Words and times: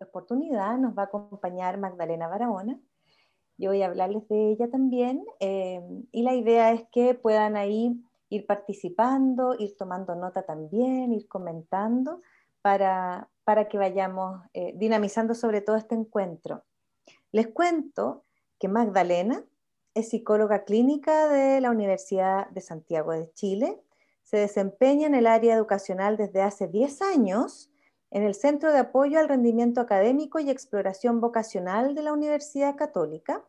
oportunidad 0.00 0.78
nos 0.78 0.96
va 0.96 1.02
a 1.02 1.06
acompañar 1.06 1.78
Magdalena 1.78 2.28
Barahona. 2.28 2.78
Yo 3.58 3.70
voy 3.70 3.82
a 3.82 3.86
hablarles 3.86 4.26
de 4.28 4.52
ella 4.52 4.70
también 4.70 5.24
eh, 5.38 5.82
y 6.12 6.22
la 6.22 6.34
idea 6.34 6.72
es 6.72 6.84
que 6.90 7.14
puedan 7.14 7.56
ahí 7.56 8.02
ir 8.30 8.46
participando, 8.46 9.54
ir 9.58 9.76
tomando 9.76 10.14
nota 10.14 10.42
también, 10.42 11.12
ir 11.12 11.28
comentando 11.28 12.22
para, 12.62 13.28
para 13.44 13.68
que 13.68 13.76
vayamos 13.76 14.40
eh, 14.54 14.72
dinamizando 14.76 15.34
sobre 15.34 15.60
todo 15.60 15.76
este 15.76 15.94
encuentro. 15.94 16.62
Les 17.32 17.48
cuento 17.48 18.24
que 18.58 18.68
Magdalena 18.68 19.44
es 19.94 20.08
psicóloga 20.10 20.64
clínica 20.64 21.28
de 21.28 21.60
la 21.60 21.70
Universidad 21.70 22.48
de 22.50 22.60
Santiago 22.60 23.12
de 23.12 23.30
Chile, 23.32 23.80
se 24.22 24.38
desempeña 24.38 25.06
en 25.08 25.16
el 25.16 25.26
área 25.26 25.54
educacional 25.54 26.16
desde 26.16 26.40
hace 26.40 26.68
10 26.68 27.02
años 27.02 27.70
en 28.10 28.24
el 28.24 28.34
Centro 28.34 28.72
de 28.72 28.78
Apoyo 28.78 29.20
al 29.20 29.28
Rendimiento 29.28 29.80
Académico 29.80 30.40
y 30.40 30.50
Exploración 30.50 31.20
Vocacional 31.20 31.94
de 31.94 32.02
la 32.02 32.12
Universidad 32.12 32.76
Católica. 32.76 33.44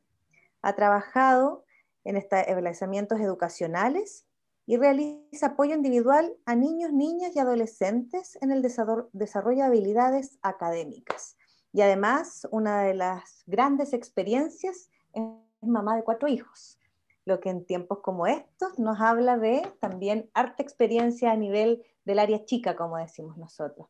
Ha 0.61 0.75
trabajado 0.75 1.65
en 2.03 2.15
establecimientos 2.15 3.19
educacionales 3.19 4.25
y 4.67 4.77
realiza 4.77 5.47
apoyo 5.47 5.75
individual 5.75 6.37
a 6.45 6.55
niños, 6.55 6.93
niñas 6.93 7.35
y 7.35 7.39
adolescentes 7.39 8.37
en 8.41 8.51
el 8.51 8.61
desarrollo 8.61 9.09
de 9.11 9.63
habilidades 9.63 10.37
académicas. 10.43 11.35
Y 11.73 11.81
además, 11.81 12.47
una 12.51 12.83
de 12.83 12.93
las 12.93 13.43
grandes 13.47 13.93
experiencias 13.93 14.89
es 15.13 15.23
mamá 15.61 15.95
de 15.95 16.03
cuatro 16.03 16.27
hijos, 16.27 16.79
lo 17.25 17.39
que 17.39 17.49
en 17.49 17.65
tiempos 17.65 17.99
como 17.99 18.27
estos 18.27 18.77
nos 18.77 18.99
habla 18.99 19.37
de 19.37 19.61
también 19.79 20.29
harta 20.33 20.61
experiencia 20.61 21.31
a 21.31 21.35
nivel 21.35 21.83
del 22.05 22.19
área 22.19 22.45
chica, 22.45 22.75
como 22.75 22.97
decimos 22.97 23.37
nosotros. 23.37 23.87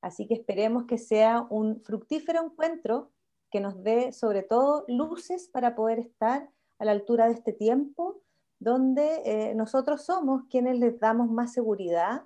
Así 0.00 0.26
que 0.26 0.34
esperemos 0.34 0.84
que 0.84 0.98
sea 0.98 1.46
un 1.50 1.80
fructífero 1.82 2.44
encuentro 2.44 3.10
que 3.50 3.60
nos 3.60 3.82
dé 3.82 4.12
sobre 4.12 4.42
todo 4.42 4.84
luces 4.88 5.48
para 5.48 5.74
poder 5.74 5.98
estar 5.98 6.48
a 6.78 6.84
la 6.84 6.92
altura 6.92 7.26
de 7.26 7.34
este 7.34 7.52
tiempo, 7.52 8.20
donde 8.60 9.22
eh, 9.24 9.54
nosotros 9.54 10.04
somos 10.04 10.42
quienes 10.50 10.78
les 10.78 10.98
damos 11.00 11.30
más 11.30 11.52
seguridad 11.52 12.24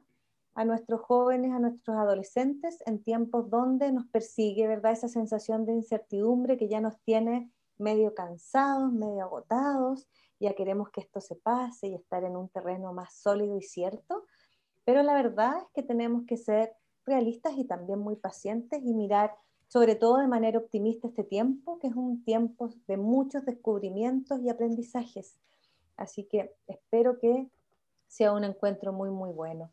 a 0.55 0.65
nuestros 0.65 1.00
jóvenes, 1.00 1.53
a 1.53 1.59
nuestros 1.59 1.97
adolescentes, 1.97 2.83
en 2.87 3.03
tiempos 3.03 3.48
donde 3.48 3.91
nos 3.93 4.06
persigue, 4.06 4.67
¿verdad? 4.67 4.93
Esa 4.93 5.09
sensación 5.09 5.65
de 5.65 5.73
incertidumbre 5.73 6.59
que 6.59 6.69
ya 6.69 6.81
nos 6.81 7.00
tiene 7.00 7.50
medio 7.78 8.15
cansados, 8.15 8.93
medio 8.93 9.23
agotados, 9.23 10.06
ya 10.39 10.55
queremos 10.55 10.91
que 10.91 11.00
esto 11.00 11.20
se 11.20 11.37
pase 11.37 11.89
y 11.89 11.95
estar 11.95 12.25
en 12.25 12.37
un 12.37 12.48
terreno 12.48 12.93
más 12.93 13.15
sólido 13.15 13.56
y 13.56 13.62
cierto, 13.62 14.27
pero 14.84 15.03
la 15.03 15.15
verdad 15.15 15.59
es 15.59 15.69
que 15.73 15.83
tenemos 15.83 16.25
que 16.27 16.37
ser 16.37 16.75
realistas 17.05 17.55
y 17.56 17.64
también 17.64 17.98
muy 17.98 18.17
pacientes 18.17 18.81
y 18.83 18.95
mirar 18.95 19.34
sobre 19.69 19.95
todo 19.95 20.19
de 20.19 20.28
manera 20.28 20.58
optimista 20.58 21.09
este 21.09 21.25
tiempo, 21.25 21.78
que 21.78 21.86
es 21.86 21.94
un 21.94 22.22
tiempo 22.25 22.69
de 22.86 22.98
muchos 22.98 23.47
descubrimientos 23.47 24.39
y 24.41 24.50
aprendizajes. 24.50 25.39
Así 25.97 26.25
que 26.25 26.55
espero 26.67 27.19
que 27.19 27.48
sea 28.06 28.33
un 28.33 28.44
encuentro 28.44 28.92
muy, 28.92 29.09
muy 29.09 29.31
bueno. 29.31 29.70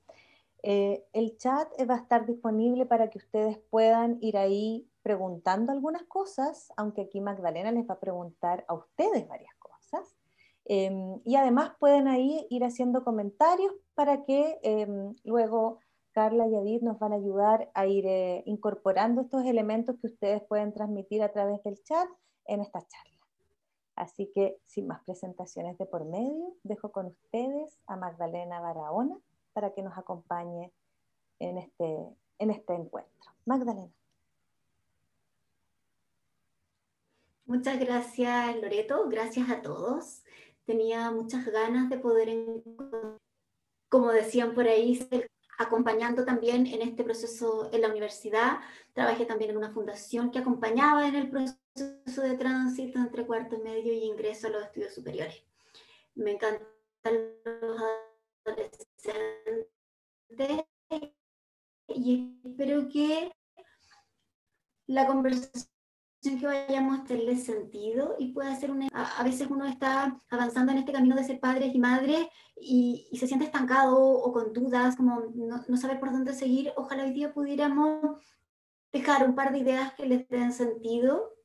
Eh, 0.63 1.05
el 1.11 1.37
chat 1.37 1.69
va 1.89 1.95
a 1.95 1.97
estar 1.97 2.25
disponible 2.25 2.85
para 2.85 3.09
que 3.09 3.17
ustedes 3.17 3.57
puedan 3.69 4.17
ir 4.21 4.37
ahí 4.37 4.87
preguntando 5.01 5.71
algunas 5.71 6.03
cosas, 6.03 6.71
aunque 6.77 7.01
aquí 7.01 7.19
Magdalena 7.19 7.71
les 7.71 7.89
va 7.89 7.95
a 7.95 7.99
preguntar 7.99 8.63
a 8.67 8.75
ustedes 8.75 9.27
varias 9.27 9.53
cosas. 9.55 10.15
Em, 10.63 11.19
y 11.25 11.35
además 11.35 11.73
pueden 11.79 12.07
ahí 12.07 12.45
ir 12.49 12.63
haciendo 12.63 13.03
comentarios 13.03 13.73
para 13.95 14.23
que 14.23 14.59
em, 14.61 15.15
luego 15.23 15.79
Carla 16.11 16.47
y 16.47 16.55
Adit 16.55 16.81
nos 16.81 16.99
van 16.99 17.13
a 17.13 17.17
ayudar 17.17 17.69
a 17.73 17.85
ir 17.85 18.05
eh, 18.05 18.43
incorporando 18.45 19.21
estos 19.21 19.45
elementos 19.45 19.95
que 19.99 20.07
ustedes 20.07 20.41
pueden 20.43 20.73
transmitir 20.73 21.21
a 21.23 21.31
través 21.31 21.61
del 21.63 21.81
chat 21.83 22.07
en 22.45 22.61
esta 22.61 22.79
charla. 22.79 23.19
Así 23.95 24.31
que 24.33 24.57
sin 24.65 24.87
más 24.87 25.03
presentaciones 25.03 25.77
de 25.77 25.85
por 25.85 26.05
medio, 26.05 26.55
dejo 26.63 26.91
con 26.91 27.07
ustedes 27.07 27.77
a 27.85 27.95
Magdalena 27.97 28.61
Barahona 28.61 29.17
para 29.53 29.73
que 29.73 29.81
nos 29.81 29.97
acompañe 29.97 30.71
en 31.39 31.57
este, 31.57 32.07
en 32.39 32.51
este 32.51 32.73
encuentro. 32.73 33.31
Magdalena. 33.45 33.91
Muchas 37.45 37.79
gracias, 37.79 38.55
Loreto. 38.61 39.09
Gracias 39.09 39.49
a 39.49 39.61
todos. 39.61 40.23
Tenía 40.65 41.09
muchas 41.11 41.45
ganas 41.47 41.89
de 41.89 41.97
poder, 41.97 42.29
como 43.89 44.11
decían 44.11 44.53
por 44.53 44.67
ahí, 44.67 44.99
acompañando 45.59 46.23
también 46.23 46.65
en 46.65 46.81
este 46.81 47.03
proceso 47.03 47.69
en 47.71 47.81
la 47.81 47.89
universidad. 47.89 48.59
Trabajé 48.93 49.25
también 49.25 49.51
en 49.51 49.57
una 49.57 49.71
fundación 49.71 50.31
que 50.31 50.39
acompañaba 50.39 51.07
en 51.07 51.15
el 51.15 51.29
proceso 51.29 52.21
de 52.21 52.37
tránsito 52.37 52.97
entre 52.97 53.27
cuarto 53.27 53.59
medio 53.59 53.93
y 53.93 54.05
ingreso 54.05 54.47
a 54.47 54.51
los 54.51 54.63
estudios 54.63 54.95
superiores. 54.95 55.43
Me 56.15 56.31
encantan 56.31 56.65
los 57.03 57.81
adolescentes 58.45 59.67
y 61.89 62.39
espero 62.45 62.87
que 62.87 63.31
la 64.87 65.07
conversación 65.07 65.69
que 66.21 66.45
vayamos 66.45 66.99
a 66.99 67.03
tenerle 67.03 67.37
sentido 67.37 68.15
y 68.17 68.31
puede 68.31 68.55
ser 68.55 68.71
una... 68.71 68.87
A, 68.93 69.23
veces 69.23 69.47
uno 69.49 69.65
está 69.65 70.21
avanzando 70.29 70.71
en 70.71 70.79
este 70.79 70.93
camino 70.93 71.15
de 71.15 71.23
ser 71.23 71.39
padres 71.39 71.73
y 71.73 71.79
madres 71.79 72.27
y, 72.61 73.07
se 73.17 73.27
siente 73.27 73.45
estancado 73.45 73.97
o 73.99 74.31
con 74.31 74.53
dudas, 74.53 74.95
como 74.95 75.21
no, 75.35 75.63
no 75.67 75.77
saber 75.77 75.99
por 75.99 76.11
dónde 76.11 76.33
seguir. 76.33 76.71
Ojalá 76.75 77.03
hoy 77.03 77.11
día 77.13 77.33
pudiéramos 77.33 78.17
dejar 78.91 79.27
un 79.27 79.35
par 79.35 79.51
de 79.51 79.59
ideas 79.59 79.93
que 79.93 80.05
les 80.05 80.27
den 80.29 80.51
sentido 80.51 81.35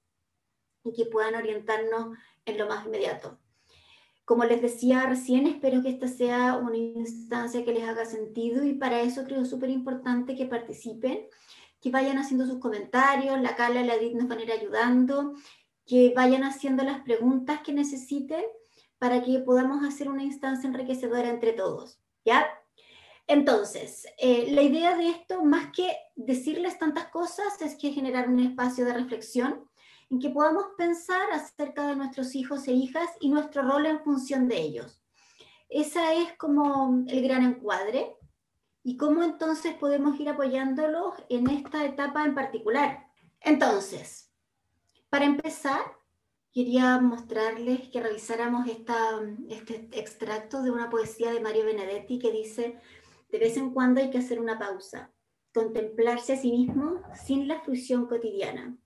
y 0.82 0.92
que 0.92 1.06
puedan 1.06 1.34
orientarnos 1.34 2.16
en 2.44 2.58
lo 2.58 2.66
más 2.66 2.86
inmediato. 2.86 3.38
Como 4.24 4.44
les 4.44 4.62
decía 4.62 5.04
recién, 5.06 5.46
espero 5.46 5.82
que 5.82 5.90
esta 5.90 6.08
sea 6.08 6.56
una 6.56 6.76
instancia 6.76 7.64
que 7.64 7.72
les 7.72 7.86
haga 7.86 8.06
sentido 8.06 8.64
y 8.64 8.74
para 8.74 9.00
eso 9.02 9.24
creo 9.24 9.44
súper 9.44 9.70
importante 9.70 10.34
que 10.34 10.46
participen 10.46 11.26
que 11.84 11.90
vayan 11.90 12.16
haciendo 12.16 12.46
sus 12.46 12.60
comentarios, 12.60 13.38
la 13.42 13.56
Carla 13.56 13.82
y 13.82 13.84
la 13.84 13.96
Edith 13.96 14.14
nos 14.14 14.26
van 14.26 14.38
a 14.38 14.42
ir 14.42 14.52
ayudando, 14.52 15.34
que 15.84 16.14
vayan 16.16 16.42
haciendo 16.42 16.82
las 16.82 17.02
preguntas 17.02 17.60
que 17.60 17.74
necesiten 17.74 18.42
para 19.04 19.22
que 19.22 19.38
podamos 19.40 19.84
hacer 19.84 20.08
una 20.08 20.22
instancia 20.22 20.66
enriquecedora 20.66 21.28
entre 21.28 21.52
todos, 21.52 22.00
¿ya? 22.24 22.46
Entonces, 23.26 24.06
eh, 24.16 24.50
la 24.52 24.62
idea 24.62 24.96
de 24.96 25.10
esto, 25.10 25.44
más 25.44 25.70
que 25.76 25.94
decirles 26.16 26.78
tantas 26.78 27.08
cosas, 27.08 27.60
es 27.60 27.76
que 27.76 27.92
generar 27.92 28.30
un 28.30 28.40
espacio 28.40 28.86
de 28.86 28.94
reflexión 28.94 29.68
en 30.08 30.20
que 30.20 30.30
podamos 30.30 30.68
pensar 30.78 31.30
acerca 31.32 31.86
de 31.86 31.96
nuestros 31.96 32.34
hijos 32.34 32.66
e 32.66 32.72
hijas 32.72 33.10
y 33.20 33.28
nuestro 33.28 33.60
rol 33.60 33.84
en 33.84 34.02
función 34.02 34.48
de 34.48 34.56
ellos. 34.56 35.02
Esa 35.68 36.14
es 36.14 36.32
como 36.38 37.04
el 37.06 37.22
gran 37.22 37.44
encuadre 37.44 38.16
y 38.84 38.96
cómo 38.96 39.22
entonces 39.22 39.74
podemos 39.74 40.18
ir 40.18 40.30
apoyándolos 40.30 41.12
en 41.28 41.50
esta 41.50 41.84
etapa 41.84 42.24
en 42.24 42.34
particular. 42.34 43.06
Entonces, 43.42 44.32
para 45.10 45.26
empezar, 45.26 45.82
quería 46.54 46.98
mostrarles 47.00 47.88
que 47.90 48.00
revisáramos 48.00 48.68
esta, 48.68 49.20
este 49.48 49.88
extracto 49.92 50.62
de 50.62 50.70
una 50.70 50.88
poesía 50.88 51.32
de 51.32 51.40
Mario 51.40 51.66
Benedetti 51.66 52.18
que 52.18 52.30
dice, 52.30 52.80
de 53.30 53.38
vez 53.38 53.56
en 53.56 53.70
cuando 53.74 54.00
hay 54.00 54.10
que 54.10 54.18
hacer 54.18 54.40
una 54.40 54.58
pausa, 54.58 55.12
contemplarse 55.52 56.34
a 56.34 56.36
sí 56.36 56.50
mismo 56.52 57.02
sin 57.26 57.48
la 57.48 57.60
fruición 57.60 58.06
cotidiana. 58.06 58.78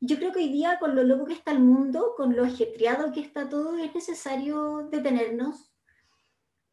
Yo 0.00 0.16
creo 0.16 0.32
que 0.32 0.38
hoy 0.38 0.48
día, 0.48 0.78
con 0.78 0.96
lo 0.96 1.02
loco 1.02 1.26
que 1.26 1.34
está 1.34 1.50
el 1.50 1.60
mundo, 1.60 2.14
con 2.16 2.34
lo 2.34 2.44
ajetreado 2.44 3.12
que 3.12 3.20
está 3.20 3.48
todo, 3.48 3.76
es 3.76 3.94
necesario 3.94 4.88
detenernos, 4.90 5.74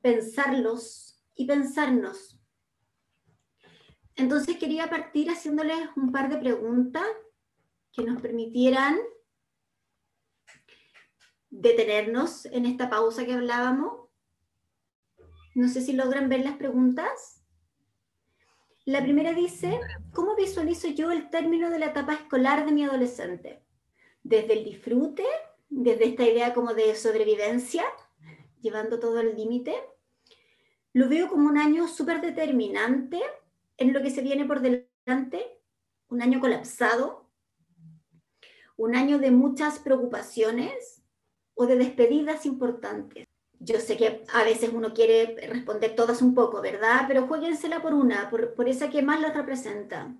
pensarlos, 0.01 1.07
y 1.37 1.45
pensarnos. 1.45 2.39
Entonces 4.15 4.57
quería 4.57 4.89
partir 4.89 5.29
haciéndoles 5.29 5.77
un 5.95 6.11
par 6.11 6.29
de 6.29 6.37
preguntas 6.37 7.05
que 7.93 8.03
nos 8.03 8.21
permitieran 8.21 8.97
detenernos 11.49 12.45
en 12.45 12.65
esta 12.65 12.89
pausa 12.89 13.25
que 13.25 13.33
hablábamos. 13.33 14.09
No 15.55 15.67
sé 15.67 15.81
si 15.81 15.93
logran 15.93 16.29
ver 16.29 16.41
las 16.41 16.57
preguntas. 16.57 17.43
La 18.85 19.01
primera 19.01 19.33
dice, 19.33 19.79
¿cómo 20.13 20.35
visualizo 20.35 20.87
yo 20.89 21.11
el 21.11 21.29
término 21.29 21.69
de 21.69 21.79
la 21.79 21.87
etapa 21.87 22.13
escolar 22.13 22.65
de 22.65 22.71
mi 22.71 22.83
adolescente? 22.83 23.61
Desde 24.23 24.53
el 24.53 24.63
disfrute, 24.63 25.25
desde 25.69 26.05
esta 26.05 26.23
idea 26.23 26.53
como 26.53 26.73
de 26.73 26.95
sobrevivencia, 26.95 27.83
llevando 28.61 28.99
todo 28.99 29.19
al 29.19 29.35
límite, 29.35 29.75
lo 30.93 31.09
veo 31.09 31.27
como 31.27 31.47
un 31.47 31.57
año 31.57 31.87
súper 31.87 32.21
determinante 32.21 33.21
en 33.77 33.93
lo 33.93 34.01
que 34.01 34.09
se 34.09 34.21
viene 34.21 34.45
por 34.45 34.61
delante, 34.61 35.61
un 36.09 36.21
año 36.21 36.39
colapsado, 36.39 37.29
un 38.77 38.95
año 38.95 39.19
de 39.19 39.31
muchas 39.31 39.79
preocupaciones 39.79 40.96
o 41.57 41.65
de 41.65 41.75
despedidas 41.75 42.45
importantes. 42.45 43.25
Yo 43.59 43.79
sé 43.79 43.97
que 43.97 44.23
a 44.31 44.43
veces 44.43 44.69
uno 44.71 44.93
quiere 44.93 45.35
responder 45.47 45.95
todas 45.95 46.21
un 46.21 46.35
poco, 46.35 46.61
¿verdad? 46.61 47.05
Pero 47.07 47.27
jueguensela 47.27 47.81
por 47.81 47.95
una, 47.95 48.29
por, 48.29 48.69
esa 48.69 48.89
que 48.91 49.01
más 49.01 49.19
las 49.19 49.35
representa. 49.35 50.15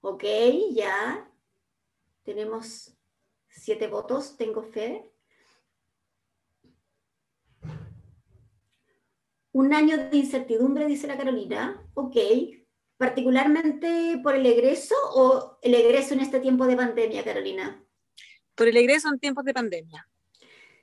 Ok, 0.00 0.22
ya. 0.70 1.28
Tenemos 2.22 2.96
siete 3.48 3.88
votos, 3.88 4.36
tengo 4.36 4.62
fe. 4.62 5.10
Un 9.50 9.74
año 9.74 9.96
de 9.96 10.16
incertidumbre, 10.16 10.86
dice 10.86 11.08
la 11.08 11.16
Carolina. 11.16 11.82
Ok. 11.94 12.16
¿Particularmente 12.96 14.20
por 14.22 14.36
el 14.36 14.46
egreso 14.46 14.94
o 15.12 15.58
el 15.60 15.74
egreso 15.74 16.14
en 16.14 16.20
este 16.20 16.38
tiempo 16.38 16.66
de 16.66 16.76
pandemia, 16.76 17.24
Carolina? 17.24 17.84
Por 18.54 18.68
el 18.68 18.76
egreso 18.76 19.08
en 19.08 19.18
tiempos 19.18 19.44
de 19.44 19.52
pandemia. 19.52 20.08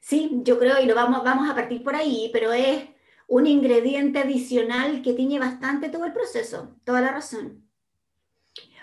Sí, 0.03 0.41
yo 0.43 0.59
creo, 0.59 0.81
y 0.81 0.85
lo 0.85 0.95
vamos, 0.95 1.23
vamos 1.23 1.49
a 1.49 1.55
partir 1.55 1.81
por 1.81 1.95
ahí, 1.95 2.29
pero 2.33 2.51
es 2.51 2.89
un 3.25 3.47
ingrediente 3.47 4.19
adicional 4.19 5.01
que 5.01 5.13
tiene 5.13 5.39
bastante 5.39 5.87
todo 5.87 6.03
el 6.03 6.11
proceso, 6.11 6.75
toda 6.83 6.99
la 6.99 7.13
razón. 7.13 7.65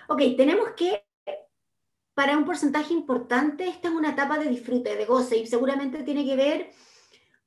Ok, 0.08 0.22
tenemos 0.38 0.70
que, 0.70 1.05
para 2.14 2.38
un 2.38 2.46
porcentaje 2.46 2.94
importante, 2.94 3.69
esta 3.69 3.88
es 3.88 3.94
una 3.94 4.12
etapa 4.12 4.38
de 4.38 4.49
disfrute, 4.49 4.96
de 4.96 5.05
goce, 5.05 5.37
y 5.37 5.46
seguramente 5.46 6.05
tiene 6.05 6.25
que 6.25 6.37
ver 6.37 6.70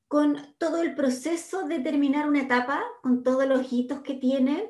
con 0.08 0.38
todo 0.60 0.80
el 0.84 0.94
proceso 0.94 1.68
de 1.68 1.80
terminar 1.80 2.28
una 2.30 2.42
etapa, 2.44 2.84
con 3.02 3.24
todos 3.24 3.48
los 3.48 3.74
hitos 3.74 4.02
que 4.02 4.14
tiene, 4.14 4.70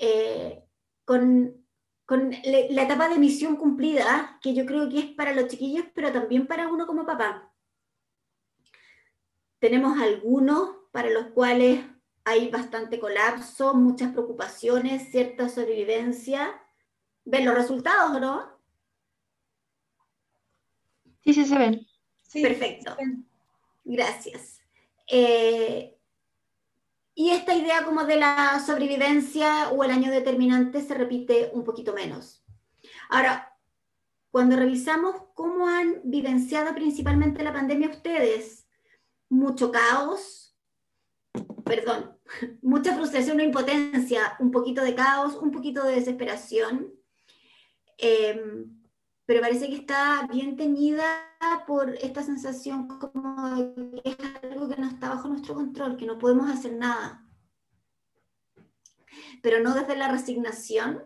eh, 0.00 0.64
con, 1.04 1.66
con 2.06 2.30
la 2.30 2.82
etapa 2.82 3.10
de 3.10 3.18
misión 3.18 3.56
cumplida, 3.56 4.38
que 4.40 4.54
yo 4.54 4.64
creo 4.64 4.88
que 4.88 5.00
es 5.00 5.06
para 5.10 5.34
los 5.34 5.48
chiquillos, 5.48 5.84
pero 5.94 6.10
también 6.10 6.46
para 6.46 6.68
uno 6.68 6.86
como 6.86 7.04
papá. 7.04 7.51
Tenemos 9.62 10.00
algunos 10.00 10.70
para 10.90 11.08
los 11.08 11.26
cuales 11.28 11.84
hay 12.24 12.50
bastante 12.50 12.98
colapso, 12.98 13.74
muchas 13.74 14.10
preocupaciones, 14.10 15.12
cierta 15.12 15.48
sobrevivencia. 15.48 16.60
¿Ven 17.24 17.44
los 17.44 17.54
resultados, 17.54 18.20
no? 18.20 18.58
Sí, 21.20 21.32
sí, 21.32 21.44
se 21.44 21.56
ven. 21.56 21.86
Perfecto. 22.32 22.96
Gracias. 23.84 24.58
Eh, 25.06 25.96
y 27.14 27.30
esta 27.30 27.54
idea 27.54 27.84
como 27.84 28.04
de 28.04 28.16
la 28.16 28.60
sobrevivencia 28.66 29.68
o 29.68 29.84
el 29.84 29.92
año 29.92 30.10
determinante 30.10 30.80
se 30.80 30.94
repite 30.94 31.52
un 31.52 31.62
poquito 31.62 31.94
menos. 31.94 32.44
Ahora, 33.10 33.56
cuando 34.32 34.56
revisamos 34.56 35.22
cómo 35.34 35.68
han 35.68 36.00
vivenciado 36.02 36.74
principalmente 36.74 37.44
la 37.44 37.52
pandemia 37.52 37.90
ustedes, 37.90 38.61
mucho 39.32 39.72
caos, 39.72 40.54
perdón, 41.64 42.18
mucha 42.62 42.94
frustración 42.94 43.40
o 43.40 43.42
impotencia, 43.42 44.36
un 44.38 44.50
poquito 44.50 44.84
de 44.84 44.94
caos, 44.94 45.36
un 45.36 45.50
poquito 45.50 45.84
de 45.84 45.94
desesperación. 45.94 46.92
Em, 47.96 48.78
pero 49.24 49.40
parece 49.40 49.68
que 49.68 49.76
está 49.76 50.28
bien 50.30 50.56
teñida 50.56 51.04
por 51.66 51.94
esta 51.94 52.22
sensación 52.22 52.86
como 52.86 53.72
que 54.02 54.10
es 54.10 54.16
algo 54.42 54.68
que 54.68 54.80
no 54.80 54.88
está 54.88 55.08
bajo 55.08 55.28
nuestro 55.28 55.54
control, 55.54 55.96
que 55.96 56.06
no 56.06 56.18
podemos 56.18 56.50
hacer 56.50 56.74
nada. 56.74 57.26
Pero 59.42 59.60
no 59.60 59.74
desde 59.74 59.96
la 59.96 60.08
resignación, 60.08 61.04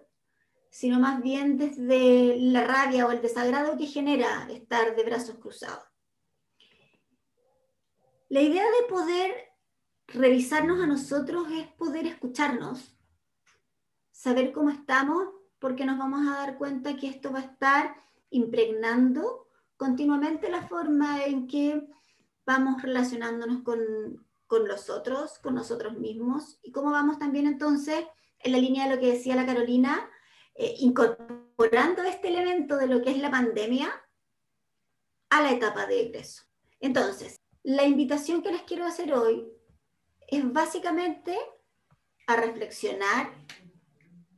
sino 0.70 0.99
más 0.99 1.23
bien 1.23 1.58
desde 1.58 2.37
la 2.38 2.64
rabia 2.64 3.06
o 3.06 3.12
el 3.12 3.23
desagrado 3.23 3.76
que 3.76 3.87
genera 3.87 4.49
estar 4.50 4.96
de 4.96 5.05
brazos 5.05 5.37
cruzados. 5.37 5.95
La 8.28 8.40
idea 8.40 8.64
de 8.64 8.88
poder 8.88 9.34
revisarnos 10.08 10.81
a 10.81 10.87
nosotros 10.87 11.46
es 11.52 11.69
poder 11.75 12.06
escucharnos, 12.06 12.99
saber 14.11 14.52
cómo 14.52 14.70
estamos, 14.70 15.28
porque 15.61 15.84
nos 15.84 15.99
vamos 15.99 16.26
a 16.26 16.38
dar 16.38 16.58
cuenta 16.58 16.96
que 16.96 17.08
esto 17.08 17.32
va 17.32 17.38
a 17.38 17.44
estar 17.44 17.96
impregnando 18.31 19.49
continuamente 19.76 20.50
la 20.50 20.67
forma 20.67 21.25
en 21.25 21.46
que 21.46 21.87
vamos 22.44 22.82
relacionándonos 22.82 23.62
con, 23.62 24.26
con 24.46 24.67
los 24.67 24.90
otros, 24.90 25.38
con 25.38 25.55
nosotros 25.55 25.96
mismos, 25.96 26.58
y 26.62 26.73
cómo 26.73 26.90
vamos 26.90 27.19
también 27.19 27.46
entonces, 27.46 28.05
en 28.40 28.52
la 28.52 28.58
línea 28.58 28.88
de 28.88 28.94
lo 28.96 29.00
que 29.00 29.12
decía 29.12 29.37
la 29.37 29.46
Carolina, 29.46 30.11
eh, 30.56 30.75
incorporando 30.78 32.02
este 32.02 32.28
elemento 32.28 32.76
de 32.76 32.88
lo 32.88 33.02
que 33.02 33.11
es 33.11 33.19
la 33.19 33.31
pandemia 33.31 33.88
a 35.31 35.43
la 35.43 35.52
etapa 35.52 35.87
de 35.87 36.02
egreso. 36.02 36.43
Entonces, 36.81 37.40
la 37.66 37.84
invitación 37.84 38.42
que 38.42 38.52
les 38.52 38.62
quiero 38.62 38.84
hacer 38.84 39.12
hoy 39.12 39.44
es 40.28 40.52
básicamente 40.52 41.36
a 42.28 42.36
reflexionar 42.36 43.32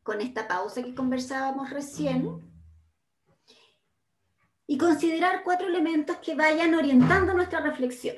con 0.03 0.23
esta 0.23 0.49
pausa 0.49 0.83
que 0.83 0.95
conversábamos 0.95 1.69
recién 1.69 2.51
y 4.67 4.79
considerar 4.79 5.45
cuatro 5.45 5.67
elementos 5.67 6.17
que 6.17 6.35
vayan 6.35 6.75
orientando 6.75 7.35
nuestra 7.35 7.61
reflexión. 7.61 8.17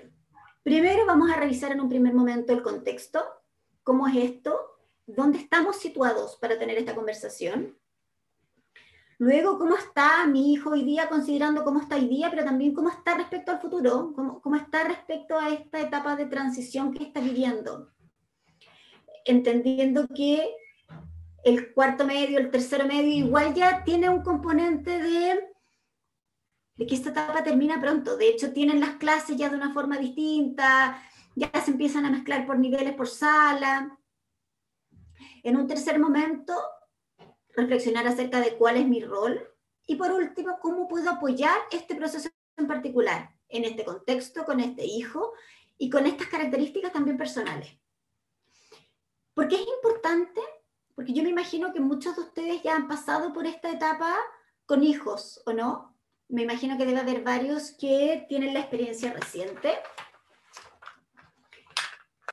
Primero 0.63 1.05
vamos 1.07 1.29
a 1.29 1.37
revisar 1.37 1.73
en 1.73 1.81
un 1.81 1.89
primer 1.89 2.15
momento 2.15 2.53
el 2.53 2.63
contexto, 2.63 3.25
cómo 3.83 4.07
es 4.07 4.15
esto, 4.15 4.79
dónde 5.07 5.39
estamos 5.39 5.81
situados 5.81 6.37
para 6.37 6.57
tener 6.57 6.79
esta 6.79 6.95
conversación. 6.95 7.77
Luego, 9.21 9.59
cómo 9.59 9.77
está 9.77 10.27
mi 10.27 10.55
hijo 10.55 10.71
hoy 10.71 10.83
día, 10.83 11.07
considerando 11.07 11.63
cómo 11.63 11.81
está 11.81 11.97
hoy 11.97 12.09
día, 12.09 12.31
pero 12.31 12.43
también 12.43 12.73
cómo 12.73 12.89
está 12.89 13.19
respecto 13.19 13.53
al 13.53 13.61
futuro, 13.61 14.15
cómo, 14.15 14.41
cómo 14.41 14.57
está 14.57 14.83
respecto 14.85 15.39
a 15.39 15.51
esta 15.51 15.79
etapa 15.79 16.17
de 16.17 16.25
transición 16.25 16.95
que 16.95 17.05
está 17.05 17.21
viviendo. 17.21 17.91
Entendiendo 19.27 20.09
que 20.09 20.51
el 21.45 21.75
cuarto 21.75 22.07
medio, 22.07 22.39
el 22.39 22.51
tercero 22.51 22.87
medio, 22.87 23.27
igual 23.27 23.53
ya 23.53 23.85
tiene 23.85 24.09
un 24.09 24.23
componente 24.23 24.99
de 24.99 25.51
de 26.77 26.87
que 26.87 26.95
esta 26.95 27.11
etapa 27.11 27.45
termina 27.45 27.79
pronto. 27.79 28.17
De 28.17 28.27
hecho, 28.27 28.55
tienen 28.55 28.81
las 28.81 28.95
clases 28.95 29.37
ya 29.37 29.51
de 29.51 29.57
una 29.57 29.75
forma 29.75 29.99
distinta, 29.99 30.99
ya 31.37 31.51
se 31.63 31.73
empiezan 31.73 32.07
a 32.07 32.11
mezclar 32.11 32.47
por 32.47 32.59
niveles, 32.59 32.95
por 32.95 33.07
sala. 33.07 33.99
En 35.43 35.59
un 35.59 35.67
tercer 35.67 35.99
momento, 35.99 36.55
reflexionar 37.61 38.07
acerca 38.07 38.41
de 38.41 38.57
cuál 38.57 38.77
es 38.77 38.87
mi 38.87 39.01
rol. 39.03 39.49
Y 39.87 39.97
por 39.97 40.13
último, 40.13 40.59
cómo 40.61 40.89
puedo 40.89 41.11
apoyar 41.11 41.59
este 41.71 41.95
proceso 41.95 42.29
en 42.57 42.67
particular, 42.67 43.35
en 43.49 43.65
este 43.65 43.85
contexto, 43.85 44.45
con 44.45 44.61
este 44.61 44.85
hijo 44.85 45.33
y 45.79 45.91
con 45.91 46.07
estas 46.07 46.29
características 46.29 46.93
también 46.93 47.17
personales. 47.17 47.71
¿Por 49.35 49.49
qué 49.49 49.57
es 49.57 49.67
importante? 49.67 50.41
Porque 50.95 51.13
yo 51.13 51.23
me 51.23 51.31
imagino 51.31 51.73
que 51.73 51.81
muchos 51.81 52.17
de 52.17 52.23
ustedes 52.23 52.63
ya 52.63 52.77
han 52.77 52.87
pasado 52.89 53.33
por 53.33 53.47
esta 53.47 53.71
etapa 53.71 54.15
con 54.67 54.85
hijos, 54.85 55.43
¿o 55.47 55.53
no? 55.53 55.97
Me 56.29 56.43
imagino 56.43 56.77
que 56.77 56.87
debe 56.87 57.01
haber 57.01 57.23
varios 57.23 57.73
que 57.73 58.27
tienen 58.29 58.55
la 58.55 58.61
experiencia 58.61 59.13
reciente. 59.13 59.79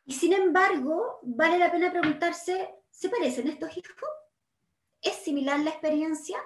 Y 0.05 0.13
sin 0.13 0.33
embargo, 0.33 1.19
vale 1.23 1.57
la 1.57 1.71
pena 1.71 1.91
preguntarse, 1.91 2.75
¿se 2.91 3.09
parecen 3.09 3.47
estos 3.47 3.75
hijos? 3.77 4.09
¿Es 5.01 5.15
similar 5.17 5.59
la 5.59 5.69
experiencia? 5.69 6.37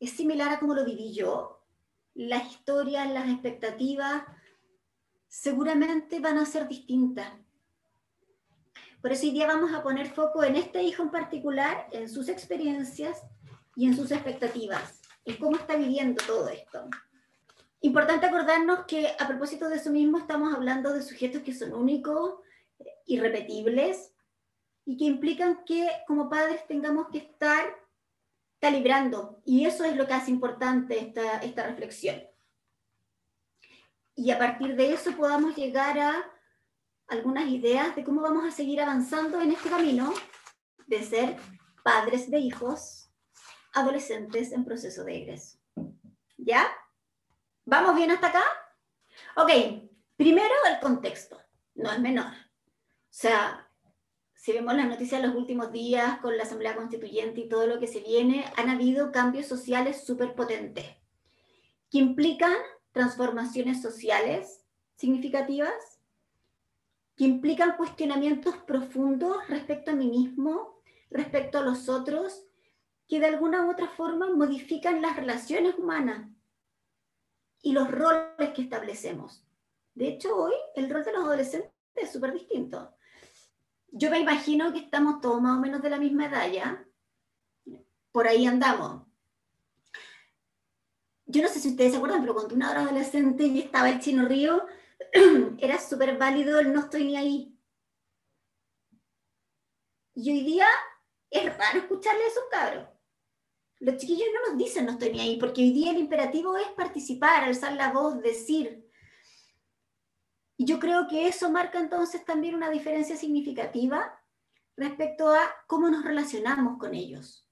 ¿Es 0.00 0.10
similar 0.12 0.52
a 0.52 0.60
cómo 0.60 0.74
lo 0.74 0.84
viví 0.84 1.12
yo? 1.12 1.60
Las 2.14 2.50
historias, 2.50 3.10
las 3.10 3.28
expectativas, 3.28 4.24
seguramente 5.28 6.20
van 6.20 6.38
a 6.38 6.46
ser 6.46 6.68
distintas. 6.68 7.32
Por 9.02 9.12
eso 9.12 9.26
hoy 9.26 9.32
día 9.32 9.46
vamos 9.46 9.72
a 9.74 9.82
poner 9.82 10.06
foco 10.06 10.44
en 10.44 10.56
este 10.56 10.82
hijo 10.82 11.02
en 11.02 11.10
particular, 11.10 11.88
en 11.90 12.08
sus 12.08 12.28
experiencias 12.28 13.22
y 13.76 13.86
en 13.86 13.96
sus 13.96 14.10
expectativas 14.12 15.02
y 15.24 15.34
cómo 15.34 15.56
está 15.56 15.76
viviendo 15.76 16.22
todo 16.26 16.48
esto. 16.48 16.88
Importante 17.80 18.26
acordarnos 18.26 18.86
que 18.86 19.08
a 19.18 19.28
propósito 19.28 19.68
de 19.68 19.76
eso 19.76 19.90
mismo 19.90 20.16
estamos 20.16 20.54
hablando 20.54 20.92
de 20.92 21.02
sujetos 21.02 21.42
que 21.42 21.52
son 21.52 21.74
únicos, 21.74 22.36
irrepetibles 23.06 24.13
y 24.84 24.96
que 24.96 25.04
implican 25.04 25.64
que 25.64 25.88
como 26.06 26.28
padres 26.28 26.66
tengamos 26.66 27.08
que 27.08 27.18
estar 27.18 27.64
calibrando 28.60 29.40
y 29.44 29.66
eso 29.66 29.84
es 29.84 29.96
lo 29.96 30.06
que 30.06 30.14
hace 30.14 30.30
importante 30.30 30.98
esta, 30.98 31.38
esta 31.38 31.66
reflexión. 31.66 32.22
Y 34.14 34.30
a 34.30 34.38
partir 34.38 34.76
de 34.76 34.92
eso 34.92 35.12
podamos 35.12 35.56
llegar 35.56 35.98
a 35.98 36.30
algunas 37.08 37.48
ideas 37.48 37.94
de 37.96 38.04
cómo 38.04 38.20
vamos 38.20 38.44
a 38.44 38.50
seguir 38.50 38.80
avanzando 38.80 39.40
en 39.40 39.52
este 39.52 39.68
camino 39.68 40.14
de 40.86 41.02
ser 41.02 41.36
padres 41.82 42.30
de 42.30 42.38
hijos 42.38 43.10
adolescentes 43.72 44.52
en 44.52 44.64
proceso 44.64 45.04
de 45.04 45.16
egreso. 45.16 45.58
¿Ya? 46.36 46.66
¿Vamos 47.64 47.96
bien 47.96 48.10
hasta 48.10 48.28
acá? 48.28 48.44
Ok, 49.36 49.50
primero 50.16 50.54
el 50.68 50.80
contexto, 50.80 51.40
no 51.74 51.90
es 51.90 52.00
menor. 52.00 52.32
O 52.32 53.16
sea, 53.16 53.63
si 54.44 54.52
vemos 54.52 54.74
las 54.74 54.86
noticias 54.86 55.22
de 55.22 55.28
los 55.28 55.36
últimos 55.36 55.72
días 55.72 56.18
con 56.18 56.36
la 56.36 56.42
Asamblea 56.42 56.76
Constituyente 56.76 57.40
y 57.40 57.48
todo 57.48 57.66
lo 57.66 57.80
que 57.80 57.86
se 57.86 58.00
viene, 58.00 58.44
han 58.58 58.68
habido 58.68 59.10
cambios 59.10 59.46
sociales 59.46 60.04
súper 60.04 60.34
potentes 60.34 60.84
que 61.90 61.96
implican 61.96 62.52
transformaciones 62.92 63.80
sociales 63.80 64.62
significativas, 64.96 65.98
que 67.16 67.24
implican 67.24 67.78
cuestionamientos 67.78 68.54
profundos 68.66 69.48
respecto 69.48 69.92
a 69.92 69.94
mí 69.94 70.08
mismo, 70.08 70.82
respecto 71.08 71.56
a 71.56 71.62
los 71.62 71.88
otros 71.88 72.44
que 73.08 73.20
de 73.20 73.26
alguna 73.28 73.64
u 73.64 73.70
otra 73.70 73.88
forma 73.88 74.28
modifican 74.36 75.00
las 75.00 75.16
relaciones 75.16 75.74
humanas 75.78 76.28
y 77.62 77.72
los 77.72 77.90
roles 77.90 78.50
que 78.54 78.60
establecemos. 78.60 79.42
De 79.94 80.08
hecho, 80.08 80.36
hoy 80.36 80.52
el 80.74 80.90
rol 80.90 81.02
de 81.02 81.14
los 81.14 81.24
adolescentes 81.24 81.72
es 81.94 82.12
súper 82.12 82.34
distinto. 82.34 82.94
Yo 83.96 84.10
me 84.10 84.18
imagino 84.18 84.72
que 84.72 84.80
estamos 84.80 85.20
todos 85.20 85.40
más 85.40 85.56
o 85.56 85.60
menos 85.60 85.80
de 85.80 85.88
la 85.88 85.98
misma 85.98 86.26
edad 86.26 86.50
ya. 86.50 86.84
Por 88.10 88.26
ahí 88.26 88.44
andamos. 88.44 89.06
Yo 91.26 91.42
no 91.42 91.48
sé 91.48 91.60
si 91.60 91.68
ustedes 91.68 91.92
se 91.92 91.98
acuerdan, 91.98 92.20
pero 92.20 92.34
cuando 92.34 92.56
una 92.56 92.72
era 92.72 92.82
adolescente 92.82 93.44
y 93.44 93.60
estaba 93.60 93.88
el 93.88 94.00
chino 94.00 94.26
río, 94.26 94.66
era 95.58 95.78
súper 95.78 96.18
válido 96.18 96.58
el 96.58 96.72
no 96.72 96.80
estoy 96.80 97.04
ni 97.04 97.16
ahí. 97.16 97.56
Y 100.16 100.32
hoy 100.32 100.42
día 100.42 100.66
es 101.30 101.56
raro 101.56 101.78
escucharle 101.78 102.24
a 102.24 102.28
esos 102.28 102.44
cabros. 102.50 102.88
Los 103.78 103.96
chiquillos 103.98 104.26
no 104.34 104.50
nos 104.50 104.58
dicen 104.58 104.86
no 104.86 104.92
estoy 104.92 105.12
ni 105.12 105.20
ahí, 105.20 105.38
porque 105.38 105.62
hoy 105.62 105.72
día 105.72 105.92
el 105.92 105.98
imperativo 105.98 106.56
es 106.56 106.68
participar, 106.70 107.44
alzar 107.44 107.74
la 107.74 107.92
voz, 107.92 108.20
decir. 108.20 108.83
Y 110.56 110.64
yo 110.66 110.78
creo 110.78 111.08
que 111.08 111.26
eso 111.26 111.50
marca 111.50 111.80
entonces 111.80 112.24
también 112.24 112.54
una 112.54 112.70
diferencia 112.70 113.16
significativa 113.16 114.20
respecto 114.76 115.32
a 115.32 115.50
cómo 115.66 115.88
nos 115.88 116.04
relacionamos 116.04 116.78
con 116.78 116.94
ellos. 116.94 117.48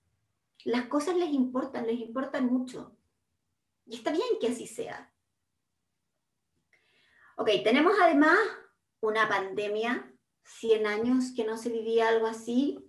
Las 0.64 0.86
cosas 0.86 1.16
les 1.16 1.30
importan, 1.30 1.86
les 1.86 1.98
importan 1.98 2.46
mucho. 2.46 2.96
Y 3.86 3.96
está 3.96 4.12
bien 4.12 4.38
que 4.40 4.48
así 4.48 4.66
sea. 4.66 5.12
Ok, 7.36 7.48
tenemos 7.64 7.94
además 8.00 8.38
una 9.00 9.28
pandemia, 9.28 10.12
100 10.44 10.86
años 10.86 11.32
que 11.34 11.44
no 11.44 11.56
se 11.56 11.70
vivía 11.70 12.08
algo 12.08 12.26
así. 12.26 12.86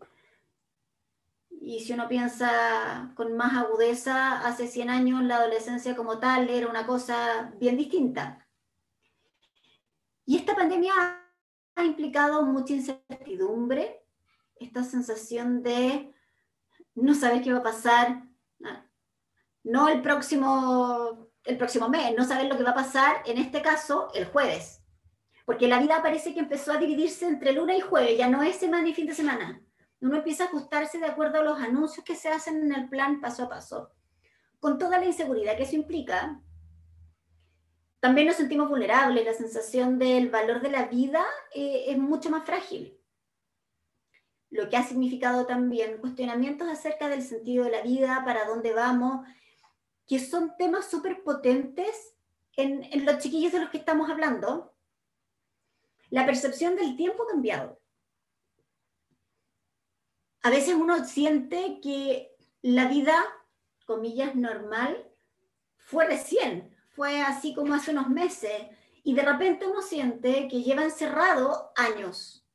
Y 1.49 1.79
si 1.79 1.93
uno 1.93 2.07
piensa 2.07 3.13
con 3.15 3.35
más 3.35 3.55
agudeza, 3.55 4.45
hace 4.45 4.67
100 4.67 4.89
años 4.89 5.23
la 5.23 5.37
adolescencia 5.37 5.95
como 5.95 6.19
tal 6.19 6.49
era 6.49 6.67
una 6.67 6.85
cosa 6.85 7.53
bien 7.57 7.77
distinta. 7.77 8.42
Y 10.25 10.37
esta 10.37 10.55
pandemia 10.55 10.93
ha 11.75 11.83
implicado 11.83 12.43
mucha 12.43 12.73
incertidumbre, 12.73 14.05
esta 14.55 14.83
sensación 14.83 15.63
de 15.63 16.13
no 16.95 17.13
saber 17.13 17.41
qué 17.41 17.51
va 17.51 17.59
a 17.59 17.63
pasar, 17.63 18.23
no 19.63 19.87
el 19.87 20.01
próximo, 20.01 21.29
el 21.45 21.57
próximo 21.57 21.89
mes, 21.89 22.13
no 22.15 22.25
saber 22.25 22.47
lo 22.47 22.57
que 22.57 22.63
va 22.63 22.71
a 22.71 22.75
pasar, 22.75 23.23
en 23.25 23.37
este 23.37 23.61
caso, 23.61 24.09
el 24.13 24.25
jueves. 24.25 24.81
Porque 25.45 25.67
la 25.67 25.79
vida 25.79 26.01
parece 26.01 26.33
que 26.33 26.39
empezó 26.39 26.71
a 26.71 26.77
dividirse 26.77 27.27
entre 27.27 27.53
lunes 27.53 27.77
y 27.79 27.81
jueves, 27.81 28.17
ya 28.17 28.29
no 28.29 28.43
es 28.43 28.55
semana 28.55 28.87
y 28.87 28.93
fin 28.93 29.07
de 29.07 29.15
semana. 29.15 29.61
Uno 29.99 30.17
empieza 30.17 30.45
a 30.45 30.47
ajustarse 30.47 30.99
de 30.99 31.07
acuerdo 31.07 31.39
a 31.39 31.43
los 31.43 31.59
anuncios 31.59 32.05
que 32.05 32.15
se 32.15 32.29
hacen 32.29 32.61
en 32.63 32.73
el 32.73 32.89
plan 32.89 33.21
paso 33.21 33.43
a 33.43 33.49
paso. 33.49 33.91
Con 34.59 34.77
toda 34.77 34.99
la 34.99 35.05
inseguridad 35.05 35.57
que 35.57 35.63
eso 35.63 35.75
implica, 35.75 36.41
también 38.03 38.27
nos 38.27 38.35
sentimos 38.35 38.67
vulnerables, 38.67 39.23
la 39.23 39.33
sensación 39.33 39.97
del 39.97 40.29
valor 40.29 40.59
de 40.59 40.69
la 40.69 40.87
vida 40.87 41.25
eh, 41.55 41.85
es 41.87 41.97
mucho 41.97 42.29
más 42.29 42.43
frágil. 42.43 42.99
Lo 44.49 44.67
que 44.67 44.75
ha 44.75 44.83
significado 44.83 45.45
también 45.45 45.99
cuestionamientos 45.99 46.67
acerca 46.67 47.07
del 47.07 47.21
sentido 47.21 47.63
de 47.63 47.71
la 47.71 47.81
vida, 47.81 48.21
para 48.25 48.43
dónde 48.43 48.73
vamos, 48.73 49.25
que 50.05 50.19
son 50.19 50.53
temas 50.57 50.91
súper 50.91 51.23
potentes 51.23 52.13
en, 52.57 52.83
en 52.83 53.05
los 53.05 53.19
chiquillos 53.19 53.53
de 53.53 53.61
los 53.61 53.69
que 53.69 53.77
estamos 53.77 54.09
hablando. 54.09 54.75
La 56.09 56.25
percepción 56.25 56.75
del 56.75 56.97
tiempo 56.97 57.23
ha 57.23 57.31
cambiado. 57.31 57.79
A 60.41 60.49
veces 60.49 60.75
uno 60.75 61.05
siente 61.05 61.79
que 61.81 62.35
la 62.61 62.89
vida, 62.89 63.15
comillas, 63.85 64.35
normal, 64.35 65.09
fue 65.77 66.05
recién, 66.05 66.72
fue 66.93 67.21
así 67.21 67.53
como 67.53 67.73
hace 67.73 67.91
unos 67.91 68.09
meses, 68.09 68.67
y 69.03 69.13
de 69.13 69.23
repente 69.23 69.67
uno 69.67 69.81
siente 69.81 70.47
que 70.47 70.63
lleva 70.63 70.83
encerrado 70.83 71.71
años. 71.75 72.47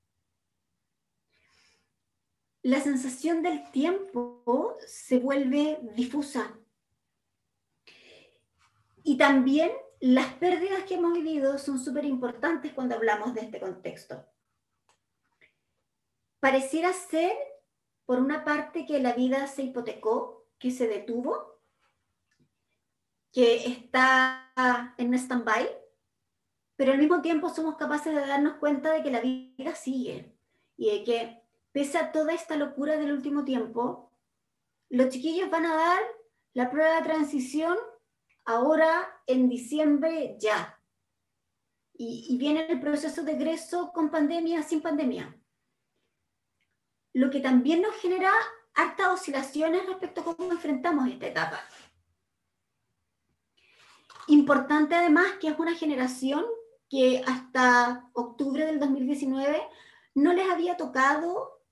La 2.63 2.81
sensación 2.81 3.43
del 3.43 3.71
tiempo 3.71 4.77
se 4.87 5.19
vuelve 5.19 5.79
difusa, 5.95 6.59
y 9.03 9.17
también 9.17 9.73
las 10.01 10.35
pérdidas 10.35 10.85
que 10.85 10.95
hemos 10.95 11.13
vivido 11.13 11.59
son 11.59 11.79
súper 11.79 12.05
importantes 12.05 12.73
cuando 12.73 12.95
hablamos 12.95 13.35
de 13.35 13.41
este 13.41 13.59
contexto. 13.59 14.25
Pareciera 16.41 16.93
ser, 16.93 17.33
por 18.07 18.21
una 18.21 18.45
parte, 18.45 18.87
que 18.87 19.01
la 19.01 19.15
vida 19.15 19.47
se 19.49 19.63
hipotecó, 19.63 20.47
que 20.59 20.71
se 20.71 20.87
detuvo, 20.87 21.58
que 23.39 23.55
está 23.69 24.53
en 24.99 25.15
stand-by, 25.15 25.71
pero 26.75 26.91
al 26.91 26.99
mismo 26.99 27.23
tiempo 27.23 27.49
somos 27.49 27.77
capaces 27.77 28.13
de 28.13 28.27
darnos 28.27 28.55
cuenta 28.55 28.91
de 28.91 29.01
que 29.01 29.13
la 29.13 29.21
vida 29.21 29.77
sigue 29.77 30.37
y 30.77 30.91
de 30.91 31.05
que, 31.05 31.43
pese 31.71 31.99
a 31.99 32.11
toda 32.11 32.33
esta 32.33 32.57
locura 32.57 32.97
del 32.97 33.13
último 33.13 33.45
tiempo, 33.45 34.13
los 34.89 35.11
chiquillos 35.11 35.51
van 35.51 35.67
a 35.67 35.77
dar 35.77 36.01
la 36.53 36.69
prueba 36.69 36.97
de 36.97 37.03
transición 37.03 37.79
ahora 38.45 39.09
en 39.29 39.49
diciembre 39.49 40.35
ya. 40.41 40.83
Y, 41.93 42.37
viene 42.39 42.67
el 42.69 42.81
proceso 42.81 43.23
de 43.23 43.35
egreso 43.35 43.93
con 43.93 44.11
pandemia, 44.11 44.65
sin 44.65 44.83
pandemia. 44.83 45.41
Lo 47.13 47.31
que 47.31 47.39
también 47.39 47.83
nos 47.83 47.95
genera 47.95 48.33
hartas 48.75 49.09
oscilaciones 49.11 49.87
respecto 49.87 50.23
a 50.23 50.25
cómo 50.25 50.51
enfrentamos 50.51 51.09
esta 51.09 51.29
etapa. 51.29 51.61
Importante 54.29 54.95
además 54.95 55.27
que 55.41 55.49
es 55.49 55.59
una 55.59 55.75
generación 55.75 56.45
que 56.91 57.23
hasta 57.27 58.11
octubre 58.13 58.67
del 58.67 58.79
2019 58.79 59.61
no 60.15 60.35
les 60.35 60.51
había 60.51 60.77
tocado 60.77 61.63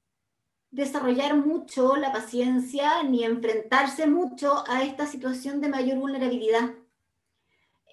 desarrollar 0.71 1.37
mucho 1.37 1.97
la 1.97 2.13
paciencia 2.13 3.03
ni 3.03 3.25
enfrentarse 3.25 4.07
mucho 4.07 4.65
a 4.69 4.83
esta 4.85 5.07
situación 5.07 5.61
de 5.61 5.69
mayor 5.69 5.99
vulnerabilidad. 5.99 6.75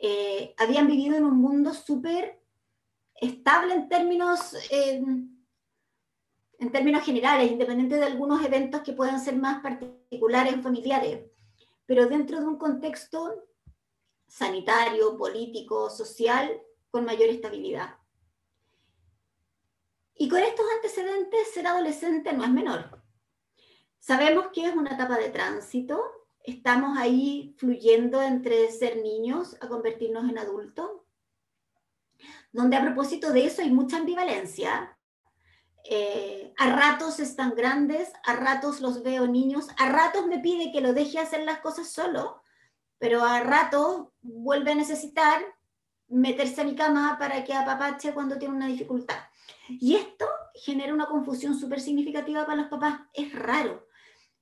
Eh, 0.02 0.56
habían 0.58 0.88
vivido 0.88 1.18
en 1.18 1.26
un 1.26 1.38
mundo 1.38 1.74
súper 1.74 2.42
estable 3.16 3.74
en 3.74 3.90
términos, 3.90 4.56
en 4.72 5.46
términos 6.72 7.04
generales, 7.04 7.52
independiente 7.52 7.98
de 7.98 8.06
algunos 8.06 8.46
eventos 8.46 8.82
que 8.82 8.94
puedan 8.94 9.20
ser 9.20 9.36
más 9.36 9.62
particulares 9.62 10.56
familiares, 10.62 11.26
pero 11.86 12.08
dentro 12.08 12.40
de 12.40 12.46
un 12.46 12.58
contexto 12.58 13.44
sanitario, 14.34 15.16
político, 15.16 15.92
social, 15.92 16.60
con 16.90 17.06
mayor 17.06 17.30
estabilidad. 17.30 17.98
Y 20.16 20.28
con 20.28 20.40
estos 20.40 20.66
antecedentes, 20.76 21.54
ser 21.54 21.68
adolescente 21.68 22.34
no 22.34 22.44
es 22.44 22.50
menor. 22.50 23.04
Sabemos 24.00 24.48
que 24.52 24.66
es 24.66 24.76
una 24.76 24.96
etapa 24.96 25.18
de 25.18 25.30
tránsito, 25.30 26.04
estamos 26.44 26.98
ahí 26.98 27.56
fluyendo 27.60 28.24
entre 28.24 28.72
ser 28.72 29.04
niños 29.04 29.56
a 29.62 29.68
convertirnos 29.68 30.28
en 30.28 30.40
adultos, 30.40 30.90
donde 32.52 32.76
a 32.76 32.82
propósito 32.82 33.32
de 33.32 33.46
eso 33.46 33.62
hay 33.62 33.70
mucha 33.70 33.98
ambivalencia. 33.98 34.98
Eh, 35.84 36.54
a 36.58 36.76
ratos 36.76 37.20
están 37.20 37.54
grandes, 37.54 38.12
a 38.24 38.36
ratos 38.36 38.82
los 38.82 39.04
veo 39.04 39.28
niños, 39.28 39.68
a 39.78 39.90
ratos 39.90 40.26
me 40.26 40.40
pide 40.40 40.72
que 40.72 40.82
lo 40.82 40.94
deje 40.94 41.20
hacer 41.20 41.44
las 41.44 41.60
cosas 41.60 41.90
solo, 41.90 42.43
pero 43.04 43.22
a 43.22 43.42
ratos 43.42 44.08
vuelve 44.22 44.72
a 44.72 44.76
necesitar 44.76 45.44
meterse 46.08 46.62
a 46.62 46.64
mi 46.64 46.74
cama 46.74 47.18
para 47.20 47.44
que 47.44 47.54
apapache 47.54 48.14
cuando 48.14 48.38
tiene 48.38 48.56
una 48.56 48.68
dificultad. 48.68 49.18
Y 49.68 49.96
esto 49.96 50.26
genera 50.54 50.94
una 50.94 51.08
confusión 51.08 51.54
súper 51.54 51.82
significativa 51.82 52.46
para 52.46 52.62
los 52.62 52.70
papás. 52.70 53.02
Es 53.14 53.38
raro. 53.38 53.90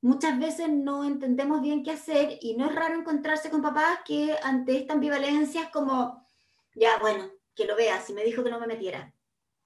Muchas 0.02 0.38
veces 0.38 0.70
no 0.70 1.04
entendemos 1.04 1.64
bien 1.64 1.82
qué 1.82 1.90
hacer 1.90 2.38
y 2.40 2.56
no 2.56 2.68
es 2.68 2.76
raro 2.76 3.00
encontrarse 3.00 3.50
con 3.50 3.64
papás 3.64 4.02
que 4.06 4.38
ante 4.44 4.78
esta 4.78 4.94
ambivalencia 4.94 5.64
es 5.64 5.70
como, 5.70 6.24
ya, 6.76 7.00
bueno, 7.00 7.32
que 7.56 7.66
lo 7.66 7.76
vea, 7.76 8.00
si 8.00 8.14
me 8.14 8.24
dijo 8.24 8.44
que 8.44 8.52
no 8.52 8.60
me 8.60 8.68
metiera. 8.68 9.12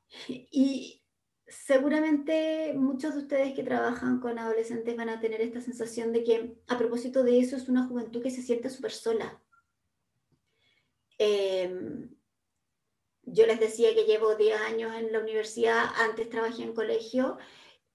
Y 0.29 1.03
seguramente 1.47 2.73
muchos 2.75 3.13
de 3.13 3.21
ustedes 3.21 3.53
que 3.53 3.63
trabajan 3.63 4.19
con 4.19 4.39
adolescentes 4.39 4.95
van 4.95 5.09
a 5.09 5.19
tener 5.19 5.41
esta 5.41 5.61
sensación 5.61 6.11
de 6.11 6.23
que 6.23 6.57
a 6.67 6.77
propósito 6.77 7.23
de 7.23 7.39
eso 7.39 7.55
es 7.55 7.69
una 7.69 7.87
juventud 7.87 8.21
que 8.21 8.31
se 8.31 8.41
siente 8.41 8.69
súper 8.69 8.91
sola. 8.91 9.41
Eh, 11.17 12.09
yo 13.23 13.45
les 13.47 13.59
decía 13.59 13.93
que 13.93 14.05
llevo 14.05 14.35
10 14.35 14.59
años 14.61 14.95
en 14.95 15.11
la 15.11 15.19
universidad, 15.19 15.85
antes 15.97 16.29
trabajé 16.29 16.63
en 16.63 16.73
colegio 16.73 17.37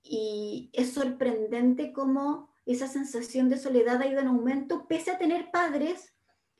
y 0.02 0.70
es 0.72 0.92
sorprendente 0.92 1.92
cómo 1.92 2.50
esa 2.66 2.88
sensación 2.88 3.48
de 3.48 3.58
soledad 3.58 4.00
ha 4.00 4.06
ido 4.06 4.20
en 4.20 4.28
aumento 4.28 4.86
pese 4.88 5.10
a 5.10 5.18
tener 5.18 5.50
padres 5.50 6.14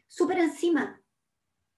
súper 0.06 0.38
encima. 0.38 1.00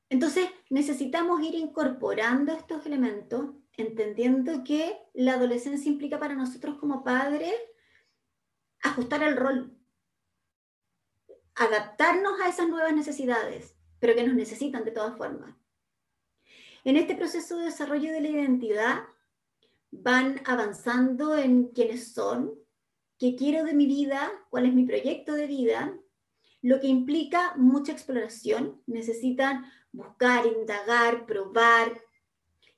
Entonces 0.08 0.48
necesitamos 0.68 1.42
ir 1.42 1.54
incorporando 1.54 2.52
estos 2.52 2.84
elementos, 2.84 3.54
entendiendo 3.76 4.64
que 4.64 4.98
la 5.14 5.34
adolescencia 5.34 5.90
implica 5.90 6.18
para 6.18 6.34
nosotros 6.34 6.78
como 6.78 7.04
padres 7.04 7.54
ajustar 8.82 9.22
el 9.22 9.36
rol, 9.36 9.76
adaptarnos 11.54 12.40
a 12.40 12.48
esas 12.48 12.68
nuevas 12.68 12.94
necesidades, 12.94 13.76
pero 13.98 14.14
que 14.14 14.24
nos 14.24 14.34
necesitan 14.34 14.84
de 14.84 14.90
todas 14.90 15.16
formas. 15.16 15.54
En 16.84 16.96
este 16.96 17.14
proceso 17.14 17.56
de 17.56 17.66
desarrollo 17.66 18.12
de 18.12 18.20
la 18.20 18.28
identidad 18.28 19.04
van 19.92 20.40
avanzando 20.46 21.36
en 21.36 21.68
quiénes 21.68 22.12
son, 22.12 22.52
qué 23.18 23.36
quiero 23.36 23.62
de 23.64 23.74
mi 23.74 23.86
vida, 23.86 24.32
cuál 24.50 24.66
es 24.66 24.74
mi 24.74 24.84
proyecto 24.84 25.34
de 25.34 25.46
vida, 25.46 25.96
lo 26.60 26.80
que 26.80 26.88
implica 26.88 27.54
mucha 27.56 27.92
exploración. 27.92 28.82
Necesitan 28.86 29.64
buscar, 29.92 30.46
indagar, 30.46 31.26
probar. 31.26 32.00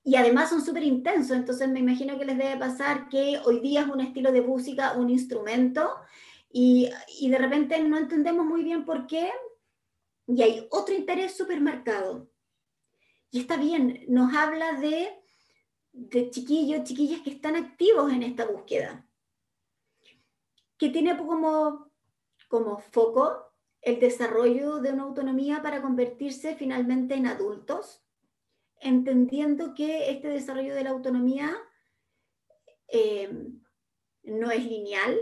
Y 0.07 0.17
además 0.17 0.51
son 0.51 0.63
súper 0.63 0.83
intensos, 0.83 1.35
entonces 1.35 1.67
me 1.69 1.81
imagino 1.81 2.19
que 2.19 2.27
les 2.27 2.37
debe 2.37 2.59
pasar 2.59 3.09
que 3.09 3.41
hoy 3.47 3.61
día 3.61 3.81
es 3.81 3.89
un 3.89 4.01
estilo 4.01 4.33
de 4.33 4.43
música, 4.43 4.93
un 4.93 5.09
instrumento, 5.09 5.95
y, 6.53 6.91
y 7.19 7.31
de 7.31 7.39
repente 7.39 7.83
no 7.83 7.97
entendemos 7.97 8.45
muy 8.45 8.63
bien 8.63 8.85
por 8.85 9.07
qué, 9.07 9.33
y 10.27 10.43
hay 10.43 10.67
otro 10.71 10.95
interés 10.95 11.37
súper 11.37 11.61
marcado. 11.61 12.29
Y 13.31 13.41
está 13.41 13.57
bien, 13.57 14.05
nos 14.09 14.35
habla 14.35 14.75
de, 14.75 15.09
de 15.93 16.31
chiquillos, 16.31 16.85
chiquillas 16.85 17.23
que 17.23 17.31
están 17.31 17.57
activos 17.57 18.13
en 18.13 18.23
esta 18.23 18.45
búsqueda, 18.45 19.09
que 20.77 20.91
tiene 20.91 21.17
como, 21.17 21.91
como 22.49 22.79
foco 22.79 23.53
el 23.81 24.01
desarrollo 24.01 24.81
de 24.81 24.93
una 24.93 25.05
autonomía 25.05 25.63
para 25.63 25.81
convertirse 25.81 26.57
finalmente 26.57 27.15
en 27.15 27.27
adultos, 27.27 28.04
entendiendo 28.85 29.75
que 29.75 30.11
este 30.11 30.29
desarrollo 30.29 30.75
de 30.75 30.85
la 30.85 30.91
autonomía 30.91 31.57
eh, 32.88 33.31
no 34.23 34.50
es 34.50 34.64
lineal, 34.64 35.19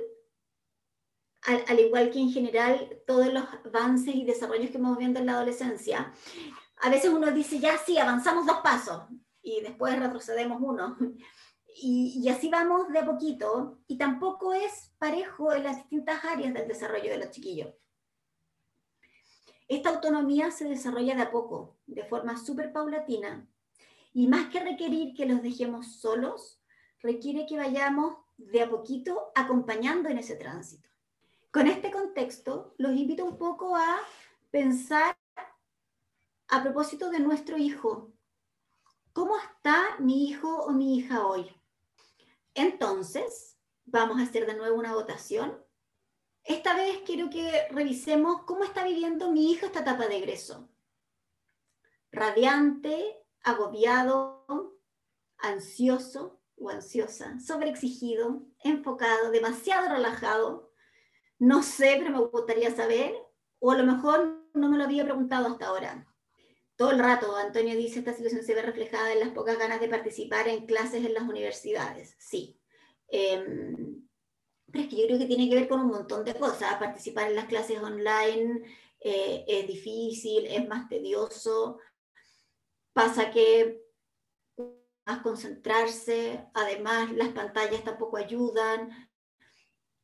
al, 1.45 1.81
igual 1.81 2.11
que 2.11 2.19
en 2.19 2.31
general 2.31 3.03
todos 3.07 3.33
los 3.33 3.45
avances 3.65 4.15
y 4.15 4.25
desarrollos 4.25 4.71
que 4.71 4.77
hemos 4.77 4.99
viendo 4.99 5.21
en 5.21 5.27
la 5.27 5.33
adolescencia. 5.33 6.13
A 6.77 6.91
veces 6.91 7.11
uno 7.11 7.31
dice, 7.31 7.59
ya 7.59 7.79
sí, 7.79 7.99
avanzamos 7.99 8.47
dos 8.47 8.59
pasos 8.59 9.05
y 9.41 9.61
después 9.61 9.99
retrocedemos 9.99 10.61
uno. 10.61 10.97
Y, 11.75 12.21
y, 12.23 12.29
así 12.29 12.51
vamos 12.51 12.93
de 12.93 12.99
a 12.99 13.07
poquito, 13.07 13.79
y 13.87 13.97
tampoco 13.97 14.53
es 14.53 14.93
parejo 14.99 15.55
en 15.55 15.63
las 15.63 15.79
distintas 15.79 16.23
áreas 16.23 16.53
del 16.53 16.69
desarrollo 16.69 17.11
de 17.11 17.17
los 17.17 17.31
chiquillos. 17.31 17.75
Esta 19.69 19.89
autonomía 19.89 20.51
se 20.51 20.69
desarrolla 20.69 21.15
de 21.15 21.23
a 21.23 21.31
poco, 21.31 21.79
de 21.87 22.05
forma 22.05 22.37
súper 22.37 22.75
paulatina, 22.75 23.49
y 24.13 24.27
más 24.27 24.49
que 24.49 24.61
requerir 24.61 25.15
que 25.15 25.27
los 25.27 25.43
dejemos 25.43 25.97
solos, 25.97 26.61
requiere 27.01 27.47
que 27.47 27.57
vayamos 27.57 28.17
de 28.37 28.63
a 28.63 28.71
poquito 28.71 29.33
acompañando 29.35 30.09
en 30.09 30.19
ese 30.19 30.37
tránsito. 30.37 30.89
Con 31.51 31.67
este 31.67 31.91
contexto, 31.91 32.75
los 32.79 32.93
invito 32.93 33.25
un 33.25 33.37
poco 33.37 33.77
a 33.77 33.99
pensar 34.51 35.17
a 36.49 36.63
propósito 36.63 37.11
de 37.11 37.21
nuestro 37.21 37.57
hijo. 37.57 38.13
¿Cómo 39.13 39.37
está 39.39 39.97
mi 39.99 40.29
hijo 40.29 40.63
o 40.65 40.73
mi 40.73 40.97
hija 40.97 41.27
hoy? 41.27 41.51
Entonces, 42.55 43.59
vamos 43.85 44.19
a 44.19 44.25
hacer 44.25 44.47
de 44.47 44.55
nuevo 44.55 44.79
una 44.79 44.95
votación 44.95 45.63
esta 46.45 46.75
vez 46.75 47.03
quiero 47.07 47.31
que 47.31 47.69
revisemos 47.71 48.43
cómo 48.43 48.65
está 48.65 48.85
viviendo 48.85 49.31
mi 49.31 49.53
hijo 49.53 49.67
esta 49.67 49.81
etapa 49.81 50.09
de 50.09 50.17
egreso. 50.17 50.69
Radiante, 52.11 53.22
agobiado, 53.43 54.79
ansioso 55.39 56.41
o 56.57 56.71
ansiosa, 56.71 57.39
sobreexigido, 57.41 58.47
enfocado, 58.63 59.31
demasiado 59.31 59.89
relajado. 59.89 60.73
No 61.39 61.63
sé, 61.63 61.97
pero 61.99 62.11
me 62.11 62.27
gustaría 62.27 62.75
saber, 62.75 63.15
o 63.59 63.73
a 63.73 63.77
lo 63.77 63.85
mejor 63.85 64.49
no 64.55 64.69
me 64.69 64.79
lo 64.79 64.85
había 64.85 65.05
preguntado 65.05 65.49
hasta 65.49 65.67
ahora. 65.67 66.07
Todo 66.77 66.93
el 66.93 66.99
rato, 66.99 67.37
Antonio 67.37 67.77
dice, 67.77 67.99
esta 67.99 68.15
situación 68.15 68.43
se 68.43 68.55
ve 68.55 68.63
reflejada 68.63 69.13
en 69.13 69.21
las 69.21 69.31
pocas 69.31 69.59
ganas 69.59 69.81
de 69.81 69.89
participar 69.89 70.49
en 70.49 70.67
clases 70.67 71.05
en 71.05 71.15
las 71.15 71.25
universidades. 71.25 72.17
Sí. 72.19 72.59
Em, 73.09 74.09
pero 74.71 74.85
es 74.85 74.91
que 74.91 74.97
yo 74.97 75.07
creo 75.07 75.19
que 75.19 75.27
tiene 75.27 75.49
que 75.49 75.55
ver 75.55 75.69
con 75.69 75.81
un 75.81 75.89
montón 75.89 76.25
de 76.25 76.35
cosas. 76.35 76.77
Participar 76.77 77.29
en 77.29 77.37
las 77.37 77.47
clases 77.47 77.79
online 77.79 78.63
eh, 79.01 79.45
es 79.47 79.67
difícil, 79.67 80.47
es 80.47 80.67
más 80.67 80.89
tedioso. 80.89 81.79
Pasa 82.93 83.31
que 83.31 83.83
más 85.05 85.23
concentrarse, 85.23 86.47
además 86.55 87.13
las 87.13 87.31
pantallas 87.31 87.85
tampoco 87.85 88.17
ayudan. 88.17 89.11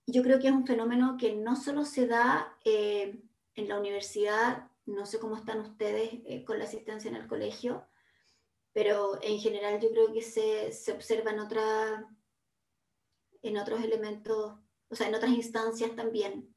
Yo 0.07 0.23
creo 0.23 0.39
que 0.41 0.49
es 0.49 0.53
un 0.53 0.67
fenómeno 0.67 1.17
que 1.19 1.35
no 1.35 1.55
solo 1.55 1.85
se 1.85 2.07
da 2.07 2.57
eh, 2.65 3.21
en 3.55 3.69
la 3.69 3.79
universidad, 3.79 4.71
no 4.87 5.05
sé 5.07 5.19
cómo 5.19 5.37
están 5.37 5.61
ustedes 5.61 6.11
eh, 6.27 6.45
con 6.45 6.59
la 6.59 6.65
asistencia 6.65 7.11
en 7.11 7.17
el 7.17 7.27
colegio, 7.27 7.87
pero 8.73 9.19
en 9.23 9.39
general 9.39 9.81
yo 9.81 9.91
creo 9.91 10.13
que 10.13 10.23
se, 10.23 10.73
se 10.73 10.93
observa 10.93 11.31
en 11.31 11.41
otra 11.41 12.09
en 13.43 13.57
otros 13.57 13.83
elementos, 13.83 14.55
o 14.89 14.95
sea, 14.95 15.09
en 15.09 15.15
otras 15.15 15.33
instancias 15.33 15.95
también. 15.95 16.55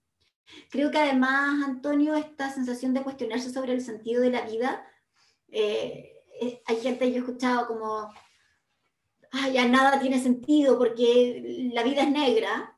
Creo 0.70 0.91
que 0.91 0.98
además, 0.98 1.63
Antonio, 1.63 2.15
esta 2.15 2.50
sensación 2.50 2.94
de 2.94 3.04
cuestionarse 3.04 3.52
sobre 3.52 3.74
el 3.74 3.82
sentido 3.82 4.22
de 4.22 4.32
la 4.32 4.41
vida, 4.41 4.86
eh, 5.50 6.21
hay 6.66 6.82
gente, 6.82 7.10
yo 7.10 7.18
he 7.18 7.20
escuchado 7.20 7.68
como, 7.68 8.12
Ay, 9.32 9.54
ya 9.54 9.68
nada 9.68 10.00
tiene 10.00 10.20
sentido 10.20 10.78
porque 10.78 11.70
la 11.74 11.84
vida 11.84 12.04
es 12.04 12.12
negra, 12.12 12.78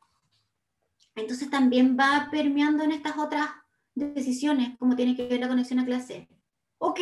entonces 1.16 1.50
también 1.50 1.98
va 2.00 2.28
permeando 2.32 2.84
en 2.84 2.92
estas 2.92 3.18
otras 3.18 3.50
decisiones, 3.96 4.78
como 4.78 4.96
tiene 4.96 5.16
que 5.16 5.28
ver 5.28 5.40
la 5.40 5.48
conexión 5.48 5.80
a 5.80 5.86
clase. 5.86 6.30
Ok, 6.78 7.00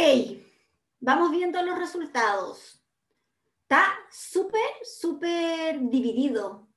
vamos 1.01 1.31
viendo 1.31 1.61
los 1.63 1.77
resultados. 1.77 2.81
Está 3.63 3.85
súper, 4.09 4.69
súper 4.83 5.89
dividido 5.89 6.69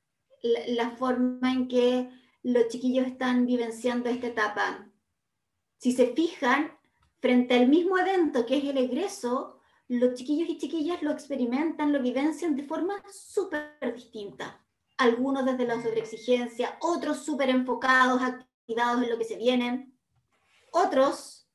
la, 0.43 0.91
forma 0.91 1.53
en 1.53 1.69
que 1.69 2.11
los 2.43 2.69
chiquillos 2.69 3.07
están 3.07 3.47
vivenciando 3.47 4.09
esta 4.09 4.29
etapa. 4.29 4.91
Si 5.79 5.93
se 5.93 6.09
fijan, 6.09 6.77
frente 7.21 7.55
al 7.55 7.69
mismo 7.69 7.99
evento 7.99 8.47
que 8.47 8.59
es 8.59 8.65
el 8.65 8.79
egreso, 8.79 9.54
los 9.89 10.15
chiquillos 10.15 10.49
y 10.49 10.59
chiquillas 10.59 11.03
lo 11.03 11.11
experimentan, 11.11 11.93
lo 11.93 12.01
vivencian 12.01 12.57
de 12.57 12.65
forma 12.65 13.03
súper 13.13 13.95
distinta. 13.95 14.65
Algunos 14.97 15.45
desde 15.45 15.67
la 15.67 15.83
sobreexigencia, 15.83 16.79
otros 16.81 17.25
súper 17.25 17.51
enfocados, 17.51 18.23
activados 18.23 19.03
en 19.03 19.11
lo 19.11 19.19
que 19.19 19.25
se 19.25 19.37
vienen. 19.37 19.99
Otros 20.73 21.49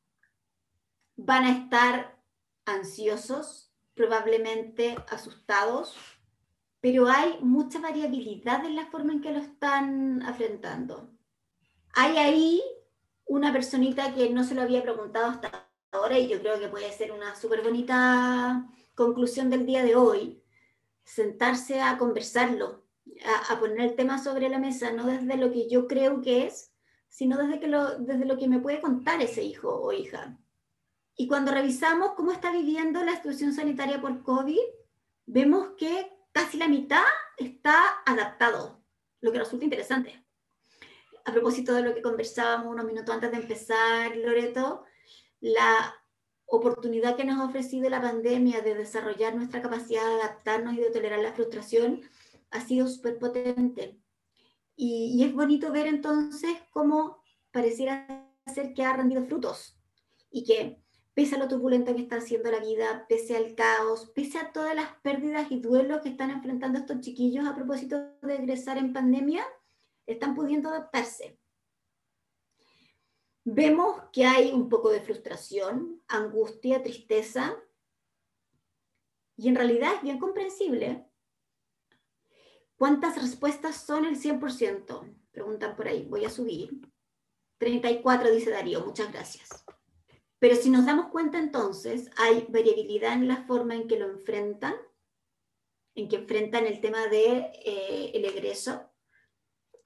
van 1.16 1.46
a 1.46 1.52
estar 1.52 2.22
ansiosos, 2.66 3.74
probablemente 3.96 4.96
asustados, 5.10 5.96
pero 6.82 7.08
hay 7.08 7.40
mucha 7.42 7.80
variabilidad 7.80 8.64
en 8.66 8.76
la 8.76 8.86
forma 8.88 9.14
en 9.14 9.22
que 9.22 9.32
lo 9.32 9.40
están 9.40 10.22
afrontando. 10.22 11.12
Hay 11.94 12.18
ahí 12.18 12.64
una 13.26 13.52
personita 13.52 14.14
que 14.14 14.30
no 14.30 14.44
se 14.44 14.56
lo 14.56 14.62
había 14.62 14.84
preguntado 14.84 15.28
hasta 15.28 15.69
y 15.92 16.28
yo 16.28 16.40
creo 16.40 16.60
que 16.60 16.68
puede 16.68 16.92
ser 16.92 17.12
una 17.12 17.36
súper 17.36 17.62
bonita 17.62 18.68
conclusión 18.96 19.50
del 19.50 19.66
día 19.66 19.84
de 19.84 19.96
hoy, 19.96 20.44
sentarse 21.04 21.82
a 21.82 21.98
conversarlo, 21.98 22.86
a, 23.50 23.60
poner 23.60 23.82
el 23.82 23.96
tema 23.96 24.22
sobre 24.22 24.50
la 24.50 24.60
mesa, 24.60 24.92
no 24.92 25.06
desde 25.06 25.38
lo 25.38 25.52
que 25.52 25.70
yo 25.70 25.88
creo 25.88 26.22
que 26.22 26.46
es, 26.46 26.72
sino 27.08 27.38
desde, 27.38 27.60
que 27.60 27.68
lo, 27.68 27.98
desde 28.00 28.26
lo 28.26 28.38
que 28.38 28.48
me 28.48 28.60
puede 28.60 28.82
contar 28.82 29.22
ese 29.22 29.44
hijo 29.44 29.70
o 29.70 29.92
hija. 29.92 30.38
Y 31.16 31.28
cuando 31.28 31.52
revisamos 31.52 32.14
cómo 32.16 32.32
está 32.32 32.52
viviendo 32.52 33.04
la 33.04 33.16
situación 33.16 33.54
sanitaria 33.54 34.00
por 34.00 34.22
COVID, 34.24 34.60
vemos 35.26 35.72
que 35.78 36.12
casi 36.32 36.58
la 36.58 36.68
mitad 36.68 37.04
está 37.38 38.02
adaptado, 38.06 38.84
lo 39.22 39.32
que 39.32 39.40
resulta 39.40 39.66
interesante. 39.66 40.24
A 41.26 41.32
propósito 41.32 41.74
de 41.74 41.82
lo 41.82 41.94
que 41.94 42.02
conversábamos 42.02 42.68
unos 42.68 42.86
minutos 42.86 43.14
antes 43.14 43.32
de 43.32 43.38
empezar, 43.38 44.16
Loreto, 44.16 44.86
la 45.40 45.96
oportunidad 46.46 47.16
que 47.16 47.26
nos 47.26 47.40
ha 47.40 47.46
ofrecido 47.46 47.90
la 47.90 48.02
pandemia 48.02 48.62
de 48.62 48.76
desarrollar 48.76 49.36
nuestra 49.36 49.62
capacidad 49.62 50.06
de 50.06 50.22
adaptarnos 50.22 50.74
y 50.74 50.78
de 50.78 50.90
tolerar 50.90 51.20
la 51.20 51.34
frustración 51.34 52.02
ha 52.52 52.62
sido 52.62 52.88
súper 52.88 53.20
potente. 53.20 54.00
Y, 54.76 55.14
y, 55.16 55.24
es 55.24 55.34
bonito 55.34 55.72
ver 55.72 55.88
entonces 55.88 56.52
cómo 56.72 57.22
pareciera 57.52 58.30
ser 58.48 58.74
que 58.74 58.84
ha 58.84 58.96
rendido 58.96 59.26
frutos 59.26 59.78
y 60.32 60.44
que 60.44 60.82
pese 61.14 61.36
a 61.36 61.40
lo 61.40 61.48
turbulento 61.48 61.94
que 61.94 62.02
está 62.02 62.18
haciendo 62.18 62.50
la 62.50 62.60
vida, 62.60 63.06
pese 63.10 63.36
al 63.36 63.56
caos, 63.56 64.12
pese 64.16 64.38
a 64.40 64.52
todas 64.52 64.76
las 64.76 64.88
pérdidas 65.02 65.52
y 65.52 65.60
duelos 65.60 66.02
que 66.02 66.10
están 66.10 66.30
enfrentando 66.32 66.80
estos 66.80 67.02
chiquillos 67.02 67.46
a 67.46 67.56
propósito 67.56 67.98
de 68.22 68.36
egresar 68.36 68.78
en 68.78 68.94
pandemia, 68.94 69.44
están 70.06 70.34
pudiendo 70.34 70.70
adaptarse. 70.70 71.39
Vemos 73.44 74.04
que 74.12 74.26
hay 74.26 74.52
un 74.52 74.70
poco 74.70 74.90
de 74.90 75.02
frustración, 75.02 76.02
angustia, 76.08 76.84
tristeza, 76.84 77.58
y 79.38 79.48
en 79.48 79.56
realidad 79.56 79.96
es 79.96 80.02
bien 80.02 80.20
comprensible. 80.20 81.08
¿Cuántas 82.76 83.22
respuestas 83.22 83.78
son 83.78 84.06
el 84.06 84.18
100%? 84.18 85.16
Preguntan 85.32 85.76
por 85.76 85.88
ahí, 85.88 86.06
voy 86.06 86.26
a 86.26 86.30
subir. 86.30 86.82
34, 87.58 88.32
dice 88.32 88.52
Darío, 88.52 88.86
muchas 88.86 89.12
gracias. 89.12 89.66
Pero 90.40 90.56
si 90.56 90.70
nos 90.70 90.86
damos 90.86 91.08
cuenta 91.08 91.38
entonces, 91.38 92.10
hay 92.18 92.46
variabilidad 92.50 93.14
en 93.14 93.28
la 93.28 93.46
forma 93.46 93.76
en 93.76 93.88
que 93.88 94.00
lo 94.00 94.10
enfrentan, 94.10 94.76
en 95.96 96.08
que 96.08 96.18
enfrentan 96.18 96.66
el 96.66 96.80
tema 96.80 97.04
del 97.04 97.12
de, 97.12 97.52
eh, 97.66 98.12
el 98.14 98.26
egreso. 98.26 98.90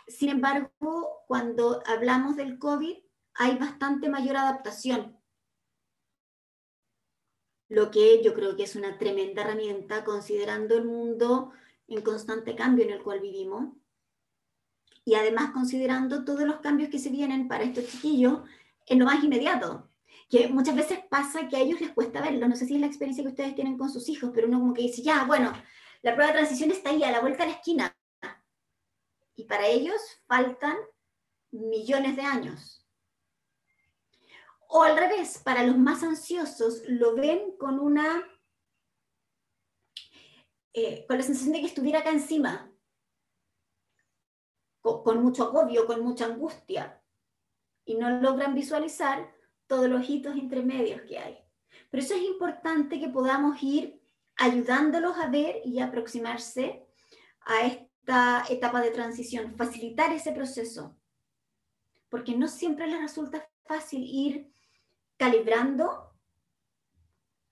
Sin 0.08 0.30
embargo, 0.30 1.24
cuando 1.28 1.82
hablamos 1.86 2.36
del 2.36 2.60
COVID, 2.60 3.03
hay 3.36 3.58
bastante 3.58 4.10
mayor 4.10 4.38
adaptación, 4.38 5.18
lo 7.70 7.90
que 7.90 8.22
yo 8.24 8.34
creo 8.34 8.56
que 8.56 8.64
es 8.64 8.76
una 8.76 8.98
tremenda 9.00 9.42
herramienta 9.42 10.04
considerando 10.04 10.78
el 10.78 10.86
mundo 10.86 11.52
en 11.88 12.02
constante 12.02 12.56
cambio 12.56 12.86
en 12.86 12.92
el 12.92 13.04
cual 13.04 13.20
vivimos. 13.20 13.76
Y 15.06 15.16
además 15.16 15.52
considerando 15.52 16.24
todos 16.24 16.44
los 16.44 16.58
cambios 16.58 16.90
que 16.90 17.00
se 17.00 17.10
vienen 17.10 17.48
para 17.48 17.64
estos 17.64 17.88
chiquillos 17.88 18.42
en 18.86 19.00
lo 19.00 19.06
más 19.06 19.24
inmediato, 19.24 19.90
que 20.30 20.48
muchas 20.50 20.76
veces 20.76 21.00
pasa 21.10 21.48
que 21.48 21.58
a 21.58 21.60
ellos 21.60 21.82
les 21.82 21.92
cuesta 21.92 22.22
verlo, 22.22 22.48
no 22.48 22.56
sé 22.56 22.66
si 22.66 22.76
es 22.76 22.82
la 22.82 22.88
experiencia 22.88 23.24
que 23.24 23.30
ustedes 23.30 23.56
tienen 23.56 23.78
con 23.78 23.90
sus 23.90 24.08
hijos, 24.08 24.32
pero 24.34 24.48
uno 24.48 24.60
como 24.60 24.74
que 24.74 24.84
dice, 24.84 25.02
ya, 25.02 25.26
bueno, 25.26 25.52
la 26.02 26.14
prueba 26.14 26.32
de 26.32 26.38
transición 26.38 26.72
está 26.72 26.92
ahí, 26.92 27.04
a 27.04 27.12
la 27.12 27.22
vuelta 27.22 27.44
de 27.44 27.52
la 27.52 27.56
esquina, 27.56 27.98
y 29.36 29.46
para 29.46 29.68
ellos 29.68 30.00
faltan 30.28 30.78
millones 31.52 32.16
de 32.16 32.22
años. 32.22 32.83
O 34.76 34.82
al 34.82 34.98
revés, 34.98 35.38
para 35.38 35.64
los 35.64 35.78
más 35.78 36.02
ansiosos 36.02 36.82
lo 36.88 37.14
ven 37.14 37.56
con 37.60 37.80
una, 37.80 38.28
eh, 40.74 41.06
con 41.08 41.18
la 41.18 41.24
sensación 41.24 41.54
de 41.54 41.60
que 41.60 41.68
estuviera 41.68 42.00
acá 42.00 42.10
encima, 42.10 42.74
con, 44.82 45.22
mucho 45.22 45.44
agobio, 45.44 45.86
con 45.86 46.02
mucha 46.02 46.26
angustia, 46.26 47.04
y 47.86 47.94
no 47.94 48.20
logran 48.20 48.56
visualizar 48.56 49.32
todos 49.68 49.88
los 49.88 50.10
hitos 50.10 50.36
intermedios 50.38 51.04
que 51.04 51.20
hay. 51.20 51.38
Pero 51.92 52.02
eso 52.02 52.16
es 52.16 52.24
importante 52.24 53.00
que 53.00 53.10
podamos 53.10 53.62
ir 53.62 54.02
ayudándolos 54.38 55.16
a 55.20 55.28
ver 55.28 55.62
y 55.64 55.82
aproximarse 55.82 56.84
a 57.42 57.62
esta 57.62 58.44
etapa 58.50 58.82
de 58.82 58.90
transición, 58.90 59.56
facilitar 59.56 60.12
ese 60.12 60.32
proceso, 60.32 60.98
porque 62.10 62.36
no 62.36 62.48
siempre 62.48 62.88
les 62.88 63.02
resulta 63.02 63.48
fácil 63.66 64.02
ir 64.04 64.52
calibrando 65.24 66.14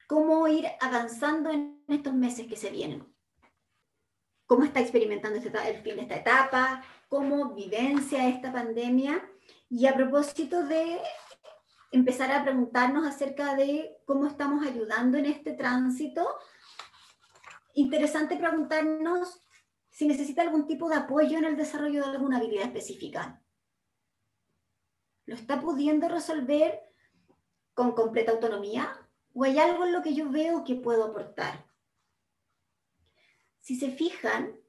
cómo 0.06 0.46
ir 0.50 0.68
avanzando 0.82 1.50
en 1.52 1.82
estos 1.88 2.14
meses 2.14 2.46
que 2.48 2.58
se 2.58 2.70
vienen. 2.70 3.16
Cómo 4.46 4.66
está 4.66 4.82
experimentando 4.82 5.38
el 5.38 5.82
fin 5.82 5.96
de 5.96 6.02
esta 6.02 6.18
etapa, 6.18 6.84
cómo 7.08 7.54
vivencia 7.54 8.28
esta 8.28 8.52
pandemia 8.52 9.26
y 9.70 9.88
a 9.88 9.96
propósito 9.96 10.64
de 10.64 11.00
empezar 11.94 12.30
a 12.34 12.44
preguntarnos 12.44 13.08
acerca 13.08 13.56
de 13.56 14.02
cómo 14.06 14.28
estamos 14.28 14.68
ayudando 14.68 15.18
en 15.18 15.28
este 15.28 15.54
tránsito, 15.54 16.28
interesante 17.74 18.36
preguntarnos 18.36 19.48
si 19.90 20.10
necesita 20.10 20.42
algún 20.42 20.68
tipo 20.68 20.90
de 20.90 20.96
apoyo 20.96 21.38
en 21.38 21.46
el 21.46 21.56
desarrollo 21.56 22.04
de 22.04 22.12
alguna 22.12 22.36
habilidad 22.36 22.66
específica. 22.66 23.42
¿Lo 25.26 25.36
está 25.36 25.62
pudiendo 25.62 26.10
resolver 26.10 26.91
con 27.74 27.94
completa 27.94 28.32
autonomía? 28.32 28.92
¿O 29.34 29.44
hay 29.44 29.60
algo 29.60 29.86
en 29.86 29.94
lo 29.94 30.02
que 30.02 30.14
yo 30.14 30.30
veo 30.30 30.64
que 30.64 30.76
puedo 30.76 31.06
aportar? 31.06 31.66
Si 33.60 33.76
se 33.76 33.92
fijan, 33.92 34.60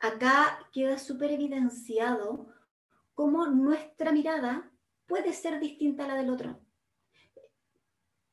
acá 0.00 0.66
queda 0.72 0.98
súper 0.98 1.30
evidenciado 1.30 2.48
cómo 3.14 3.46
nuestra 3.46 4.12
mirada 4.12 4.70
puede 5.06 5.32
ser 5.32 5.60
distinta 5.60 6.04
a 6.04 6.08
la 6.08 6.14
del 6.14 6.30
otro. 6.30 6.60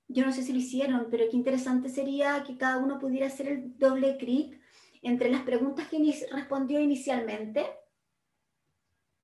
Yo 0.07 0.25
no 0.25 0.31
sé 0.31 0.43
si 0.43 0.53
lo 0.53 0.59
hicieron, 0.59 1.07
pero 1.11 1.25
qué 1.29 1.35
interesante 1.35 1.89
sería 1.89 2.43
que 2.43 2.57
cada 2.57 2.77
uno 2.77 2.97
pudiera 2.97 3.27
hacer 3.27 3.49
el 3.49 3.77
doble 3.77 4.17
clic 4.17 4.59
entre 5.01 5.29
las 5.29 5.41
preguntas 5.41 5.87
que 5.89 6.27
respondió 6.31 6.79
inicialmente, 6.79 7.65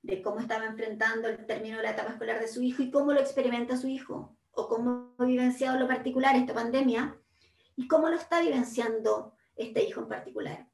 de 0.01 0.21
cómo 0.21 0.41
estaba 0.41 0.65
enfrentando 0.65 1.29
el 1.29 1.45
término 1.45 1.77
de 1.77 1.84
la 1.84 1.91
etapa 1.91 2.12
escolar 2.12 2.39
de 2.41 2.49
su 2.49 2.62
hijo 2.62 2.84
y 2.84 2.91
cómo 2.91 3.13
lo 3.13 3.21
experimenta 3.21 3.77
su 3.77 3.88
hijo, 3.88 4.38
o 4.53 4.67
cómo 4.67 5.15
ha 5.17 5.25
vivenciado 5.25 5.79
lo 5.79 5.87
particular 5.87 6.35
esta 6.35 6.53
pandemia, 6.53 7.17
y 7.75 7.87
cómo 7.87 8.07
lo 8.07 8.15
está 8.15 8.39
vivenciando 8.39 9.35
este 9.55 9.83
hijo 9.83 10.01
en 10.01 10.07
particular 10.07 10.67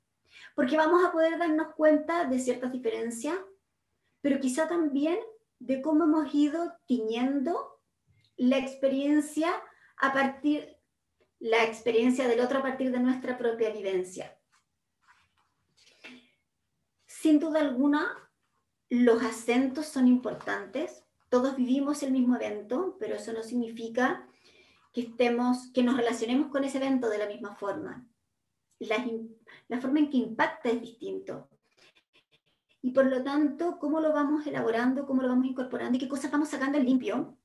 porque 0.55 0.77
vamos 0.77 1.03
a 1.05 1.11
poder 1.11 1.37
darnos 1.37 1.73
cuenta 1.75 2.25
de 2.25 2.39
ciertas 2.39 2.71
diferencias, 2.71 3.37
pero 4.21 4.39
quizá 4.39 4.67
también 4.67 5.19
de 5.59 5.81
cómo 5.81 6.03
hemos 6.05 6.33
ido 6.33 6.73
tiñendo 6.85 7.81
la 8.37 8.57
experiencia 8.57 9.51
a 9.97 10.13
partir 10.13 10.77
la 11.39 11.63
experiencia 11.63 12.27
del 12.27 12.41
otro 12.41 12.59
a 12.59 12.61
partir 12.61 12.91
de 12.91 12.99
nuestra 12.99 13.37
propia 13.37 13.69
vivencia. 13.69 14.37
Sin 17.05 17.39
duda 17.39 17.61
alguna, 17.61 18.29
los 18.89 19.23
acentos 19.23 19.85
son 19.85 20.09
importantes. 20.09 21.05
Todos 21.29 21.55
vivimos 21.55 22.03
el 22.03 22.11
mismo 22.11 22.35
evento, 22.35 22.97
pero 22.99 23.15
eso 23.15 23.33
no 23.33 23.43
significa 23.43 24.27
que 24.91 25.01
estemos, 25.01 25.71
que 25.73 25.83
nos 25.83 25.97
relacionemos 25.97 26.49
con 26.49 26.63
ese 26.63 26.77
evento 26.77 27.09
de 27.09 27.19
la 27.19 27.27
misma 27.27 27.55
forma 27.55 28.09
la, 28.87 29.81
forma 29.81 29.99
en 29.99 30.09
que 30.09 30.17
impacta 30.17 30.69
es 30.69 30.81
distinto. 30.81 31.49
Y 32.81 32.91
por 32.91 33.05
lo 33.05 33.23
tanto, 33.23 33.77
cómo 33.77 33.99
lo 33.99 34.13
vamos 34.13 34.47
elaborando, 34.47 35.05
cómo 35.05 35.21
lo 35.21 35.27
vamos 35.27 35.45
incorporando 35.45 35.97
y 35.97 35.99
qué 35.99 36.07
cosas 36.07 36.31
vamos 36.31 36.49
sacando 36.49 36.77
en 36.77 36.85
limpio. 36.85 37.37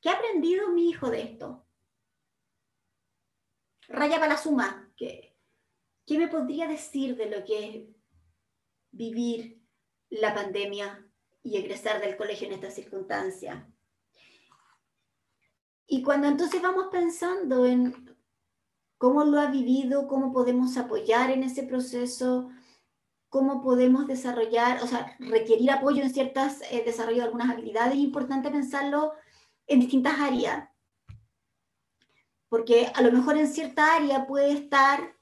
¿Qué 0.00 0.08
ha 0.08 0.14
aprendido 0.14 0.70
mi 0.70 0.88
hijo 0.88 1.10
de 1.10 1.22
esto? 1.22 1.66
Raya 3.88 4.16
para 4.16 4.34
la 4.34 4.38
suma. 4.38 4.90
¿Qué, 4.96 5.36
¿Qué 6.06 6.18
me 6.18 6.28
podría 6.28 6.68
decir 6.68 7.16
de 7.16 7.28
lo 7.28 7.44
que 7.44 7.68
es 7.68 7.88
vivir 8.92 9.60
la 10.10 10.34
pandemia 10.34 11.08
y 11.42 11.56
egresar 11.56 12.00
del 12.00 12.16
colegio 12.16 12.46
en 12.46 12.54
esta 12.54 12.70
circunstancia? 12.70 13.66
Y 15.86 16.02
cuando 16.02 16.26
entonces 16.28 16.62
vamos 16.62 16.86
pensando 16.90 17.66
en 17.66 18.16
cómo 18.96 19.24
lo 19.24 19.40
ha 19.40 19.50
vivido, 19.50 20.06
cómo 20.06 20.32
podemos 20.32 20.76
apoyar 20.76 21.30
en 21.30 21.42
ese 21.42 21.64
proceso, 21.64 22.50
cómo 23.28 23.62
podemos 23.62 24.06
desarrollar, 24.06 24.82
o 24.82 24.86
sea, 24.86 25.16
requerir 25.18 25.70
apoyo 25.70 26.02
en 26.02 26.12
ciertas, 26.12 26.60
eh, 26.70 26.82
desarrollo 26.84 27.18
de 27.18 27.24
algunas 27.24 27.50
habilidades, 27.50 27.94
es 27.94 28.00
importante 28.00 28.50
pensarlo 28.50 29.12
en 29.66 29.80
distintas 29.80 30.20
áreas. 30.20 30.68
Porque 32.48 32.92
a 32.94 33.00
lo 33.00 33.10
mejor 33.10 33.38
en 33.38 33.48
cierta 33.48 33.96
área 33.96 34.26
puede 34.26 34.52
estar 34.52 35.16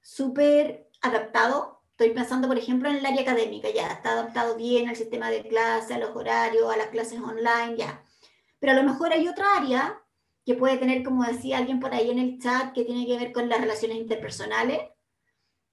súper 0.00 0.90
adaptado. 1.00 1.77
Estoy 1.98 2.14
pensando, 2.14 2.46
por 2.46 2.56
ejemplo, 2.56 2.88
en 2.88 2.98
el 2.98 3.06
área 3.06 3.22
académica, 3.22 3.68
ya 3.70 3.88
está 3.88 4.12
adaptado 4.12 4.54
bien 4.54 4.88
al 4.88 4.94
sistema 4.94 5.30
de 5.30 5.42
clase, 5.42 5.94
a 5.94 5.98
los 5.98 6.14
horarios, 6.14 6.72
a 6.72 6.76
las 6.76 6.90
clases 6.90 7.18
online, 7.18 7.76
ya. 7.76 8.04
Pero 8.60 8.70
a 8.70 8.76
lo 8.76 8.84
mejor 8.84 9.12
hay 9.12 9.26
otra 9.26 9.56
área 9.56 10.00
que 10.46 10.54
puede 10.54 10.76
tener, 10.76 11.02
como 11.02 11.24
decía 11.24 11.58
alguien 11.58 11.80
por 11.80 11.92
ahí 11.92 12.08
en 12.12 12.20
el 12.20 12.38
chat, 12.38 12.72
que 12.72 12.84
tiene 12.84 13.04
que 13.04 13.18
ver 13.18 13.32
con 13.32 13.48
las 13.48 13.60
relaciones 13.60 13.96
interpersonales, 13.96 14.78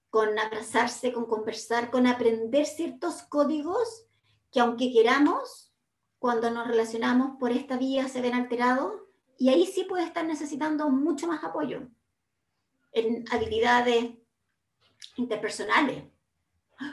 con 0.09 0.39
abrazarse, 0.39 1.13
con 1.13 1.27
conversar, 1.27 1.91
con 1.91 2.07
aprender 2.07 2.65
ciertos 2.65 3.21
códigos 3.21 4.07
que 4.51 4.61
aunque 4.61 4.91
queramos, 4.91 5.75
cuando 6.17 6.49
nos 6.49 6.67
relacionamos 6.67 7.38
por 7.39 7.51
esta 7.51 7.77
vía 7.77 8.07
se 8.07 8.21
ven 8.21 8.33
alterados 8.33 8.99
y 9.38 9.49
ahí 9.49 9.67
sí 9.67 9.83
puede 9.83 10.05
estar 10.05 10.25
necesitando 10.25 10.89
mucho 10.89 11.27
más 11.27 11.43
apoyo 11.43 11.88
en 12.93 13.25
habilidades 13.31 14.15
interpersonales. 15.17 16.14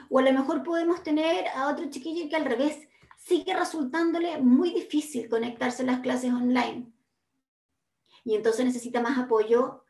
O 0.09 0.19
a 0.19 0.21
lo 0.21 0.31
mejor 0.31 0.63
podemos 0.63 1.03
tener 1.03 1.47
a 1.49 1.67
otro 1.69 1.89
chiquillo 1.89 2.29
que 2.29 2.35
al 2.35 2.45
revés 2.45 2.87
sigue 3.17 3.53
resultándole 3.53 4.37
muy 4.39 4.73
difícil 4.73 5.29
conectarse 5.29 5.83
a 5.83 5.87
las 5.87 5.99
clases 5.99 6.31
online 6.31 6.93
y 8.23 8.35
entonces 8.35 8.65
necesita 8.65 9.01
más 9.01 9.17
apoyo, 9.17 9.83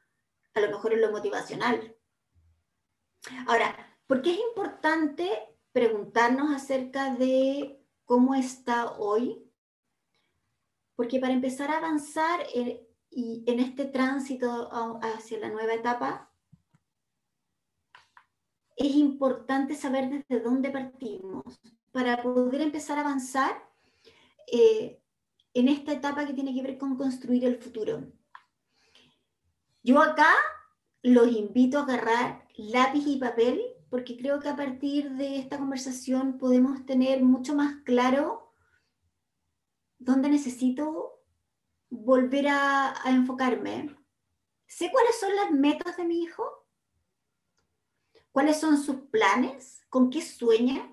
a 0.53 0.59
lo 0.59 0.69
mejor 0.69 0.93
en 0.93 1.01
lo 1.01 1.11
motivacional. 1.11 1.95
Ahora, 3.47 3.75
¿por 4.07 4.21
qué 4.21 4.31
es 4.31 4.39
importante 4.39 5.29
preguntarnos 5.71 6.51
acerca 6.53 7.13
de 7.13 7.79
cómo 8.05 8.35
está 8.35 8.91
hoy? 8.93 9.49
Porque 10.95 11.19
para 11.19 11.33
empezar 11.33 11.71
a 11.71 11.77
avanzar 11.77 12.45
en, 12.53 12.81
y 13.09 13.43
en 13.47 13.59
este 13.59 13.85
tránsito 13.85 14.69
hacia 15.01 15.39
la 15.39 15.49
nueva 15.49 15.73
etapa, 15.73 16.31
es 18.75 18.95
importante 18.95 19.75
saber 19.75 20.09
desde 20.09 20.43
dónde 20.43 20.69
partimos 20.71 21.59
para 21.91 22.21
poder 22.21 22.61
empezar 22.61 22.97
a 22.97 23.01
avanzar 23.01 23.51
eh, 24.51 24.99
en 25.53 25.67
esta 25.67 25.93
etapa 25.93 26.25
que 26.25 26.33
tiene 26.33 26.53
que 26.53 26.63
ver 26.63 26.77
con 26.77 26.97
construir 26.97 27.45
el 27.45 27.57
futuro. 27.57 28.11
Yo 29.83 30.01
acá 30.01 30.33
los 31.03 31.31
invito 31.31 31.77
a 31.77 31.83
agarrar 31.83 32.47
lápiz 32.55 33.05
y 33.05 33.17
papel 33.17 33.61
porque 33.89 34.17
creo 34.17 34.39
que 34.39 34.49
a 34.49 34.55
partir 34.55 35.11
de 35.11 35.37
esta 35.37 35.57
conversación 35.57 36.39
podemos 36.39 36.85
tener 36.85 37.21
mucho 37.21 37.53
más 37.53 37.83
claro 37.83 38.53
dónde 39.99 40.29
necesito 40.29 41.21
volver 41.89 42.47
a, 42.47 42.93
a 43.05 43.11
enfocarme. 43.11 43.95
Sé 44.65 44.89
cuáles 44.91 45.19
son 45.19 45.35
las 45.35 45.51
metas 45.51 45.95
de 45.95 46.05
mi 46.05 46.23
hijo, 46.23 46.62
cuáles 48.33 48.59
son 48.59 48.83
sus 48.83 48.97
planes, 49.11 49.85
con 49.89 50.09
qué 50.09 50.21
sueña. 50.21 50.91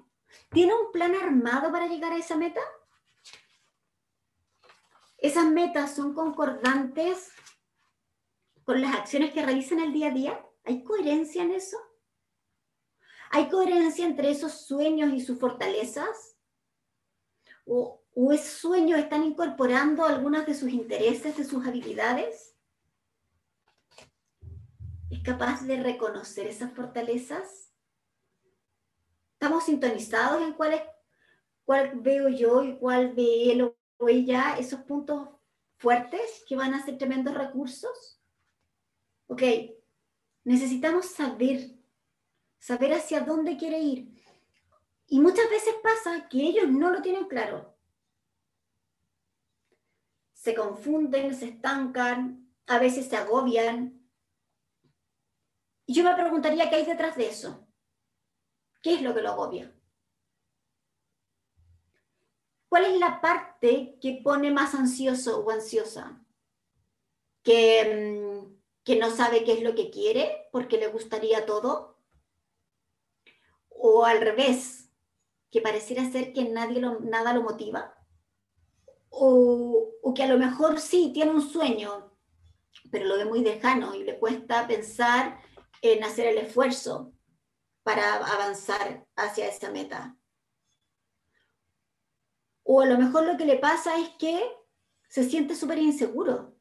¿Tiene 0.50 0.74
un 0.74 0.92
plan 0.92 1.14
armado 1.16 1.72
para 1.72 1.88
llegar 1.88 2.12
a 2.12 2.18
esa 2.18 2.36
meta? 2.36 2.60
¿Esas 5.18 5.46
metas 5.46 5.96
son 5.96 6.14
concordantes 6.14 7.32
con 8.62 8.80
las 8.80 8.94
acciones 8.94 9.32
que 9.32 9.44
realizan 9.44 9.80
el 9.80 9.92
día 9.92 10.08
a 10.08 10.12
día? 10.12 10.46
¿Hay 10.64 10.84
coherencia 10.84 11.42
en 11.42 11.52
eso? 11.52 11.78
¿Hay 13.30 13.48
coherencia 13.48 14.04
entre 14.06 14.30
esos 14.30 14.66
sueños 14.66 15.12
y 15.12 15.20
sus 15.20 15.38
fortalezas? 15.38 16.36
¿O, 17.64 18.02
o 18.14 18.32
esos 18.32 18.60
sueños 18.60 18.98
están 18.98 19.24
incorporando 19.24 20.04
algunos 20.04 20.44
de 20.46 20.54
sus 20.54 20.70
intereses, 20.70 21.36
de 21.38 21.44
sus 21.44 21.66
habilidades? 21.66 22.54
¿Es 25.10 25.24
capaz 25.24 25.66
de 25.66 25.82
reconocer 25.82 26.46
esas 26.46 26.72
fortalezas? 26.72 27.72
¿Estamos 29.32 29.64
sintonizados 29.64 30.40
en 30.40 30.52
cuál, 30.52 30.80
cuál 31.64 32.00
veo 32.00 32.28
yo 32.28 32.62
y 32.62 32.76
cuál 32.76 33.12
ve 33.14 33.50
él 33.50 33.62
o 33.62 34.08
ella 34.08 34.56
esos 34.56 34.80
puntos 34.82 35.28
fuertes 35.78 36.44
que 36.46 36.54
van 36.54 36.74
a 36.74 36.84
ser 36.84 36.96
tremendos 36.96 37.34
recursos? 37.34 38.22
Ok, 39.26 39.42
necesitamos 40.44 41.06
saber, 41.06 41.76
saber 42.60 42.94
hacia 42.94 43.20
dónde 43.20 43.56
quiere 43.56 43.80
ir. 43.80 44.22
Y 45.08 45.18
muchas 45.18 45.50
veces 45.50 45.74
pasa 45.82 46.28
que 46.28 46.40
ellos 46.40 46.68
no 46.68 46.90
lo 46.90 47.02
tienen 47.02 47.26
claro. 47.26 47.76
Se 50.34 50.54
confunden, 50.54 51.34
se 51.34 51.46
estancan, 51.46 52.48
a 52.68 52.78
veces 52.78 53.06
se 53.06 53.16
agobian. 53.16 53.99
Y 55.90 55.92
yo 55.92 56.04
me 56.04 56.14
preguntaría 56.14 56.70
qué 56.70 56.76
hay 56.76 56.86
detrás 56.86 57.16
de 57.16 57.26
eso. 57.26 57.66
¿Qué 58.80 58.94
es 58.94 59.02
lo 59.02 59.12
que 59.12 59.22
lo 59.22 59.30
agobia? 59.30 59.74
¿Cuál 62.68 62.84
es 62.84 63.00
la 63.00 63.20
parte 63.20 63.98
que 64.00 64.20
pone 64.22 64.52
más 64.52 64.76
ansioso 64.76 65.40
o 65.40 65.50
ansiosa? 65.50 66.24
Que, 67.42 68.22
mm, 68.22 68.54
que 68.84 69.00
no 69.00 69.10
sabe 69.10 69.42
qué 69.42 69.54
es 69.54 69.62
lo 69.64 69.74
que 69.74 69.90
quiere 69.90 70.48
porque 70.52 70.78
le 70.78 70.86
gustaría 70.86 71.44
todo. 71.44 71.98
O 73.70 74.04
al 74.04 74.20
revés, 74.20 74.92
que 75.50 75.60
pareciera 75.60 76.08
ser 76.12 76.32
que 76.32 76.44
nadie 76.44 76.78
lo, 76.78 77.00
nada 77.00 77.34
lo 77.34 77.42
motiva. 77.42 77.96
O, 79.08 79.90
o 80.04 80.14
que 80.14 80.22
a 80.22 80.28
lo 80.28 80.38
mejor 80.38 80.78
sí 80.78 81.10
tiene 81.12 81.32
un 81.32 81.42
sueño, 81.42 82.16
pero 82.92 83.06
lo 83.06 83.16
ve 83.16 83.24
muy 83.24 83.40
lejano 83.40 83.96
y 83.96 84.04
le 84.04 84.20
cuesta 84.20 84.68
pensar 84.68 85.49
en 85.82 86.04
hacer 86.04 86.26
el 86.26 86.38
esfuerzo 86.38 87.12
para 87.82 88.16
avanzar 88.16 89.06
hacia 89.16 89.48
esa 89.48 89.70
meta. 89.70 90.16
O 92.62 92.80
a 92.80 92.86
lo 92.86 92.98
mejor 92.98 93.24
lo 93.24 93.36
que 93.36 93.46
le 93.46 93.56
pasa 93.56 93.98
es 93.98 94.10
que 94.10 94.42
se 95.08 95.28
siente 95.28 95.54
súper 95.54 95.78
inseguro, 95.78 96.56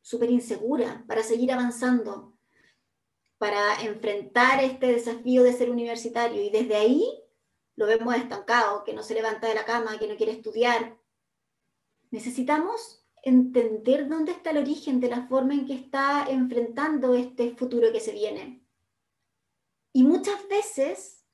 súper 0.00 0.30
insegura 0.30 1.04
para 1.06 1.22
seguir 1.22 1.52
avanzando, 1.52 2.38
para 3.38 3.82
enfrentar 3.82 4.62
este 4.64 4.86
desafío 4.86 5.42
de 5.42 5.52
ser 5.52 5.70
universitario. 5.70 6.42
Y 6.42 6.50
desde 6.50 6.76
ahí 6.76 7.22
lo 7.76 7.86
vemos 7.86 8.14
estancado, 8.14 8.84
que 8.84 8.94
no 8.94 9.02
se 9.02 9.14
levanta 9.14 9.48
de 9.48 9.54
la 9.54 9.64
cama, 9.64 9.98
que 9.98 10.08
no 10.08 10.16
quiere 10.16 10.32
estudiar. 10.32 10.98
Necesitamos 12.10 13.03
entender 13.24 14.06
dónde 14.06 14.32
está 14.32 14.50
el 14.50 14.58
origen 14.58 15.00
de 15.00 15.08
la 15.08 15.26
forma 15.26 15.54
en 15.54 15.66
que 15.66 15.74
está 15.74 16.26
enfrentando 16.28 17.14
este 17.14 17.56
futuro 17.56 17.90
que 17.90 18.00
se 18.00 18.12
viene. 18.12 18.62
Y 19.94 20.04
muchas 20.04 20.46
veces, 20.48 21.24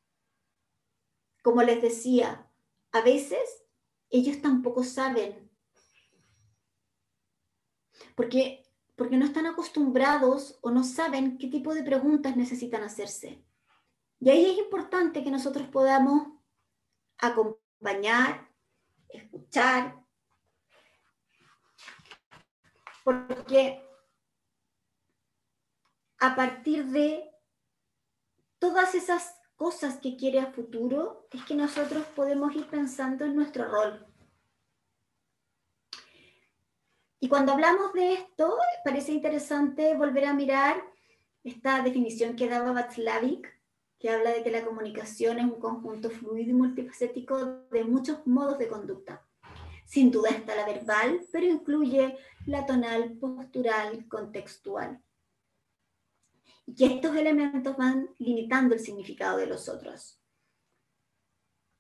como 1.43 1.63
les 1.63 1.83
decía, 1.83 2.49
a 2.93 3.01
veces 3.01 3.65
ellos 4.09 4.41
tampoco 4.41 4.85
saben. 4.85 5.51
Porque, 8.15 8.63
porque 8.95 9.17
no 9.17 9.25
están 9.25 9.47
acostumbrados 9.47 10.59
o 10.63 10.71
no 10.71 10.85
saben 10.85 11.39
qué 11.39 11.49
tipo 11.49 11.75
de 11.75 11.83
preguntas 11.83 12.37
necesitan 12.37 12.85
hacerse. 12.85 13.45
Y 14.21 14.31
ahí 14.31 14.45
es 14.45 14.59
importante 14.59 15.25
que 15.25 15.31
nosotros 15.31 15.67
podamos 15.69 16.29
acompañar, 17.19 18.49
escuchar, 19.09 20.00
porque 23.29 23.83
a 26.19 26.37
partir 26.37 26.85
de 26.87 27.31
todas 28.59 28.95
esas 28.95 29.35
cosas 29.57 29.99
que 29.99 30.17
quiere 30.17 30.41
a 30.41 30.53
futuro, 30.53 31.27
es 31.33 31.45
que 31.45 31.55
nosotros 31.55 32.05
podemos 32.17 32.55
ir 32.55 32.67
pensando 32.67 33.25
en 33.25 33.37
nuestro 33.37 33.65
rol. 33.71 34.07
Y 37.21 37.29
cuando 37.29 37.53
hablamos 37.53 37.93
de 37.93 38.15
esto, 38.15 38.57
parece 38.85 39.13
interesante 39.13 39.95
volver 39.95 40.25
a 40.25 40.35
mirar 40.35 40.83
esta 41.45 41.83
definición 41.83 42.37
que 42.37 42.49
daba 42.49 42.73
Václavic, 42.73 43.61
que 43.99 44.09
habla 44.09 44.31
de 44.31 44.43
que 44.43 44.51
la 44.51 44.65
comunicación 44.65 45.39
es 45.39 45.45
un 45.45 45.61
conjunto 45.61 46.09
fluido 46.11 46.51
y 46.51 46.55
multifacético 46.55 47.67
de 47.71 47.85
muchos 47.85 48.27
modos 48.27 48.59
de 48.59 48.69
conducta. 48.69 49.27
Sin 49.91 50.13
duda 50.13 50.31
está 50.31 50.55
la 50.55 50.65
verbal, 50.67 51.27
pero 51.33 51.47
incluye 51.47 52.17
la 52.47 52.65
tonal, 52.65 53.15
postural, 53.15 54.07
contextual. 54.07 55.03
Y 56.65 56.77
que 56.77 56.87
estos 56.87 57.17
elementos 57.17 57.77
van 57.77 58.09
limitando 58.19 58.77
el 58.77 58.81
significado 58.81 59.39
de 59.39 59.47
los 59.47 59.69
otros. 59.69 60.23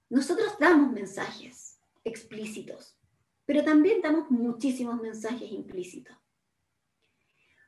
Nosotros 0.09 0.57
damos 0.59 0.91
mensajes 0.91 1.79
explícitos, 2.03 2.99
pero 3.47 3.63
también 3.63 4.03
damos 4.03 4.29
muchísimos 4.29 5.01
mensajes 5.01 5.49
implícitos. 5.53 6.17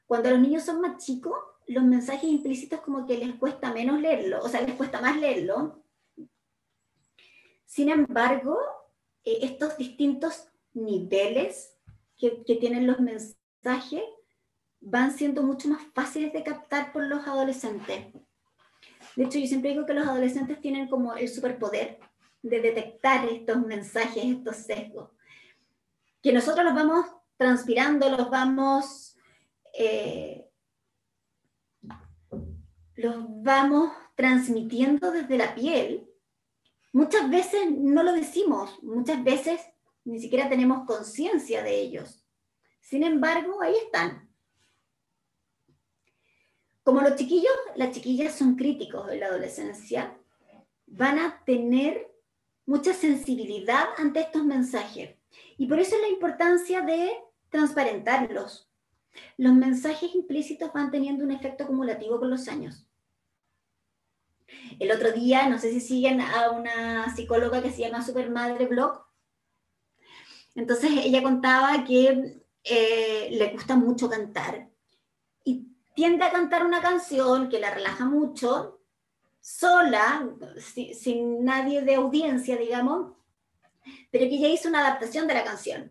Cuando 0.07 0.31
los 0.31 0.41
niños 0.41 0.65
son 0.65 0.81
más 0.81 1.05
chicos, 1.05 1.39
los 1.69 1.85
mensajes 1.85 2.29
implícitos 2.29 2.81
como 2.81 3.07
que 3.07 3.17
les 3.17 3.37
cuesta 3.37 3.73
menos 3.73 4.01
leerlo, 4.01 4.41
o 4.43 4.49
sea, 4.49 4.61
les 4.63 4.75
cuesta 4.75 5.01
más 5.01 5.17
leerlo. 5.21 5.85
Sin 7.65 7.91
embargo, 7.91 8.59
eh, 9.25 9.39
estos 9.43 9.77
distintos 9.77 10.49
niveles 10.75 11.77
que, 12.17 12.43
que 12.45 12.57
tienen 12.57 12.87
los 12.87 13.01
mensajes 13.01 14.03
van 14.81 15.13
siendo 15.13 15.43
mucho 15.43 15.69
más 15.69 15.83
fáciles 15.95 16.33
de 16.33 16.43
captar 16.43 16.93
por 16.93 17.05
los 17.05 17.27
adolescentes. 17.27 18.07
De 19.17 19.25
hecho, 19.25 19.39
yo 19.39 19.47
siempre 19.47 19.71
digo 19.71 19.87
que 19.87 19.95
los 19.95 20.07
adolescentes 20.07 20.61
tienen 20.61 20.89
como 20.89 21.15
el 21.15 21.29
superpoder 21.29 22.01
de 22.43 22.61
detectar 22.61 23.25
estos 23.27 23.59
mensajes, 23.65 24.25
estos 24.25 24.57
sesgos, 24.57 25.11
que 26.23 26.33
nosotros 26.33 26.65
los 26.65 26.75
vamos 26.75 27.07
transpirando, 27.37 28.09
los 28.11 28.31
vamos, 28.31 29.17
eh, 29.79 30.49
los 32.97 33.17
vamos 33.43 33.93
transmitiendo 34.15 35.13
desde 35.13 35.39
la 35.39 35.55
piel 35.55 36.09
Muchas 36.93 37.31
veces 37.31 37.71
no 37.71 38.03
lo 38.03 38.13
decimos, 38.13 38.83
muchas 38.83 39.25
veces 39.25 39.61
ni 40.05 40.21
siquiera 40.21 40.49
tenemos 40.49 40.87
conciencia 40.87 41.63
de 41.63 41.81
ellos. 41.81 42.25
Sin 42.81 43.03
embargo, 43.03 43.63
ahí 43.63 43.75
están. 43.85 44.29
Como 46.83 47.01
los 47.01 47.17
chiquillos, 47.17 47.53
las 47.77 47.93
chiquillas 47.93 48.35
son 48.35 48.57
críticos 48.57 49.11
en 49.11 49.21
la 49.21 49.27
adolescencia, 49.27 50.19
van 50.87 51.19
a 51.19 51.43
tener 51.45 52.13
mucha 52.67 52.93
sensibilidad 52.93 53.87
ante 53.97 54.21
estos 54.21 54.45
mensajes. 54.45 55.17
Y 55.57 55.67
por 55.67 55.79
eso 55.79 55.97
es 55.97 56.03
la 56.03 56.09
importancia 56.09 56.83
de 56.83 57.13
transparentarlos. 57.49 58.71
Los 59.37 59.55
mensajes 59.55 60.15
implícitos 60.15 60.73
van 60.73 60.91
teniendo 60.91 61.25
un 61.25 61.31
efecto 61.31 61.65
acumulativo 61.65 62.19
con 62.19 62.31
los 62.31 62.49
años. 62.49 62.87
El 64.79 64.91
otro 64.91 65.13
día, 65.13 65.49
no 65.49 65.59
sé 65.59 65.71
si 65.73 65.81
siguen 65.81 66.21
a 66.21 66.51
una 66.51 67.15
psicóloga 67.15 67.63
que 67.63 67.71
se 67.71 67.83
llama 67.83 68.05
Supermadre 68.05 68.67
Blog. 68.67 69.05
Entonces 70.55 70.91
ella 71.05 71.23
contaba 71.23 71.85
que 71.85 72.43
eh, 72.65 73.29
le 73.31 73.49
gusta 73.49 73.77
mucho 73.77 74.09
cantar 74.09 74.69
y 75.45 75.67
tiende 75.95 76.25
a 76.25 76.33
cantar 76.33 76.65
una 76.65 76.81
canción 76.81 77.49
que 77.49 77.61
la 77.61 77.71
relaja 77.71 78.05
mucho, 78.05 78.81
sola, 79.41 80.29
sin 80.95 81.45
nadie 81.45 81.83
de 81.83 81.97
audiencia, 81.97 82.57
digamos, 82.57 83.13
pero 84.11 84.29
que 84.29 84.37
ella 84.37 84.49
hizo 84.49 84.69
una 84.69 84.81
adaptación 84.81 85.27
de 85.27 85.35
la 85.35 85.45
canción 85.45 85.91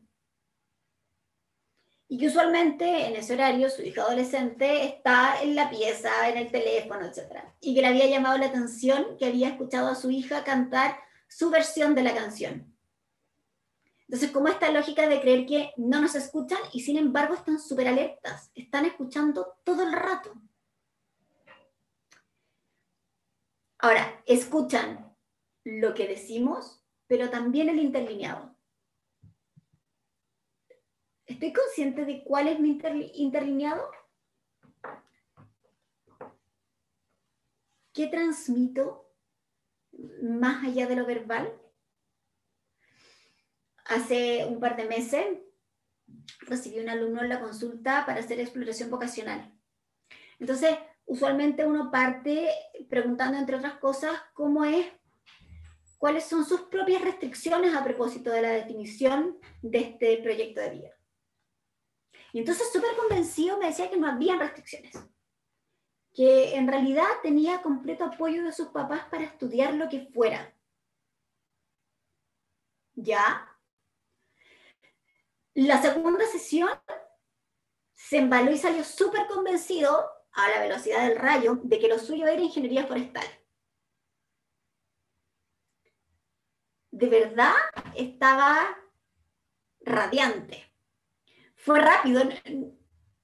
y 2.12 2.18
que 2.18 2.28
usualmente 2.28 3.08
en 3.08 3.16
ese 3.16 3.36
horario 3.36 3.70
su 3.70 3.84
hija 3.84 4.02
adolescente 4.02 4.84
está 4.84 5.42
en 5.42 5.56
la 5.56 5.70
pieza, 5.70 6.28
en 6.28 6.40
el 6.40 6.52
teléfono, 6.52 7.06
etc. 7.06 7.42
Y 7.62 7.74
que 7.74 7.80
le 7.80 7.88
había 7.88 8.06
llamado 8.06 8.38
la 8.38 8.48
atención 8.48 9.16
que 9.18 9.28
había 9.28 9.48
escuchado 9.48 9.88
a 9.88 9.96
su 9.96 10.12
hija 10.12 10.44
cantar 10.44 11.00
su 11.30 11.50
versión 11.50 11.96
de 11.96 12.04
la 12.04 12.14
canción. 12.14 12.76
Entonces, 14.10 14.30
como 14.32 14.50
esta 14.50 14.70
lógica 14.74 15.08
de 15.08 15.22
creer 15.22 15.46
que 15.46 15.72
no 15.78 16.02
nos 16.02 16.16
escuchan 16.16 16.60
y 16.74 16.82
sin 16.82 16.98
embargo 16.98 17.34
están 17.34 17.58
súper 17.58 17.88
alertas, 17.88 18.52
están 18.56 18.84
escuchando 18.84 19.60
todo 19.64 19.84
el 19.84 19.94
rato. 19.94 20.34
Ahora, 23.78 24.22
escuchan 24.26 25.16
lo 25.64 25.94
que 25.94 26.10
decimos, 26.10 26.84
pero 27.08 27.30
también 27.30 27.70
el 27.70 27.80
interlineado. 27.80 28.51
¿Estoy 31.32 31.54
consciente 31.54 32.04
de 32.04 32.26
cuál 32.26 32.50
es 32.50 32.60
mi 32.60 32.78
interlineado? 33.14 33.90
¿Qué 37.94 38.08
transmito 38.08 39.10
más 40.22 40.66
allá 40.66 40.88
de 40.88 40.98
lo 40.98 41.06
verbal? 41.06 41.58
Hace 43.86 44.46
un 44.46 44.60
par 44.60 44.76
de 44.76 44.84
meses 44.84 45.26
recibí 46.42 46.82
un 46.82 46.90
alumno 46.90 47.22
en 47.22 47.30
la 47.30 47.40
consulta 47.40 48.06
para 48.06 48.20
hacer 48.20 48.42
exploración 48.42 48.90
vocacional. 48.90 49.58
Entonces, 50.38 50.78
usualmente 51.06 51.66
uno 51.66 51.92
parte 51.92 52.50
preguntando, 52.90 53.38
entre 53.38 53.56
otras 53.56 53.76
cosas, 53.76 54.12
cómo 54.34 54.66
es, 54.66 54.86
cuáles 55.98 56.26
son 56.26 56.44
sus 56.44 56.64
propias 56.64 57.02
restricciones 57.02 57.74
a 57.74 57.86
propósito 57.86 58.32
de 58.32 58.42
la 58.42 58.50
definición 58.50 59.40
de 59.62 59.80
este 59.80 60.18
proyecto 60.18 60.60
de 60.60 60.70
vida. 60.72 61.01
Y 62.34 62.40
entonces, 62.40 62.72
súper 62.72 62.96
convencido, 62.96 63.58
me 63.58 63.68
decía 63.68 63.90
que 63.90 63.98
no 63.98 64.08
había 64.08 64.38
restricciones, 64.38 64.96
que 66.14 66.56
en 66.56 66.68
realidad 66.68 67.08
tenía 67.22 67.62
completo 67.62 68.06
apoyo 68.06 68.44
de 68.44 68.54
sus 68.54 68.70
papás 68.70 69.06
para 69.10 69.24
estudiar 69.24 69.74
lo 69.74 69.90
que 69.90 70.08
fuera. 70.14 70.54
¿Ya? 72.96 73.48
La 75.54 75.82
segunda 75.82 76.26
sesión 76.26 76.70
se 77.94 78.18
embaló 78.18 78.52
y 78.52 78.58
salió 78.58 78.84
súper 78.84 79.28
convencido 79.28 80.10
a 80.32 80.50
la 80.50 80.62
velocidad 80.62 81.08
del 81.08 81.18
rayo 81.18 81.60
de 81.64 81.80
que 81.80 81.88
lo 81.88 82.00
suyo 82.00 82.28
era 82.28 82.42
ingeniería 82.42 82.88
forestal. 82.88 83.26
De 86.92 87.08
verdad 87.08 87.54
estaba 87.96 88.78
radiante. 89.82 90.71
Fue 91.64 91.80
rápido. 91.80 92.24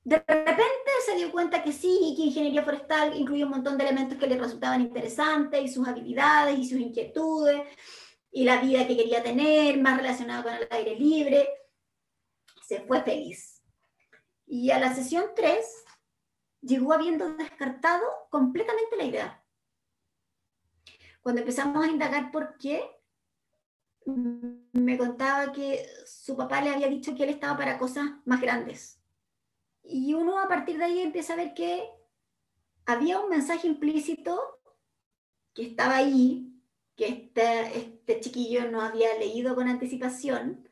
De 0.04 0.18
repente 0.26 0.92
se 1.06 1.16
dio 1.16 1.32
cuenta 1.32 1.64
que 1.64 1.72
sí, 1.72 2.14
que 2.16 2.24
ingeniería 2.24 2.64
forestal 2.64 3.16
incluía 3.16 3.46
un 3.46 3.52
montón 3.52 3.78
de 3.78 3.84
elementos 3.84 4.18
que 4.18 4.28
le 4.28 4.38
resultaban 4.38 4.82
interesantes 4.82 5.62
y 5.62 5.68
sus 5.68 5.88
habilidades 5.88 6.58
y 6.58 6.70
sus 6.70 6.80
inquietudes 6.80 7.62
y 8.32 8.44
la 8.44 8.62
vida 8.62 8.88
que 8.88 8.96
quería 8.96 9.24
tener, 9.24 9.80
más 9.80 9.98
relacionada 9.98 10.44
con 10.44 10.54
el 10.54 10.68
aire 10.70 10.96
libre 10.96 11.50
se 12.68 12.82
fue 12.82 13.02
feliz. 13.02 13.64
Y 14.46 14.72
a 14.72 14.80
la 14.80 14.94
sesión 14.94 15.26
3 15.36 15.66
llegó 16.62 16.94
habiendo 16.94 17.34
descartado 17.34 18.06
completamente 18.30 18.96
la 18.98 19.04
idea. 19.04 19.44
Cuando 21.22 21.42
empezamos 21.42 21.84
a 21.84 21.90
indagar 21.90 22.32
por 22.32 22.58
qué, 22.58 22.97
me 24.08 24.98
contaba 24.98 25.52
que 25.52 25.86
su 26.06 26.38
papá 26.38 26.62
le 26.62 26.70
había 26.70 26.88
dicho 26.88 27.14
que 27.16 27.24
él 27.24 27.30
estaba 27.30 27.58
para 27.58 27.78
cosas 27.78 28.06
más 28.26 28.40
grandes. 28.40 29.02
Y 29.84 30.14
uno 30.14 30.40
a 30.40 30.48
partir 30.48 30.78
de 30.78 30.86
ahí 30.86 31.00
empieza 31.00 31.34
a 31.34 31.38
ver 31.38 31.54
que 31.54 31.90
había 32.86 33.20
un 33.20 33.30
mensaje 33.30 33.68
implícito 33.68 34.40
que 35.54 35.64
estaba 35.64 35.98
ahí, 35.98 36.54
que 36.96 37.08
este, 37.08 37.78
este 37.78 38.20
chiquillo 38.22 38.72
no 38.72 38.82
había 38.82 39.18
leído 39.18 39.56
con 39.56 39.68
anticipación, 39.68 40.70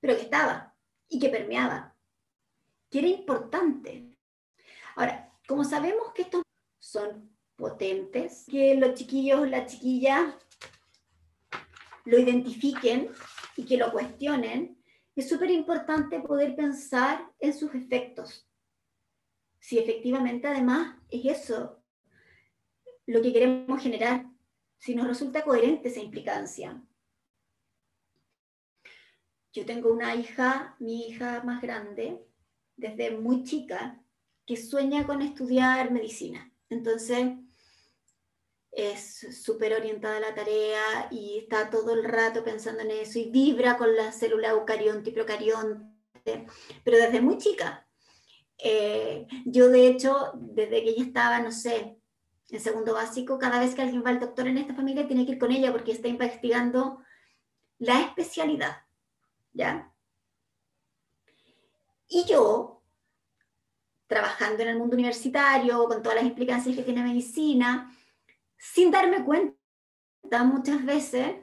pero 0.00 0.16
que 0.16 0.22
estaba 0.22 0.74
y 1.08 1.18
que 1.18 1.28
permeaba, 1.28 1.94
que 2.90 3.00
era 3.00 3.08
importante. 3.08 4.16
Ahora, 4.96 5.32
como 5.46 5.64
sabemos 5.64 6.12
que 6.14 6.22
estos 6.22 6.42
son 6.78 7.36
potentes, 7.56 8.46
que 8.50 8.74
los 8.76 8.94
chiquillos, 8.94 9.48
las 9.48 9.72
chiquillas 9.72 10.34
lo 12.08 12.18
identifiquen 12.18 13.10
y 13.56 13.64
que 13.64 13.76
lo 13.76 13.92
cuestionen, 13.92 14.78
es 15.14 15.28
súper 15.28 15.50
importante 15.50 16.20
poder 16.20 16.56
pensar 16.56 17.30
en 17.38 17.52
sus 17.52 17.74
efectos. 17.74 18.48
Si 19.58 19.78
efectivamente 19.78 20.46
además 20.46 20.96
es 21.10 21.42
eso 21.42 21.82
lo 23.06 23.20
que 23.20 23.32
queremos 23.32 23.82
generar, 23.82 24.26
si 24.78 24.94
nos 24.94 25.06
resulta 25.06 25.42
coherente 25.42 25.88
esa 25.88 26.00
implicancia. 26.00 26.82
Yo 29.52 29.66
tengo 29.66 29.92
una 29.92 30.14
hija, 30.14 30.76
mi 30.78 31.08
hija 31.08 31.42
más 31.42 31.60
grande, 31.60 32.24
desde 32.76 33.10
muy 33.10 33.44
chica, 33.44 34.00
que 34.46 34.56
sueña 34.56 35.06
con 35.06 35.20
estudiar 35.20 35.90
medicina. 35.90 36.52
Entonces, 36.70 37.32
es 38.78 39.26
súper 39.42 39.74
orientada 39.74 40.18
a 40.18 40.20
la 40.20 40.34
tarea 40.34 41.08
y 41.10 41.38
está 41.38 41.68
todo 41.68 41.94
el 41.94 42.04
rato 42.04 42.44
pensando 42.44 42.82
en 42.82 42.92
eso 42.92 43.18
y 43.18 43.30
vibra 43.30 43.76
con 43.76 43.96
la 43.96 44.12
célula 44.12 44.50
eucarionte 44.50 45.10
y 45.10 45.12
procarionte, 45.12 46.46
pero 46.84 46.96
desde 46.96 47.20
muy 47.20 47.38
chica. 47.38 47.88
Eh, 48.56 49.26
yo, 49.44 49.68
de 49.68 49.88
hecho, 49.88 50.32
desde 50.34 50.82
que 50.84 50.90
ella 50.90 51.02
estaba, 51.02 51.40
no 51.40 51.50
sé, 51.50 51.98
en 52.50 52.60
segundo 52.60 52.94
básico, 52.94 53.38
cada 53.38 53.58
vez 53.58 53.74
que 53.74 53.82
alguien 53.82 54.04
va 54.04 54.10
al 54.10 54.20
doctor 54.20 54.46
en 54.46 54.58
esta 54.58 54.74
familia 54.74 55.06
tiene 55.06 55.26
que 55.26 55.32
ir 55.32 55.38
con 55.38 55.50
ella 55.50 55.72
porque 55.72 55.92
está 55.92 56.08
investigando 56.08 57.00
la 57.78 58.00
especialidad. 58.00 58.78
¿ya? 59.52 59.92
Y 62.08 62.24
yo, 62.24 62.82
trabajando 64.06 64.62
en 64.62 64.68
el 64.68 64.78
mundo 64.78 64.94
universitario, 64.94 65.84
con 65.86 66.00
todas 66.00 66.16
las 66.16 66.26
implicancias 66.26 66.76
que 66.76 66.82
tiene 66.82 67.02
medicina, 67.02 67.92
sin 68.58 68.90
darme 68.90 69.24
cuenta 69.24 69.54
muchas 70.44 70.84
veces, 70.84 71.36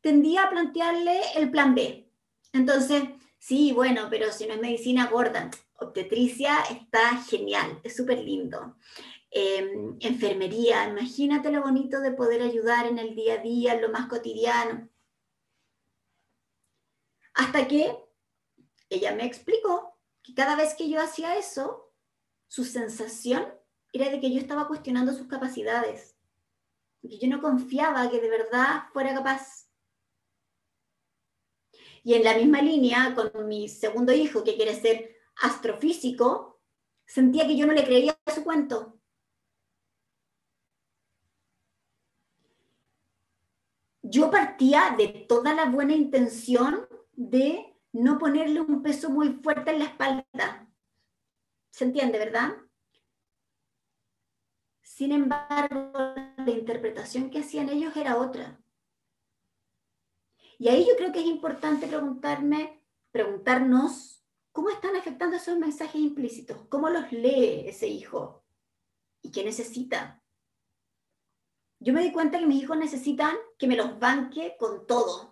tendía 0.00 0.44
a 0.44 0.50
plantearle 0.50 1.20
el 1.36 1.50
plan 1.50 1.74
B. 1.74 2.10
Entonces, 2.52 3.02
sí, 3.38 3.72
bueno, 3.72 4.08
pero 4.10 4.32
si 4.32 4.46
no 4.46 4.54
es 4.54 4.60
medicina 4.60 5.06
gorda, 5.06 5.50
obstetricia 5.78 6.60
está 6.70 7.16
genial, 7.24 7.80
es 7.82 7.96
súper 7.96 8.18
lindo. 8.20 8.76
Em, 9.30 9.96
enfermería, 10.00 10.88
imagínate 10.88 11.50
lo 11.50 11.62
bonito 11.62 12.00
de 12.00 12.12
poder 12.12 12.42
ayudar 12.42 12.86
en 12.86 12.98
el 12.98 13.14
día 13.14 13.34
a 13.34 13.38
día, 13.38 13.74
en 13.74 13.82
lo 13.82 13.88
más 13.90 14.06
cotidiano. 14.08 14.88
Hasta 17.34 17.66
que 17.66 17.96
ella 18.90 19.14
me 19.14 19.24
explicó 19.24 19.98
que 20.22 20.34
cada 20.34 20.54
vez 20.54 20.74
que 20.74 20.88
yo 20.88 21.00
hacía 21.00 21.36
eso, 21.36 21.94
su 22.46 22.64
sensación 22.64 23.46
era 23.92 24.10
de 24.10 24.20
que 24.20 24.30
yo 24.30 24.38
estaba 24.38 24.68
cuestionando 24.68 25.14
sus 25.14 25.26
capacidades, 25.28 26.16
que 27.08 27.18
yo 27.18 27.28
no 27.28 27.40
confiaba 27.40 28.10
que 28.10 28.20
de 28.20 28.30
verdad 28.30 28.84
fuera 28.92 29.14
capaz. 29.14 29.68
Y 32.04 32.14
en 32.14 32.24
la 32.24 32.36
misma 32.36 32.60
línea, 32.62 33.14
con 33.14 33.46
mi 33.46 33.68
segundo 33.68 34.12
hijo, 34.12 34.42
que 34.42 34.56
quiere 34.56 34.74
ser 34.74 35.16
astrofísico, 35.36 36.60
sentía 37.06 37.46
que 37.46 37.56
yo 37.56 37.66
no 37.66 37.72
le 37.72 37.84
creía 37.84 38.18
a 38.24 38.30
su 38.32 38.42
cuento. 38.42 38.98
Yo 44.02 44.30
partía 44.30 44.94
de 44.96 45.26
toda 45.28 45.54
la 45.54 45.66
buena 45.66 45.94
intención 45.94 46.88
de 47.12 47.76
no 47.92 48.18
ponerle 48.18 48.60
un 48.60 48.82
peso 48.82 49.10
muy 49.10 49.34
fuerte 49.34 49.70
en 49.70 49.78
la 49.78 49.84
espalda. 49.84 50.68
¿Se 51.70 51.84
entiende, 51.84 52.18
verdad? 52.18 52.56
Sin 54.82 55.12
embargo, 55.12 56.04
la 56.44 56.52
interpretación 56.52 57.30
que 57.30 57.40
hacían 57.40 57.68
ellos 57.68 57.96
era 57.96 58.16
otra. 58.16 58.60
Y 60.58 60.68
ahí 60.68 60.86
yo 60.86 60.96
creo 60.96 61.12
que 61.12 61.20
es 61.20 61.26
importante 61.26 61.86
preguntarme, 61.86 62.82
preguntarnos 63.10 64.24
cómo 64.52 64.70
están 64.70 64.94
afectando 64.96 65.36
esos 65.36 65.58
mensajes 65.58 66.00
implícitos, 66.00 66.66
cómo 66.68 66.88
los 66.88 67.10
lee 67.10 67.64
ese 67.66 67.88
hijo 67.88 68.44
y 69.22 69.32
qué 69.32 69.44
necesita. 69.44 70.22
Yo 71.80 71.92
me 71.92 72.02
di 72.02 72.12
cuenta 72.12 72.38
que 72.38 72.46
mis 72.46 72.62
hijos 72.62 72.76
necesitan 72.76 73.34
que 73.58 73.66
me 73.66 73.76
los 73.76 73.98
banque 73.98 74.54
con 74.58 74.86
todo, 74.86 75.31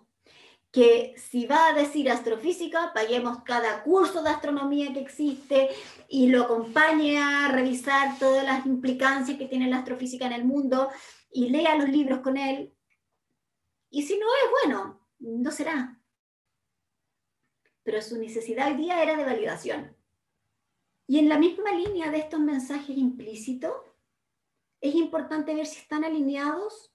que 0.71 1.13
si 1.17 1.45
va 1.45 1.67
a 1.67 1.73
decir 1.73 2.09
astrofísica, 2.09 2.93
paguemos 2.93 3.43
cada 3.43 3.83
curso 3.83 4.23
de 4.23 4.29
astronomía 4.29 4.93
que 4.93 5.01
existe 5.01 5.69
y 6.07 6.27
lo 6.27 6.43
acompañe 6.43 7.19
a 7.19 7.49
revisar 7.49 8.17
todas 8.17 8.45
las 8.45 8.65
implicancias 8.65 9.37
que 9.37 9.47
tiene 9.47 9.69
la 9.69 9.79
astrofísica 9.79 10.25
en 10.25 10.33
el 10.33 10.45
mundo 10.45 10.89
y 11.29 11.49
lea 11.49 11.75
los 11.75 11.89
libros 11.89 12.19
con 12.19 12.37
él. 12.37 12.73
Y 13.89 14.03
si 14.03 14.17
no 14.17 14.25
es 14.25 14.51
bueno, 14.63 15.05
no 15.19 15.51
será. 15.51 16.01
Pero 17.83 18.01
su 18.01 18.17
necesidad 18.17 18.71
hoy 18.71 18.77
día 18.77 19.03
era 19.03 19.17
de 19.17 19.25
validación. 19.25 19.97
Y 21.05 21.19
en 21.19 21.27
la 21.27 21.37
misma 21.37 21.73
línea 21.73 22.09
de 22.09 22.19
estos 22.19 22.39
mensajes 22.39 22.97
implícitos, 22.97 23.73
es 24.79 24.95
importante 24.95 25.53
ver 25.53 25.65
si 25.65 25.79
están 25.79 26.05
alineados 26.05 26.93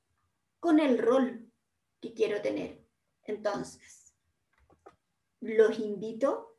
con 0.61 0.81
el 0.81 0.97
rol 0.97 1.53
que 2.01 2.15
quiero 2.15 2.41
tener. 2.41 2.86
Entonces, 3.27 4.15
los 5.41 5.79
invito 5.79 6.59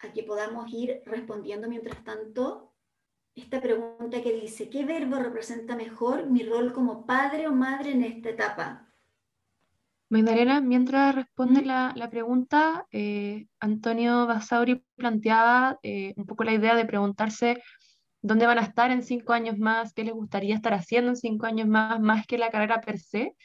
a 0.00 0.12
que 0.12 0.22
podamos 0.22 0.72
ir 0.72 1.02
respondiendo 1.04 1.68
mientras 1.68 2.02
tanto 2.04 2.74
esta 3.34 3.60
pregunta 3.60 4.22
que 4.22 4.32
dice, 4.32 4.68
¿qué 4.68 4.84
verbo 4.84 5.16
representa 5.16 5.76
mejor 5.76 6.26
mi 6.26 6.42
rol 6.42 6.72
como 6.72 7.06
padre 7.06 7.46
o 7.46 7.52
madre 7.52 7.92
en 7.92 8.02
esta 8.02 8.30
etapa? 8.30 8.86
Magdalena, 10.08 10.60
mientras 10.60 11.14
responde 11.14 11.62
la, 11.62 12.08
pregunta, 12.10 12.86
eh, 12.90 13.46
Antonio 13.60 14.26
Basauri 14.26 14.84
planteaba 14.96 15.78
eh, 15.84 16.14
un 16.16 16.26
poco 16.26 16.42
la 16.42 16.52
idea 16.52 16.74
de 16.74 16.84
preguntarse 16.84 17.62
dónde 18.20 18.46
van 18.46 18.58
a 18.58 18.62
estar 18.62 18.90
en 18.90 19.04
cinco 19.04 19.32
años 19.32 19.56
más, 19.58 19.94
qué 19.94 20.02
les 20.02 20.12
gustaría 20.12 20.56
estar 20.56 20.74
haciendo 20.74 21.10
en 21.10 21.16
cinco 21.16 21.46
años 21.46 21.68
más, 21.68 22.00
más 22.00 22.26
que 22.26 22.38
la 22.38 22.50
carrera 22.50 22.80
per 22.80 22.98
se, 22.98 23.36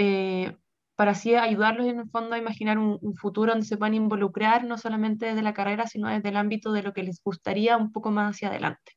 eh, 0.00 0.56
para 0.96 1.12
así 1.12 1.34
ayudarlos 1.34 1.86
en 1.86 2.00
el 2.00 2.10
fondo 2.10 2.34
a 2.34 2.38
imaginar 2.38 2.78
un, 2.78 2.98
futuro 3.16 3.52
donde 3.52 3.66
se 3.66 3.76
puedan 3.76 3.94
involucrar 3.94 4.64
no 4.64 4.78
solamente 4.78 5.26
desde 5.26 5.42
la 5.42 5.54
carrera, 5.54 5.86
sino 5.86 6.08
desde 6.08 6.28
el 6.30 6.36
ámbito 6.36 6.72
de 6.72 6.82
lo 6.82 6.92
que 6.92 7.02
les 7.02 7.22
gustaría 7.22 7.76
un 7.76 7.92
poco 7.92 8.10
más 8.10 8.34
hacia 8.36 8.48
adelante. 8.48 8.92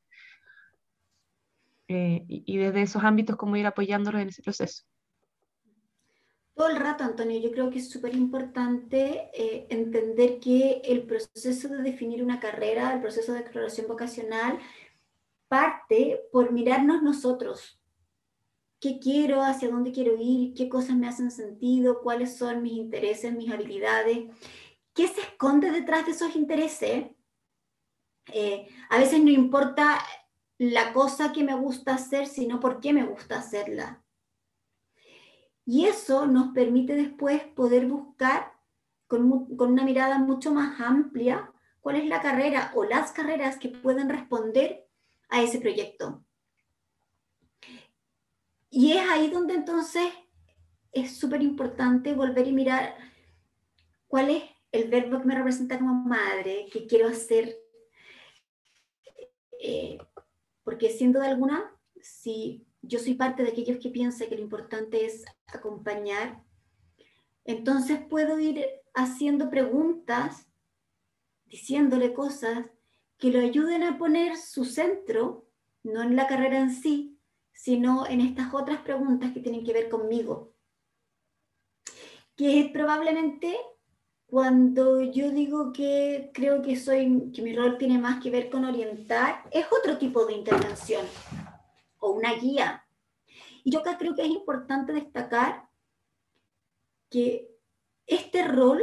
y, 1.88 2.24
y 2.28 2.56
desde 2.58 2.82
esos 2.82 3.04
ámbitos, 3.04 3.36
cómo 3.36 3.56
ir 3.56 3.66
apoyándolos 3.66 4.20
en 4.22 4.28
ese 4.28 4.42
proceso. 4.42 4.84
Todo 6.54 6.68
el 6.68 6.76
rato, 6.76 7.02
Antonio, 7.02 7.40
yo 7.40 7.50
creo 7.50 7.68
que 7.68 7.80
es 7.80 7.90
súper 7.90 8.14
importante 8.14 9.28
eh, 9.34 9.66
entender 9.70 10.38
que 10.38 10.82
el 10.84 11.02
proceso 11.02 11.68
de 11.68 11.82
definir 11.82 12.22
una 12.22 12.38
carrera, 12.38 12.94
el 12.94 13.00
proceso 13.00 13.32
de 13.32 13.40
exploración 13.40 13.88
vocacional, 13.88 14.60
parte 15.48 16.20
por 16.30 16.52
mirarnos 16.52 17.02
nosotros. 17.02 17.80
¿Qué 18.84 18.98
quiero? 18.98 19.40
¿Hacia 19.40 19.70
dónde 19.70 19.92
quiero 19.92 20.14
ir? 20.20 20.52
¿Qué 20.52 20.68
cosas 20.68 20.94
me 20.94 21.08
hacen 21.08 21.30
sentido? 21.30 22.02
¿Cuáles 22.02 22.36
son 22.36 22.60
mis 22.60 22.74
intereses, 22.74 23.32
mis 23.32 23.50
habilidades? 23.50 24.26
¿Qué 24.92 25.08
se 25.08 25.22
esconde 25.22 25.70
detrás 25.70 26.04
de 26.04 26.12
esos 26.12 26.36
intereses? 26.36 27.06
Eh, 28.26 28.68
a 28.90 28.98
veces 28.98 29.24
no 29.24 29.30
importa 29.30 30.04
la 30.58 30.92
cosa 30.92 31.32
que 31.32 31.44
me 31.44 31.54
gusta 31.54 31.94
hacer, 31.94 32.26
sino 32.26 32.60
por 32.60 32.80
qué 32.80 32.92
me 32.92 33.04
gusta 33.04 33.38
hacerla. 33.38 34.04
Y 35.64 35.86
eso 35.86 36.26
nos 36.26 36.52
permite 36.52 36.94
después 36.94 37.42
poder 37.42 37.86
buscar 37.86 38.52
con, 39.06 39.46
una 39.58 39.84
mirada 39.84 40.18
mucho 40.18 40.52
más 40.52 40.78
amplia 40.78 41.50
cuál 41.80 41.96
es 41.96 42.06
la 42.06 42.20
carrera 42.20 42.70
o 42.74 42.84
las 42.84 43.12
carreras 43.12 43.56
que 43.56 43.70
pueden 43.70 44.10
responder 44.10 44.86
a 45.30 45.40
ese 45.40 45.58
proyecto. 45.58 46.22
Y 48.76 48.90
es 48.90 49.08
ahí 49.08 49.30
donde 49.30 49.54
entonces 49.54 50.12
es 50.90 51.16
súper 51.16 51.40
importante 51.42 52.12
volver 52.12 52.48
y 52.48 52.52
mirar 52.52 52.96
cuál 54.08 54.30
es 54.30 54.42
el 54.72 54.90
verbo 54.90 55.20
que 55.20 55.26
me 55.26 55.36
representa 55.36 55.78
como 55.78 55.94
madre, 55.94 56.66
que 56.72 56.84
quiero 56.84 57.06
hacer. 57.06 57.56
Eh, 59.60 59.96
porque 60.64 60.90
siendo 60.90 61.20
de 61.20 61.28
alguna, 61.28 61.72
si 62.02 62.66
yo 62.82 62.98
soy 62.98 63.14
parte 63.14 63.44
de 63.44 63.50
aquellos 63.50 63.78
que 63.78 63.90
piensan 63.90 64.28
que 64.28 64.34
lo 64.34 64.42
importante 64.42 65.06
es 65.06 65.24
acompañar, 65.46 66.42
entonces 67.44 68.00
puedo 68.10 68.40
ir 68.40 68.66
haciendo 68.92 69.50
preguntas, 69.50 70.48
diciéndole 71.46 72.12
cosas 72.12 72.66
que 73.18 73.30
lo 73.30 73.38
ayuden 73.38 73.84
a 73.84 73.98
poner 73.98 74.36
su 74.36 74.64
centro, 74.64 75.46
no 75.84 76.02
en 76.02 76.16
la 76.16 76.26
carrera 76.26 76.58
en 76.58 76.72
sí, 76.72 77.13
sino 77.54 78.06
en 78.06 78.20
estas 78.20 78.52
otras 78.52 78.80
preguntas 78.82 79.32
que 79.32 79.40
tienen 79.40 79.64
que 79.64 79.72
ver 79.72 79.88
conmigo. 79.88 80.52
Que 82.36 82.68
probablemente 82.72 83.56
cuando 84.26 85.00
yo 85.00 85.30
digo 85.30 85.72
que 85.72 86.30
creo 86.34 86.60
que 86.60 86.76
soy 86.76 87.30
que 87.32 87.40
mi 87.40 87.54
rol 87.54 87.78
tiene 87.78 87.98
más 87.98 88.22
que 88.22 88.30
ver 88.30 88.50
con 88.50 88.64
orientar, 88.64 89.44
es 89.52 89.66
otro 89.70 89.96
tipo 89.96 90.26
de 90.26 90.34
intervención 90.34 91.06
o 92.00 92.10
una 92.10 92.34
guía. 92.34 92.84
Y 93.62 93.70
yo 93.70 93.82
creo 93.82 94.14
que 94.14 94.22
es 94.22 94.28
importante 94.28 94.92
destacar 94.92 95.68
que 97.08 97.48
este 98.06 98.46
rol 98.46 98.82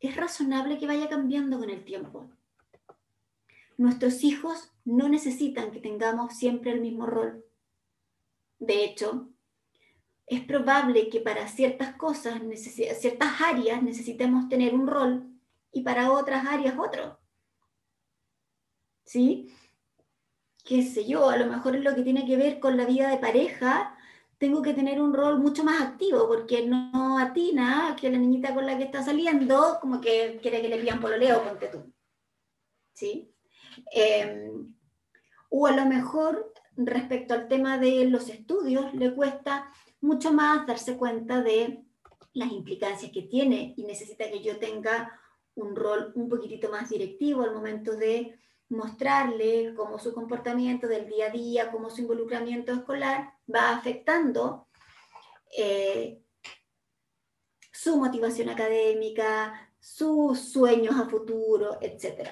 es 0.00 0.16
razonable 0.16 0.78
que 0.78 0.86
vaya 0.86 1.08
cambiando 1.08 1.58
con 1.58 1.70
el 1.70 1.84
tiempo. 1.84 2.28
Nuestros 3.76 4.24
hijos 4.24 4.72
no 4.84 5.08
necesitan 5.08 5.70
que 5.70 5.80
tengamos 5.80 6.36
siempre 6.36 6.72
el 6.72 6.80
mismo 6.80 7.06
rol. 7.06 7.44
De 8.60 8.84
hecho, 8.84 9.28
es 10.26 10.42
probable 10.44 11.08
que 11.08 11.20
para 11.20 11.48
ciertas 11.48 11.96
cosas, 11.96 12.40
ciertas 12.54 13.40
áreas 13.40 13.82
necesitemos 13.82 14.48
tener 14.48 14.74
un 14.74 14.86
rol 14.86 15.28
y 15.72 15.82
para 15.82 16.12
otras 16.12 16.46
áreas 16.46 16.78
otro. 16.78 17.18
¿Sí? 19.04 19.52
qué 20.70 20.82
sé 20.84 21.04
yo, 21.04 21.28
a 21.28 21.36
lo 21.36 21.46
mejor 21.46 21.74
en 21.74 21.82
lo 21.82 21.94
que 21.96 22.02
tiene 22.02 22.24
que 22.24 22.36
ver 22.36 22.60
con 22.60 22.76
la 22.76 22.84
vida 22.84 23.10
de 23.10 23.18
pareja, 23.18 23.96
tengo 24.38 24.62
que 24.62 24.72
tener 24.72 25.00
un 25.00 25.12
rol 25.12 25.40
mucho 25.40 25.64
más 25.64 25.82
activo, 25.82 26.28
porque 26.28 26.64
no 26.64 27.18
atina 27.18 27.96
que 28.00 28.08
la 28.08 28.18
niñita 28.18 28.54
con 28.54 28.66
la 28.66 28.78
que 28.78 28.84
está 28.84 29.02
saliendo, 29.02 29.78
como 29.80 30.00
que 30.00 30.38
quiere 30.40 30.62
que 30.62 30.68
le 30.68 30.78
pidan 30.78 31.00
pololeo, 31.00 31.42
ponte 31.42 31.66
tú. 31.66 31.92
¿Sí? 32.92 33.34
Em, 33.92 34.72
o 35.48 35.66
a 35.66 35.72
lo 35.72 35.86
mejor 35.86 36.52
respecto 36.86 37.34
al 37.34 37.48
tema 37.48 37.78
de 37.78 38.04
los 38.06 38.28
estudios, 38.28 38.92
le 38.94 39.14
cuesta 39.14 39.72
mucho 40.00 40.32
más 40.32 40.66
darse 40.66 40.96
cuenta 40.96 41.42
de 41.42 41.84
las 42.32 42.52
implicancias 42.52 43.12
que 43.12 43.22
tiene 43.22 43.74
y 43.76 43.84
necesita 43.84 44.30
que 44.30 44.42
yo 44.42 44.58
tenga 44.58 45.20
un 45.54 45.74
rol 45.76 46.12
un 46.14 46.28
poquitito 46.28 46.70
más 46.70 46.88
directivo 46.88 47.42
al 47.42 47.54
momento 47.54 47.96
de 47.96 48.38
mostrarle 48.68 49.74
cómo 49.74 49.98
su 49.98 50.14
comportamiento 50.14 50.86
del 50.86 51.08
día 51.08 51.26
a 51.26 51.30
día, 51.30 51.70
cómo 51.72 51.90
su 51.90 52.02
involucramiento 52.02 52.72
escolar 52.72 53.34
va 53.52 53.72
afectando 53.72 54.68
eh, 55.56 56.22
su 57.72 57.96
motivación 57.96 58.48
académica, 58.48 59.72
sus 59.80 60.38
sueños 60.52 60.94
a 60.94 61.08
futuro, 61.08 61.78
etc. 61.80 62.28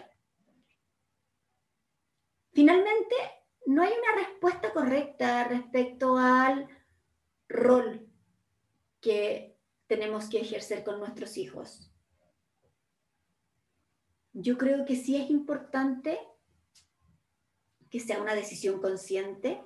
Finalmente, 2.53 3.17
no 3.69 3.83
hay 3.83 3.91
una 3.93 4.27
respuesta 4.27 4.73
correcta 4.73 5.45
respecto 5.45 6.17
al 6.17 6.67
rol 7.51 8.09
que 9.03 9.59
tenemos 9.87 10.31
que 10.31 10.41
ejercer 10.41 10.83
con 10.83 10.99
nuestros 10.99 11.37
hijos. 11.37 11.93
Yo 14.33 14.57
creo 14.57 14.87
que 14.87 14.97
sí 14.97 15.17
es 15.17 15.29
importante 15.29 16.19
que 17.91 18.01
sea 18.01 18.23
una 18.23 18.35
decisión 18.35 18.81
consciente, 18.81 19.61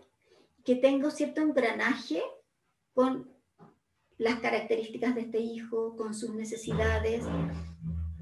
que 0.64 0.74
tenga 0.74 1.09
cierto 1.12 1.40
engranaje 1.40 2.24
con 2.94 3.32
las 4.18 4.40
características 4.40 5.14
de 5.14 5.20
este 5.20 5.38
hijo, 5.38 5.94
con 5.94 6.12
sus 6.12 6.34
necesidades 6.34 7.24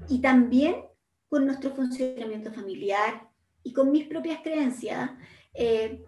y 0.07 0.21
también 0.21 0.85
con 1.27 1.47
nuestro 1.47 1.71
funcionamiento 1.71 2.53
familiar 2.53 3.31
y 3.63 3.73
con 3.73 3.91
mis 3.91 4.05
propias 4.05 4.41
creencias, 4.43 5.09
eh, 5.53 6.03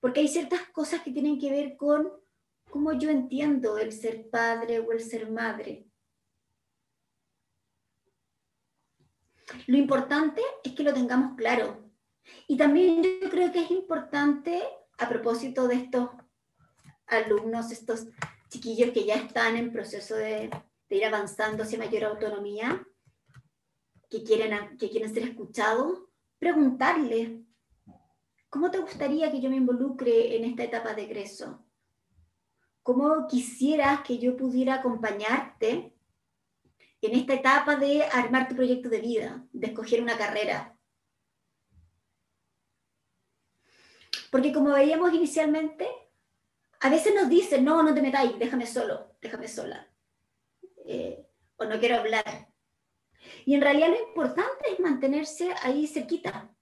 porque 0.00 0.20
hay 0.20 0.28
ciertas 0.28 0.60
cosas 0.70 1.02
que 1.02 1.10
tienen 1.10 1.38
que 1.38 1.50
ver 1.50 1.76
con 1.76 2.10
cómo 2.70 2.92
yo 2.92 3.10
entiendo 3.10 3.78
el 3.78 3.92
ser 3.92 4.28
padre 4.28 4.80
o 4.80 4.92
el 4.92 5.00
ser 5.00 5.30
madre. 5.30 5.86
Lo 9.66 9.76
importante 9.76 10.42
es 10.62 10.72
que 10.72 10.82
lo 10.82 10.92
tengamos 10.92 11.36
claro. 11.36 11.90
Y 12.48 12.56
también 12.56 13.02
yo 13.02 13.30
creo 13.30 13.52
que 13.52 13.62
es 13.62 13.70
importante, 13.70 14.62
a 14.98 15.08
propósito 15.08 15.68
de 15.68 15.76
estos 15.76 16.10
alumnos, 17.06 17.70
estos 17.70 18.06
chiquillos 18.48 18.90
que 18.90 19.04
ya 19.04 19.14
están 19.14 19.56
en 19.56 19.72
proceso 19.72 20.16
de, 20.16 20.50
ir 20.90 21.04
avanzando 21.04 21.64
hacia 21.64 21.78
mayor 21.78 22.04
autonomía, 22.04 22.86
que 24.08 24.22
quieren, 24.22 24.78
que 24.78 24.90
quieren 24.90 25.12
ser 25.12 25.24
escuchados, 25.24 25.98
preguntarles, 26.38 27.43
¿cómo 28.54 28.70
te 28.70 28.78
gustaría 28.78 29.32
que 29.32 29.40
yo 29.40 29.50
me 29.50 29.56
involucre 29.56 30.36
en 30.36 30.44
esta 30.44 30.62
etapa 30.62 30.94
de 30.94 31.02
egreso? 31.02 31.66
¿Cómo 32.84 33.26
quisieras 33.26 34.02
que 34.02 34.18
yo 34.18 34.36
pudiera 34.36 34.74
acompañarte 34.74 35.92
en 37.02 37.14
esta 37.16 37.34
etapa 37.34 37.74
de 37.74 38.04
armar 38.04 38.46
tu 38.46 38.54
proyecto 38.54 38.88
de 38.88 39.00
vida, 39.00 39.44
de 39.50 39.66
escoger 39.66 40.00
una 40.00 40.16
carrera. 40.16 40.78
Porque 44.30 44.52
como 44.52 44.70
veíamos 44.70 45.12
inicialmente, 45.12 45.88
a 46.78 46.88
veces 46.88 47.12
nos 47.12 47.28
dicen, 47.28 47.64
no, 47.64 47.82
no 47.82 47.92
te 47.92 48.02
metáis, 48.02 48.38
déjame 48.38 48.66
solo, 48.66 49.16
déjame 49.20 49.48
sola. 49.48 49.90
Eh, 50.86 51.26
o 51.56 51.64
no 51.64 51.80
quiero 51.80 51.96
hablar. 51.96 52.48
Y 53.46 53.56
en 53.56 53.62
realidad 53.62 53.88
lo 53.88 54.08
importante 54.08 54.70
es 54.72 54.78
mantenerse 54.78 55.52
ahí 55.60 55.88
cerquita. 55.88 56.53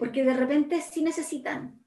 Porque 0.00 0.24
de 0.24 0.32
repente 0.32 0.80
sí 0.80 1.02
necesitan. 1.02 1.78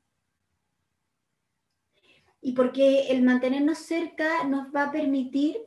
Y 2.42 2.54
porque 2.54 3.08
el 3.08 3.24
mantenernos 3.24 3.80
cerca 3.80 4.44
nos 4.44 4.68
va 4.68 4.84
a 4.84 4.92
permitir 4.92 5.58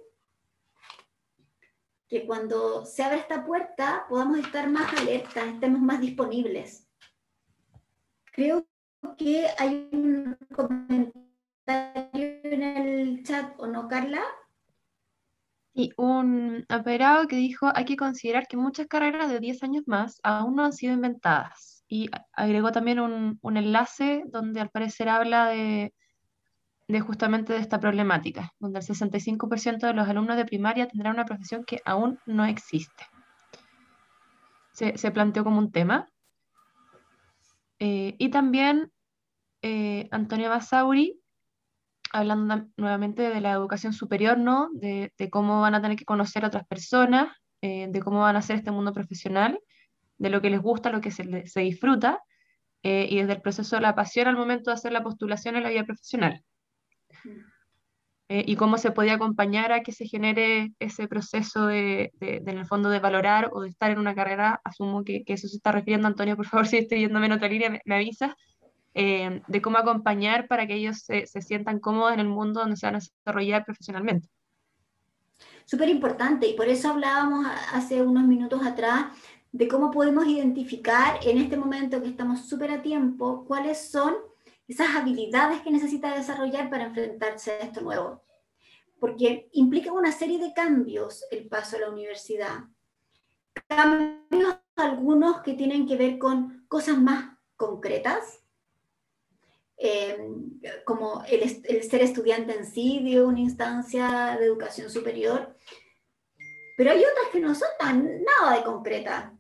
que 2.09 2.25
cuando 2.25 2.87
se 2.87 3.03
abre 3.03 3.19
esta 3.19 3.45
puerta 3.45 4.07
podamos 4.09 4.39
estar 4.39 4.71
más 4.71 4.97
alertas, 4.97 5.45
estemos 5.45 5.81
más 5.81 6.01
disponibles. 6.01 6.89
Creo 8.27 8.65
que 9.19 9.49
hay 9.59 9.89
un 9.91 10.39
comentario 10.55 11.15
en 12.45 12.63
el 12.63 13.25
chat, 13.25 13.55
¿o 13.59 13.67
no, 13.67 13.89
Carla? 13.89 14.23
Y 15.75 15.91
un 15.97 16.65
apoderado 16.69 17.27
que 17.27 17.35
dijo, 17.35 17.73
hay 17.75 17.85
que 17.85 17.97
considerar 17.97 18.47
que 18.47 18.57
muchas 18.57 18.87
carreras 18.87 19.33
de 19.33 19.41
10 19.41 19.65
años 19.65 19.83
más 19.89 20.21
aún 20.23 20.55
no 20.55 20.65
han 20.65 20.73
sido 20.73 20.95
inventadas. 20.95 21.76
Y 21.89 22.11
agregó 22.33 22.73
también 22.73 23.01
un, 23.01 23.39
un 23.43 23.57
enlace 23.57 24.25
donde 24.27 24.61
al 24.61 24.71
parecer 24.71 25.09
habla 25.09 25.49
de, 25.49 25.95
de 26.89 27.01
justamente 27.01 27.53
de 27.53 27.59
esta 27.59 27.81
problemática, 27.81 28.53
donde 28.59 28.79
el 28.79 28.85
65% 28.85 29.87
de 29.87 29.95
los 29.95 30.09
alumnos 30.09 30.37
de 30.37 30.45
primaria 30.45 30.89
tendrán 30.89 31.15
una 31.15 31.25
profesión 31.25 31.65
que 31.65 31.81
aún 31.85 32.19
no 32.27 32.45
existe. 32.45 33.05
Se, 34.73 34.97
se 34.97 35.11
planteó 35.11 35.43
como 35.43 35.59
un 35.59 35.73
tema. 35.73 36.07
Eh, 37.79 38.15
y 38.19 38.31
también 38.31 38.93
eh, 39.63 40.09
Antonio 40.11 40.49
Basauri, 40.49 41.21
hablando 42.13 42.67
nuevamente 42.77 43.23
de 43.31 43.41
la 43.41 43.53
educación 43.53 43.93
superior, 43.93 44.39
¿no? 44.39 44.71
De, 44.73 45.13
de, 45.19 45.31
cómo 45.31 45.61
van 45.61 45.75
a 45.75 45.83
tener 45.83 45.97
que 45.97 46.05
conocer 46.05 46.45
a 46.45 46.49
otras 46.49 46.67
personas, 46.67 47.37
eh, 47.63 47.89
de 47.91 48.01
cómo 48.01 48.21
van 48.21 48.37
a 48.37 48.41
hacer 48.41 48.57
este 48.57 48.71
mundo 48.71 48.93
profesional, 48.93 49.59
de 50.19 50.31
lo 50.31 50.41
que 50.41 50.51
les 50.51 50.61
gusta, 50.61 50.91
lo 50.91 51.01
que 51.01 51.11
se, 51.11 51.47
se 51.47 51.61
disfruta, 51.61 52.23
y 52.83 53.17
desde 53.17 53.33
el 53.33 53.41
proceso 53.41 53.75
de 53.75 53.83
la 53.83 53.97
pasión 53.97 54.29
al 54.29 54.37
momento 54.37 54.71
de 54.71 54.75
hacer 54.75 54.93
la 54.93 55.03
postulación 55.03 55.57
en 55.57 55.65
la 55.65 55.71
vida 55.71 55.83
profesional. 55.83 56.45
Eh, 58.29 58.43
y 58.45 58.57
cómo 58.57 58.77
se 58.77 58.91
puede 58.91 59.13
acompañar 59.13 59.71
a 59.71 59.83
que 59.83 59.93
se 59.93 60.07
genere 60.07 60.73
ese 60.81 61.07
proceso 61.07 61.69
de, 61.69 62.11
de, 62.15 62.43
en 62.45 62.59
el 62.59 62.67
fondo, 62.67 62.91
de 62.91 62.99
valorar 62.99 63.51
o 63.53 63.61
de 63.61 63.69
estar 63.69 63.93
en 63.93 64.01
una 64.01 64.17
carrera. 64.17 64.61
Asumo 64.65 65.05
que, 65.05 65.23
que 65.23 65.35
eso 65.35 65.47
se 65.47 65.57
está 65.57 65.71
refiriendo, 65.71 66.09
Antonio, 66.09 66.37
por 66.37 66.47
favor, 66.47 66.67
si 66.67 66.79
estoy 66.79 67.01
yéndome 67.01 67.27
en 67.27 67.33
otra 67.33 67.49
línea, 67.49 67.71
me, 67.71 67.81
me 67.85 67.95
avisas. 67.95 68.33
Eh, 68.99 69.43
de 69.47 69.61
cómo 69.61 69.77
acompañar 69.77 70.49
para 70.49 70.67
que 70.67 70.75
ellos 70.75 71.01
se, 71.01 71.27
se, 71.27 71.43
sientan 71.43 71.81
cómodos 71.81 72.15
en 72.15 72.21
el 72.21 72.29
mundo 72.29 72.61
donde 72.61 72.77
se 72.77 72.87
van 72.87 72.97
a 72.97 72.99
desarrollar 72.99 73.65
profesionalmente. 73.67 74.27
Súper 75.67 75.91
importante, 75.91 76.49
y 76.49 76.55
por 76.55 76.67
eso 76.67 76.89
hablábamos 76.89 77.47
hace 77.75 78.01
unos 78.01 78.25
minutos 78.25 78.65
atrás 78.65 79.09
de 79.57 79.69
cómo 79.69 79.91
podemos 79.91 80.27
identificar 80.27 81.19
en 81.23 81.39
este 81.39 81.57
momento 81.57 82.03
que 82.03 82.11
estamos 82.11 82.47
súper 82.47 82.71
a 82.71 82.83
tiempo 82.83 83.47
cuáles 83.47 83.91
son 83.91 84.15
esas 84.69 84.95
habilidades 84.95 85.63
que 85.63 85.71
necesita 85.71 86.15
desarrollar 86.15 86.69
para 86.69 86.85
enfrentarse 86.85 87.53
a 87.53 87.59
esto 87.61 87.81
nuevo. 87.81 88.23
Porque 89.01 89.49
implica 89.53 89.93
una 89.93 90.13
serie 90.13 90.39
de 90.39 90.53
cambios 90.53 91.25
el 91.31 91.49
paso 91.49 91.77
a 91.77 91.81
la 91.81 91.91
universidad. 91.91 92.65
Cambios 93.67 94.59
algunos 94.77 95.41
que 95.41 95.55
tienen 95.55 95.87
que 95.87 95.97
ver 95.97 96.19
con 96.19 96.67
cosas 96.69 96.99
más 96.99 97.39
concretas, 97.57 98.43
eh, 99.79 100.19
como 100.85 101.23
el, 101.27 101.63
el, 101.65 101.83
ser 101.83 102.03
estudiante 102.03 102.55
en 102.55 102.67
sí 102.67 103.01
de 103.03 103.23
una 103.23 103.41
instancia 103.41 104.37
de 104.39 104.45
educación 104.45 104.91
superior, 104.91 105.57
pero 106.77 106.91
hay 106.91 106.99
otras 106.99 107.29
que 107.33 107.41
no 107.41 107.55
son 107.55 107.69
tan 107.79 108.23
nada 108.23 108.59
de 108.59 108.65
concreta 108.65 109.36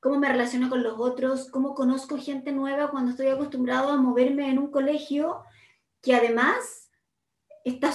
cómo 0.00 0.18
me 0.18 0.28
relaciono 0.28 0.68
con 0.68 0.82
los 0.82 0.98
otros, 0.98 1.50
cómo 1.50 1.74
conozco 1.74 2.18
gente 2.18 2.52
nueva 2.52 2.90
cuando 2.90 3.10
estoy 3.10 3.28
acostumbrado 3.28 3.90
a 3.90 3.96
moverme 3.96 4.50
en 4.50 4.58
un 4.58 4.70
colegio 4.70 5.44
que 6.02 6.14
además 6.14 6.90
está 7.64 7.92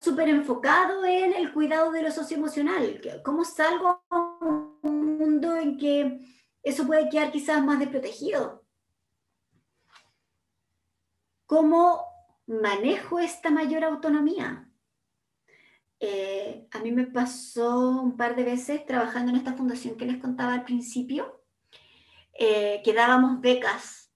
súper 0.00 0.28
enfocado 0.28 1.04
en 1.04 1.32
el 1.32 1.52
cuidado 1.52 1.90
de 1.90 2.02
lo 2.02 2.10
socioemocional. 2.12 3.00
¿Cómo 3.24 3.44
salgo 3.44 4.02
a 4.08 4.38
un 4.82 5.18
mundo 5.18 5.56
en 5.56 5.76
que 5.76 6.20
eso 6.62 6.86
puede 6.86 7.08
quedar 7.08 7.32
quizás 7.32 7.62
más 7.64 7.80
desprotegido? 7.80 8.64
¿Cómo 11.46 12.04
manejo 12.46 13.18
esta 13.18 13.50
mayor 13.50 13.82
autonomía? 13.82 14.70
Eh, 16.00 16.68
a 16.70 16.78
mí 16.78 16.92
me 16.92 17.06
pasó 17.06 18.00
un 18.00 18.16
par 18.16 18.36
de 18.36 18.44
veces 18.44 18.86
trabajando 18.86 19.32
en 19.32 19.38
esta 19.38 19.54
fundación 19.54 19.96
que 19.96 20.06
les 20.06 20.20
contaba 20.20 20.54
al 20.54 20.64
principio, 20.64 21.37
eh, 22.40 22.82
que 22.84 22.94
dábamos 22.94 23.40
becas. 23.40 24.12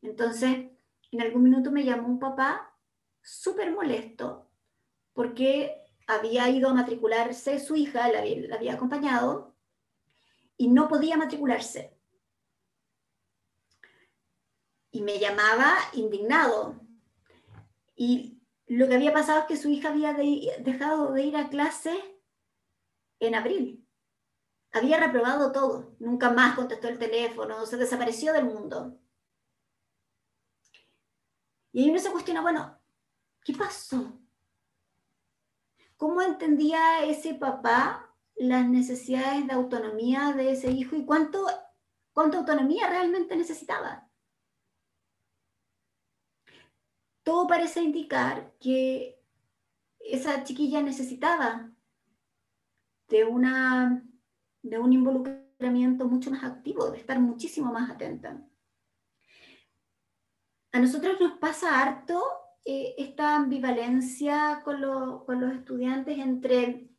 Entonces, 0.00 0.70
en 1.10 1.20
algún 1.20 1.42
minuto 1.42 1.72
me 1.72 1.84
llamó 1.84 2.06
un 2.06 2.20
papá 2.20 2.72
súper 3.20 3.72
molesto 3.72 4.48
porque 5.12 5.84
había 6.06 6.48
ido 6.48 6.68
a 6.68 6.74
matricularse 6.74 7.58
su 7.58 7.74
hija, 7.74 8.08
la, 8.12 8.20
había 8.54 8.74
acompañado, 8.74 9.56
y 10.56 10.68
no 10.68 10.86
podía 10.86 11.16
matricularse. 11.16 11.98
Y 14.92 15.02
me 15.02 15.18
llamaba 15.18 15.74
indignado. 15.94 16.80
Y 17.96 18.40
lo 18.68 18.86
que 18.86 18.94
había 18.94 19.12
pasado 19.12 19.40
es 19.40 19.46
que 19.46 19.56
su 19.56 19.68
hija 19.68 19.88
había 19.88 20.12
de, 20.12 20.48
dejado 20.60 21.12
de 21.12 21.24
ir 21.24 21.36
a 21.36 21.48
clase 21.48 21.98
en 23.18 23.34
abril 23.34 23.87
había 24.72 24.98
reprobado 24.98 25.52
todo, 25.52 25.94
nunca 25.98 26.30
más 26.30 26.54
contestó 26.54 26.88
el 26.88 26.98
teléfono, 26.98 27.64
se 27.66 27.76
desapareció 27.76 28.32
del 28.32 28.44
mundo. 28.44 28.98
Y 31.72 31.82
ahí 31.82 31.90
uno 31.90 31.98
se 31.98 32.10
cuestiona, 32.10 32.42
bueno, 32.42 32.78
¿qué 33.44 33.54
pasó? 33.54 34.18
¿Cómo 35.96 36.22
entendía 36.22 37.04
ese 37.04 37.34
papá 37.34 38.14
las 38.36 38.66
necesidades 38.68 39.46
de 39.46 39.52
autonomía 39.52 40.32
de 40.32 40.52
ese 40.52 40.70
hijo 40.70 40.96
y 40.96 41.04
cuánto, 41.04 41.46
cuánta 42.12 42.38
autonomía 42.38 42.88
realmente 42.88 43.36
necesitaba? 43.36 44.08
Todo 47.22 47.46
parece 47.46 47.82
indicar 47.82 48.54
que 48.60 49.20
esa 49.98 50.44
chiquilla 50.44 50.80
necesitaba 50.80 51.70
de 53.08 53.24
una 53.24 54.07
de 54.62 54.78
un 54.78 54.92
involucramiento 54.92 56.06
mucho 56.06 56.30
más 56.30 56.44
activo, 56.44 56.90
de 56.90 56.98
estar 56.98 57.18
muchísimo 57.20 57.72
más 57.72 57.90
atenta. 57.90 58.42
A 60.72 60.80
nosotros 60.80 61.20
nos 61.20 61.38
pasa 61.38 61.80
harto 61.80 62.22
eh, 62.64 62.94
esta 62.98 63.36
ambivalencia 63.36 64.60
con, 64.64 64.80
con, 65.24 65.40
los 65.40 65.54
estudiantes 65.54 66.18
entre, 66.18 66.90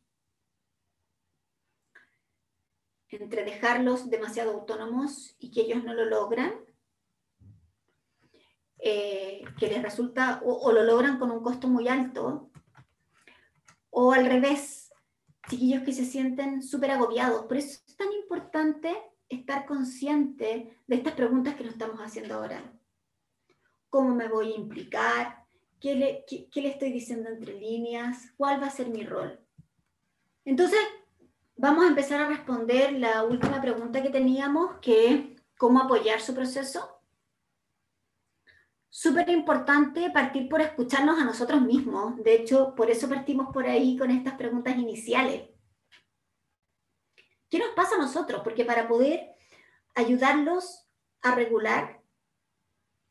entre 3.08 3.44
dejarlos 3.44 4.10
demasiado 4.10 4.52
autónomos 4.52 5.36
y 5.38 5.50
que 5.50 5.62
ellos 5.62 5.84
no 5.84 5.94
lo 5.94 6.04
logran, 6.06 6.52
eh, 8.78 9.44
que 9.58 9.68
les 9.68 9.82
resulta 9.82 10.40
o 10.42 10.72
lo 10.72 10.82
logran 10.82 11.18
con 11.18 11.30
un 11.30 11.42
costo 11.42 11.68
muy 11.68 11.86
alto, 11.86 12.50
o 13.90 14.12
al 14.12 14.24
revés, 14.26 14.89
chiquillos 15.48 15.82
que 15.82 15.92
se 15.92 16.04
sienten 16.04 16.62
súper 16.62 16.90
agobiados. 16.92 17.46
Por 17.46 17.56
eso 17.56 17.80
es 17.86 17.96
tan 17.96 18.12
importante 18.12 18.96
estar 19.28 19.64
consciente 19.64 20.76
de 20.86 20.96
estas 20.96 21.14
preguntas 21.14 21.54
que 21.54 21.64
nos 21.64 21.72
estamos 21.72 22.00
haciendo 22.00 22.34
ahora. 22.34 22.72
¿Cómo 23.88 24.14
me 24.14 24.28
voy 24.28 24.52
a 24.52 24.56
implicar? 24.56 25.44
¿Qué 25.80 25.94
le, 25.94 26.24
qué, 26.26 26.60
le 26.60 26.68
estoy 26.68 26.92
diciendo 26.92 27.30
entre 27.30 27.58
líneas? 27.58 28.32
¿Cuál 28.36 28.62
va 28.62 28.66
a 28.66 28.70
ser 28.70 28.88
mi 28.88 29.04
rol? 29.04 29.40
Entonces, 30.44 30.80
vamos 31.56 31.84
a 31.84 31.88
empezar 31.88 32.20
a 32.20 32.28
responder 32.28 32.92
la 32.92 33.24
última 33.24 33.60
pregunta 33.60 34.02
que 34.02 34.10
teníamos, 34.10 34.78
que 34.80 35.08
es 35.08 35.20
cómo 35.58 35.80
apoyar 35.80 36.20
su 36.20 36.34
proceso. 36.34 36.99
Súper 38.92 39.28
importante 39.30 40.10
partir 40.10 40.48
por 40.48 40.60
escucharnos 40.60 41.20
a 41.20 41.24
nosotros 41.24 41.62
mismos. 41.62 42.16
De 42.24 42.34
hecho, 42.34 42.74
por 42.74 42.90
eso 42.90 43.08
partimos 43.08 43.52
por 43.52 43.64
ahí 43.66 43.96
con 43.96 44.10
estas 44.10 44.34
preguntas 44.34 44.76
iniciales. 44.76 45.48
¿Qué 47.48 47.58
nos 47.60 47.70
pasa 47.70 47.94
a 47.94 47.98
nosotros? 47.98 48.42
Porque 48.42 48.64
para 48.64 48.88
poder 48.88 49.36
ayudarlos 49.94 50.88
a 51.22 51.34
regular, 51.36 52.02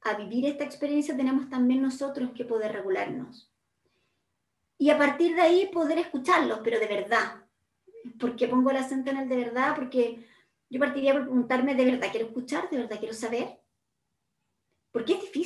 a 0.02 0.16
vivir 0.16 0.46
esta 0.46 0.66
experiencia, 0.66 1.16
tenemos 1.16 1.50
también 1.50 1.82
nosotros 1.82 2.32
que 2.36 2.44
poder 2.44 2.74
regularnos. 2.74 3.54
Y 4.78 4.90
a 4.90 4.98
partir 4.98 5.36
de 5.36 5.42
ahí 5.42 5.70
poder 5.72 5.98
escucharlos, 5.98 6.60
pero 6.64 6.80
de 6.80 6.88
verdad. 6.88 7.46
¿Por 8.18 8.36
qué 8.36 8.48
pongo 8.48 8.70
el 8.72 8.78
acento 8.78 9.12
en 9.12 9.18
el 9.18 9.30
de 9.30 9.36
verdad? 9.36 9.76
Porque 9.76 10.26
yo 10.70 10.80
partiría 10.80 11.14
por 11.14 11.24
preguntarme, 11.24 11.76
¿de 11.76 11.86
verdad 11.86 12.10
quiero 12.12 12.28
escuchar? 12.28 12.70
¿De 12.70 12.78
verdad 12.78 12.98
quiero 13.00 13.14
saber? 13.14 13.60
Porque 14.92 15.14
es 15.14 15.22
difícil. 15.22 15.39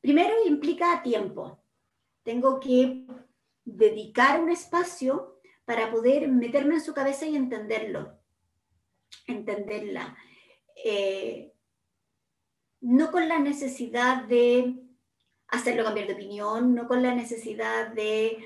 Primero 0.00 0.34
implica 0.46 1.02
tiempo. 1.02 1.62
Tengo 2.22 2.60
que 2.60 3.06
dedicar 3.64 4.40
un 4.40 4.50
espacio 4.50 5.40
para 5.64 5.90
poder 5.90 6.28
meterme 6.28 6.74
en 6.74 6.80
su 6.80 6.92
cabeza 6.92 7.26
y 7.26 7.36
entenderlo, 7.36 8.18
entenderla. 9.26 10.16
Eh, 10.84 11.52
no 12.80 13.10
con 13.12 13.28
la 13.28 13.38
necesidad 13.38 14.24
de 14.24 14.74
hacerlo 15.48 15.84
cambiar 15.84 16.06
de 16.06 16.14
opinión, 16.14 16.74
no 16.74 16.88
con 16.88 17.02
la 17.02 17.14
necesidad 17.14 17.88
de 17.88 18.38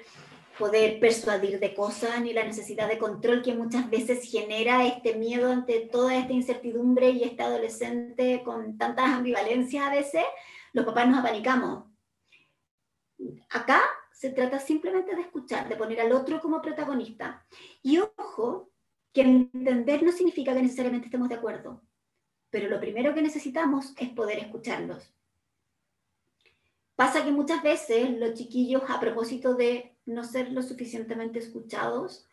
poder 0.59 1.01
persuadir 1.01 1.59
de 1.59 1.75
cosas, 1.75 2.21
ni 2.21 2.33
la 2.33 2.45
necesidad 2.45 2.89
de 2.89 2.99
control 2.99 3.43
que 3.43 3.55
muchas 3.55 3.91
veces 3.91 4.31
genera 4.31 4.87
este 4.87 5.15
miedo 5.15 5.51
ante 5.51 5.81
toda 5.81 6.17
esta 6.17 6.33
incertidumbre 6.33 7.11
y 7.11 7.25
este 7.25 7.43
adolescente 7.43 8.43
con 8.45 8.79
tantas 8.79 9.07
ambivalencias 9.07 9.85
a 9.85 9.91
veces, 9.91 10.25
los 10.75 10.85
papás 10.85 11.09
nos 11.09 11.21
apanicamos. 11.21 11.85
Acá 13.49 13.81
se 14.13 14.31
trata 14.31 14.59
simplemente 14.59 15.15
de 15.15 15.23
escuchar, 15.23 15.69
de 15.69 15.77
poner 15.77 16.01
al 16.01 16.13
otro 16.13 16.41
como 16.41 16.61
protagonista. 16.61 17.47
Y 17.83 17.99
ojo, 17.99 18.71
que 19.13 19.23
entender 19.23 20.03
no 20.03 20.13
significa 20.13 20.53
que 20.53 20.63
necesariamente 20.63 21.07
estemos 21.07 21.29
de 21.29 21.37
acuerdo, 21.37 21.81
pero 22.51 22.69
lo 22.69 22.81
primero 22.81 23.15
que 23.15 23.23
necesitamos 23.23 23.95
es 23.97 24.11
poder 24.11 24.39
escucharlos. 24.41 25.15
Pasa 26.97 27.25
que 27.25 27.31
muchas 27.31 27.63
veces 27.63 28.11
los 28.19 28.35
chiquillos, 28.35 28.83
a 28.89 28.99
propósito 28.99 29.55
de 29.55 29.97
no 30.07 30.25
ser 30.25 30.51
lo 30.53 30.63
suficientemente 30.63 31.39
escuchados, 31.39 32.29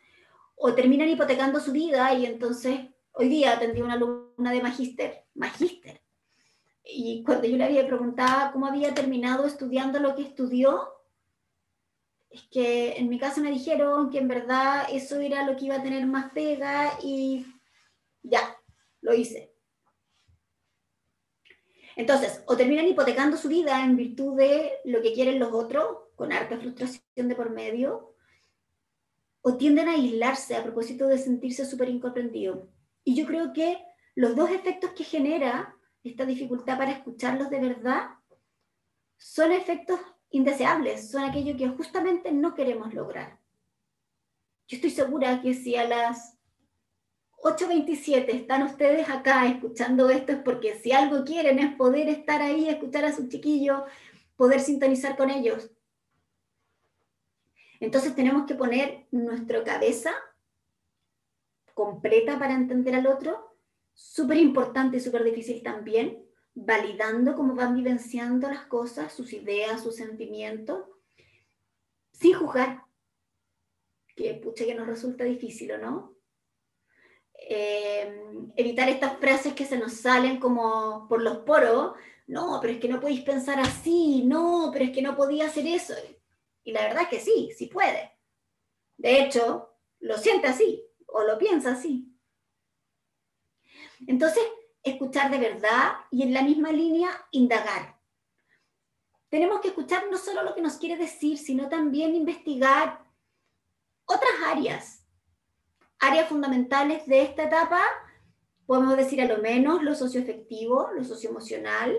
o 0.56 0.74
terminan 0.74 1.08
hipotecando 1.08 1.60
su 1.60 1.72
vida 1.72 2.12
y 2.14 2.26
entonces 2.26 2.80
hoy 3.12 3.28
día 3.28 3.52
atendí 3.52 3.82
una 3.82 3.94
alumna 3.94 4.50
de 4.50 4.62
magíster, 4.62 5.24
magíster, 5.34 6.01
y 6.84 7.22
cuando 7.24 7.46
yo 7.46 7.56
le 7.56 7.64
había 7.64 7.86
preguntado 7.86 8.52
cómo 8.52 8.66
había 8.66 8.94
terminado 8.94 9.46
estudiando 9.46 10.00
lo 10.00 10.14
que 10.14 10.22
estudió, 10.22 10.88
es 12.30 12.42
que 12.50 12.96
en 12.96 13.08
mi 13.08 13.18
casa 13.18 13.40
me 13.40 13.50
dijeron 13.50 14.10
que 14.10 14.18
en 14.18 14.28
verdad 14.28 14.86
eso 14.90 15.20
era 15.20 15.44
lo 15.44 15.56
que 15.56 15.66
iba 15.66 15.76
a 15.76 15.82
tener 15.82 16.06
más 16.06 16.32
pega 16.32 16.98
y 17.02 17.46
ya, 18.22 18.56
lo 19.00 19.14
hice. 19.14 19.52
Entonces, 21.94 22.42
o 22.46 22.56
terminan 22.56 22.86
hipotecando 22.86 23.36
su 23.36 23.48
vida 23.48 23.84
en 23.84 23.96
virtud 23.96 24.36
de 24.36 24.72
lo 24.84 25.02
que 25.02 25.12
quieren 25.12 25.38
los 25.38 25.52
otros, 25.52 25.98
con 26.16 26.32
harta 26.32 26.58
frustración 26.58 27.28
de 27.28 27.34
por 27.34 27.50
medio, 27.50 28.14
o 29.42 29.56
tienden 29.56 29.88
a 29.88 29.92
aislarse 29.92 30.56
a 30.56 30.62
propósito 30.62 31.06
de 31.06 31.18
sentirse 31.18 31.66
súper 31.66 31.90
incomprendido. 31.90 32.68
Y 33.04 33.14
yo 33.14 33.26
creo 33.26 33.52
que 33.52 33.84
los 34.14 34.34
dos 34.34 34.50
efectos 34.50 34.92
que 34.92 35.04
genera 35.04 35.76
esta 36.04 36.24
dificultad 36.24 36.78
para 36.78 36.92
escucharlos 36.92 37.50
de 37.50 37.60
verdad 37.60 38.10
son 39.16 39.52
efectos 39.52 40.00
indeseables, 40.30 41.10
son 41.10 41.24
aquellos 41.24 41.56
que 41.56 41.68
justamente 41.68 42.32
no 42.32 42.54
queremos 42.54 42.92
lograr. 42.92 43.38
Yo 44.66 44.76
estoy 44.76 44.90
segura 44.90 45.40
que 45.40 45.54
si 45.54 45.76
a 45.76 45.86
las 45.86 46.38
8.27 47.42 48.28
están 48.30 48.62
ustedes 48.62 49.08
acá 49.08 49.46
escuchando 49.46 50.08
esto 50.10 50.32
es 50.32 50.38
porque 50.38 50.76
si 50.76 50.92
algo 50.92 51.24
quieren 51.24 51.58
es 51.58 51.74
poder 51.76 52.08
estar 52.08 52.40
ahí, 52.40 52.68
escuchar 52.68 53.04
a 53.04 53.12
sus 53.12 53.28
chiquillos, 53.28 53.82
poder 54.36 54.60
sintonizar 54.60 55.16
con 55.16 55.30
ellos. 55.30 55.70
Entonces 57.80 58.14
tenemos 58.14 58.46
que 58.46 58.54
poner 58.54 59.06
nuestra 59.10 59.62
cabeza 59.64 60.12
completa 61.74 62.38
para 62.38 62.54
entender 62.54 62.94
al 62.94 63.08
otro, 63.08 63.51
súper 63.94 64.38
importante 64.38 64.96
y 64.96 65.00
súper 65.00 65.24
difícil 65.24 65.62
también, 65.62 66.24
validando 66.54 67.34
cómo 67.34 67.54
van 67.54 67.74
vivenciando 67.74 68.48
las 68.48 68.66
cosas, 68.66 69.12
sus 69.12 69.32
ideas, 69.32 69.82
sus 69.82 69.96
sentimientos, 69.96 70.84
sin 72.12 72.34
juzgar, 72.34 72.84
que 74.14 74.34
pucha 74.34 74.64
que 74.64 74.74
nos 74.74 74.86
resulta 74.86 75.24
difícil, 75.24 75.72
¿o 75.72 75.78
no? 75.78 76.16
Eh, 77.34 78.22
evitar 78.56 78.88
estas 78.88 79.18
frases 79.18 79.54
que 79.54 79.64
se 79.64 79.78
nos 79.78 79.94
salen 79.94 80.38
como 80.38 81.08
por 81.08 81.22
los 81.22 81.38
poros, 81.38 81.96
no, 82.26 82.58
pero 82.60 82.74
es 82.74 82.80
que 82.80 82.88
no 82.88 83.00
podéis 83.00 83.22
pensar 83.22 83.58
así, 83.58 84.22
no, 84.24 84.70
pero 84.72 84.84
es 84.84 84.90
que 84.92 85.02
no 85.02 85.16
podía 85.16 85.46
hacer 85.46 85.66
eso. 85.66 85.94
Y 86.62 86.72
la 86.72 86.82
verdad 86.82 87.02
es 87.02 87.08
que 87.08 87.20
sí, 87.20 87.50
sí 87.56 87.66
puede. 87.66 88.12
De 88.96 89.22
hecho, 89.22 89.74
lo 90.00 90.16
siente 90.18 90.46
así 90.46 90.84
o 91.06 91.24
lo 91.24 91.36
piensa 91.38 91.72
así. 91.72 92.11
Entonces, 94.06 94.42
escuchar 94.82 95.30
de 95.30 95.38
verdad 95.38 95.92
y 96.10 96.22
en 96.22 96.34
la 96.34 96.42
misma 96.42 96.72
línea 96.72 97.10
indagar. 97.30 97.98
Tenemos 99.28 99.60
que 99.60 99.68
escuchar 99.68 100.04
no 100.10 100.18
solo 100.18 100.42
lo 100.42 100.54
que 100.54 100.62
nos 100.62 100.76
quiere 100.76 100.96
decir, 100.96 101.38
sino 101.38 101.68
también 101.68 102.14
investigar 102.14 103.04
otras 104.04 104.32
áreas 104.46 105.02
áreas 106.02 106.28
fundamentales 106.28 107.06
de 107.06 107.22
esta 107.22 107.44
etapa, 107.44 107.80
podemos 108.66 108.96
decir 108.96 109.22
a 109.22 109.26
lo 109.26 109.38
menos 109.38 109.84
lo 109.84 109.94
socioafectivo, 109.94 110.90
lo 110.94 111.04
socioemocional, 111.04 111.96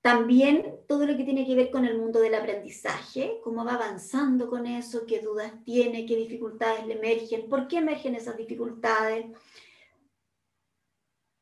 también 0.00 0.76
todo 0.86 1.04
lo 1.04 1.16
que 1.16 1.24
tiene 1.24 1.46
que 1.46 1.56
ver 1.56 1.70
con 1.72 1.84
el 1.84 1.98
mundo 1.98 2.20
del 2.20 2.34
aprendizaje, 2.34 3.40
cómo 3.42 3.64
va 3.64 3.74
avanzando 3.74 4.48
con 4.48 4.66
eso, 4.66 5.04
qué 5.04 5.18
dudas 5.18 5.52
tiene, 5.64 6.06
qué 6.06 6.14
dificultades 6.14 6.86
le 6.86 6.94
emergen, 6.94 7.48
por 7.48 7.66
qué 7.66 7.78
emergen 7.78 8.14
esas 8.14 8.36
dificultades. 8.36 9.26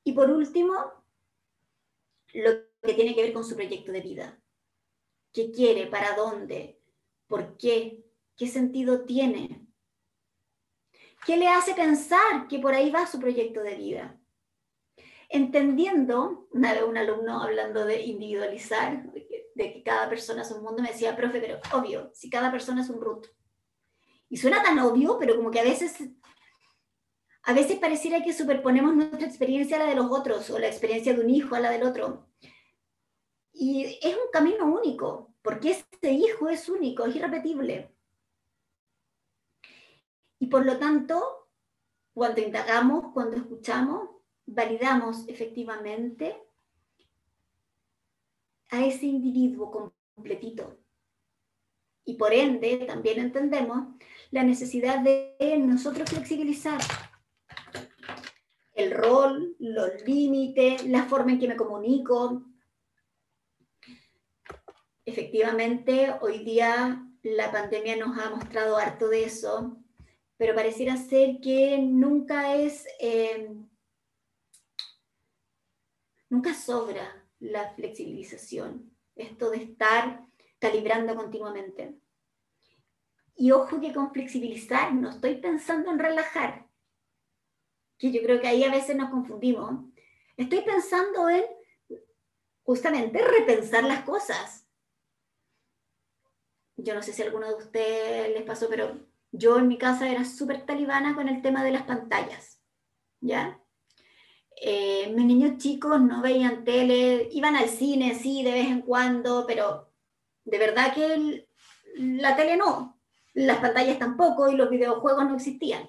Y 0.05 0.13
por 0.13 0.31
último, 0.31 0.75
lo 2.35 2.51
que 2.83 2.95
tiene 2.95 3.15
que 3.15 3.23
ver 3.23 3.33
con 3.33 3.45
su 3.45 3.55
proyecto 3.55 3.93
de 3.93 4.01
vida. 4.01 4.43
¿Qué 5.33 5.51
quiere? 5.51 5.87
¿Para 5.87 6.15
dónde? 6.15 6.81
¿Por 7.27 7.57
qué? 7.57 8.05
¿Qué 8.37 8.49
sentido 8.49 9.05
tiene? 9.05 9.67
¿Qué 11.25 11.37
le 11.37 11.49
hace 11.49 11.75
pensar 11.75 12.49
que 12.49 12.59
por 12.59 12.75
ahí 12.75 12.91
va 12.91 13.07
su 13.07 13.21
proyecto 13.21 13.63
de 13.63 13.77
vida? 13.77 14.19
Entendiendo, 15.29 16.49
una 16.51 16.75
vez 16.75 16.83
un 16.83 16.99
alumno 16.99 17.41
hablando 17.41 17.85
de 17.87 18.03
individualizar, 18.03 19.11
de 19.13 19.73
que, 19.73 19.83
cada 19.83 20.09
persona 20.09 20.43
es 20.43 20.51
un 20.51 20.63
mundo, 20.63 20.83
me 20.83 20.91
decía, 20.91 21.17
profe, 21.17 21.41
pero 21.41 21.61
obvio, 21.73 22.11
si 22.13 22.29
cada 22.29 22.51
persona 22.51 22.83
es 22.83 22.91
un 22.91 23.01
root. 23.01 23.29
Y 24.29 24.37
suena 24.37 24.63
tan 24.63 24.79
obvio, 24.81 25.19
pero 25.19 25.37
como 25.37 25.51
que 25.51 25.61
a 25.61 25.65
veces, 25.65 25.97
a 27.45 27.53
veces 27.53 27.79
pareciera 27.79 28.23
que 28.23 28.33
superponemos 28.33 28.95
nuestra 28.95 29.27
experiencia 29.27 29.77
a 29.77 29.81
la 29.81 29.87
de 29.87 29.97
los 29.97 30.11
otros, 30.11 30.49
o 30.51 30.59
la 30.59 30.69
experiencia 30.69 31.13
de 31.13 31.21
un 31.21 31.31
hijo 31.31 31.55
a 31.55 31.61
la 31.61 31.71
del 31.71 31.83
otro. 31.83 32.29
Y 33.53 33.99
es 34.01 34.15
un 34.15 34.31
camino 34.33 34.67
único, 34.67 35.35
porque 35.43 35.71
ese 35.71 36.13
hijo 36.13 36.49
es 36.49 36.69
único, 36.69 37.05
es 37.05 37.17
irrepetible. 37.17 37.91
Y 40.39 40.47
por 40.47 40.65
lo 40.65 40.79
tanto, 40.79 41.49
cuando 42.15 42.41
indagamos, 42.41 43.13
cuando 43.13 43.37
escuchamos, 43.37 44.09
validamos 44.47 45.29
efectivamente 45.29 46.37
a 48.71 48.85
ese 48.85 49.07
individuo 49.07 49.93
completito. 50.17 50.79
Y 52.05 52.15
por 52.15 52.33
ende, 52.33 52.79
también 52.87 53.19
entendemos 53.21 53.89
la 54.31 54.43
necesidad 54.43 55.01
de 55.01 55.37
nosotros 55.59 56.11
flexibilizar 56.11 56.81
el 58.83 58.93
rol, 58.93 59.57
los 59.59 60.03
límites, 60.07 60.85
la 60.87 61.05
forma 61.05 61.33
en 61.33 61.39
que 61.39 61.49
me 61.49 61.57
comunico. 61.57 62.45
Efectivamente, 65.05 66.15
hoy 66.21 66.39
día 66.45 67.07
la 67.23 67.51
pandemia 67.51 67.97
nos 67.97 68.19
ha 68.19 68.31
mostrado 68.31 68.77
harto 68.77 69.09
de 69.09 69.25
eso 69.25 69.83
pero 70.43 70.57
pareciera 70.57 70.97
ser 70.97 71.39
que 71.41 71.79
nunca 71.79 72.57
es, 72.57 72.85
eh, 72.99 73.49
nunca 76.29 76.53
sobra 76.53 77.25
la 77.39 77.73
flexibilización, 77.75 78.91
esto 79.15 79.51
de 79.51 79.59
estar 79.59 80.27
calibrando 80.59 81.15
continuamente. 81.15 81.97
Y 83.37 83.53
ojo 83.53 83.81
que 83.81 83.93
con 83.93 84.13
flexibilizar 84.13 84.93
no 84.93 85.11
estoy 85.11 85.37
pensando 85.37 85.93
en 85.93 86.01
relajar, 86.01 86.67
que 88.03 88.11
yo 88.11 88.21
creo 88.21 88.41
que 88.41 88.49
ahí 88.49 88.65
a 88.65 88.71
veces 88.73 88.97
nos 88.97 89.11
confundimos. 89.11 89.81
Estoy 90.37 90.63
pensando 90.63 91.29
en 91.29 91.45
justamente 92.65 93.23
repensar 93.23 93.85
las 93.85 94.03
cosas. 94.03 94.67
Yo 96.77 96.95
no 96.97 97.03
sé 97.03 97.13
si 97.13 97.23
a 97.23 97.27
alguno 97.27 97.47
de 97.47 97.55
ustedes 97.55 98.35
les 98.35 98.43
pasó, 98.43 98.69
pero 98.69 98.99
yo 99.31 99.57
en 99.57 99.69
mi 99.69 99.79
casa 99.79 100.11
era 100.11 100.25
súper 100.25 100.67
talibana 100.67 101.15
con 101.15 101.29
el 101.29 101.43
tema 101.43 101.63
de 101.63 101.71
las 101.71 101.85
pantallas, 101.85 102.61
¿ya? 103.21 103.61
Eh, 104.61 105.13
mis 105.15 105.25
niños 105.25 105.59
chicos 105.59 106.01
no 106.01 106.23
veían 106.23 106.65
tele, 106.65 107.29
iban 107.31 107.55
al 107.55 107.69
cine, 107.69 108.17
sí, 108.17 108.43
de 108.43 108.51
vez 108.51 108.67
en 108.67 108.83
cuando, 108.83 109.45
pero 109.47 109.93
de 110.45 110.59
verdad 110.59 110.93
que 110.93 111.47
la 111.99 112.35
tele 112.35 112.57
no, 112.57 113.01
las 113.35 113.59
pantallas 113.59 114.01
tampoco 114.01 114.49
y 114.49 114.57
los 114.57 114.71
videojuegos 114.71 115.25
no 115.25 115.37
existían. 115.37 115.89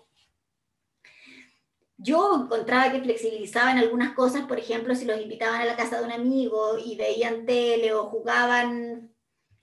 Yo 2.04 2.36
encontraba 2.36 2.92
que 2.92 3.00
flexibilizaban 3.00 3.78
algunas 3.78 4.14
cosas, 4.14 4.46
por 4.46 4.60
ejemplo, 4.60 4.94
si 4.94 5.06
los 5.06 5.22
invitaban 5.22 5.62
a 5.62 5.66
la 5.66 5.78
casa 5.78 6.00
de 6.00 6.06
un 6.06 6.12
amigo 6.12 6.78
y 6.78 6.98
veían 6.98 7.46
tele 7.46 7.94
o 7.94 8.08
jugaban 8.08 9.16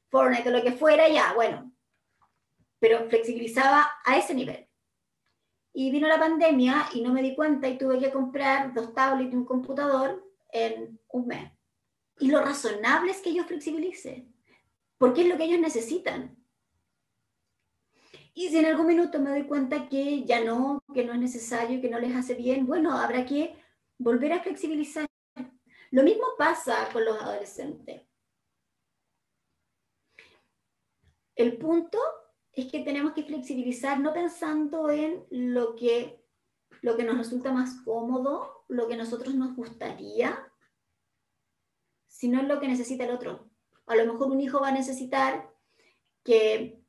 Fortnite 0.09 0.49
o 0.49 0.53
lo 0.53 0.63
que 0.63 0.73
fuera, 0.73 1.07
ya, 1.07 1.35
bueno, 1.35 1.71
pero 2.79 3.07
flexibilizaba 3.11 3.91
a 4.07 4.17
ese 4.17 4.33
nivel. 4.35 4.67
Y 5.75 5.91
vino 5.91 6.09
la 6.09 6.19
pandemia 6.19 6.89
y 6.95 7.03
no 7.03 7.13
me 7.13 7.21
di 7.21 7.35
cuenta 7.35 7.69
y 7.69 7.77
tuve 7.77 7.99
que 7.99 8.11
comprar 8.11 8.73
dos 8.73 8.95
tablets 8.95 9.35
y 9.35 9.37
un 9.37 9.45
computador 9.45 10.27
en 10.51 10.99
un 11.09 11.27
mes. 11.27 11.53
Y 12.21 12.29
lo 12.29 12.41
razonable 12.41 13.11
es 13.11 13.21
que 13.21 13.35
yo 13.35 13.45
flexibilice, 13.45 14.27
porque 14.97 15.23
es 15.23 15.29
lo 15.29 15.37
que 15.37 15.45
ellos 15.45 15.61
necesitan. 15.61 16.40
Y 18.35 18.49
si 18.49 18.59
en 18.59 18.67
algún 18.67 18.87
minuto 18.87 19.19
me 19.19 19.31
doy 19.31 19.45
cuenta 19.45 19.89
que 19.89 20.25
ya 20.25 20.45
no, 20.45 20.83
que 20.95 21.05
no 21.05 21.13
es 21.13 21.19
necesario, 21.19 21.81
que 21.81 21.91
no 21.91 21.99
les 21.99 22.15
hace 22.15 22.35
bien, 22.35 22.67
bueno, 22.67 22.97
habrá 22.97 23.27
que 23.27 23.57
volver 23.99 24.33
a 24.33 24.43
flexibilizar. 24.43 25.07
Lo 25.91 26.03
mismo 26.03 26.25
pasa 26.39 26.89
con 26.93 27.05
los 27.05 27.21
adolescentes. 27.21 28.03
El 31.35 31.57
punto 31.59 31.99
es 32.53 32.71
que 32.71 32.81
tenemos 32.81 33.13
que 33.13 33.25
flexibilizar 33.25 33.99
no 33.99 34.13
pensando 34.13 34.91
en 34.91 35.27
lo 35.31 35.75
que, 35.75 36.25
lo 36.83 36.97
que 36.97 37.05
nos 37.05 37.17
resulta 37.17 37.53
más 37.53 37.81
cómodo, 37.85 38.65
lo 38.69 38.87
que 38.87 38.95
a 38.95 38.99
nosotros 38.99 39.35
nos 39.35 39.57
gustaría, 39.57 40.53
sino 42.07 42.41
en 42.41 42.49
lo 42.49 42.61
que 42.61 42.69
necesita 42.69 43.05
el 43.05 43.11
otro. 43.11 43.51
A 43.87 43.97
lo 43.97 44.13
mejor 44.13 44.31
un 44.31 44.41
hijo 44.41 44.61
va 44.61 44.69
a 44.69 44.73
necesitar 44.73 45.51
que 46.23 46.80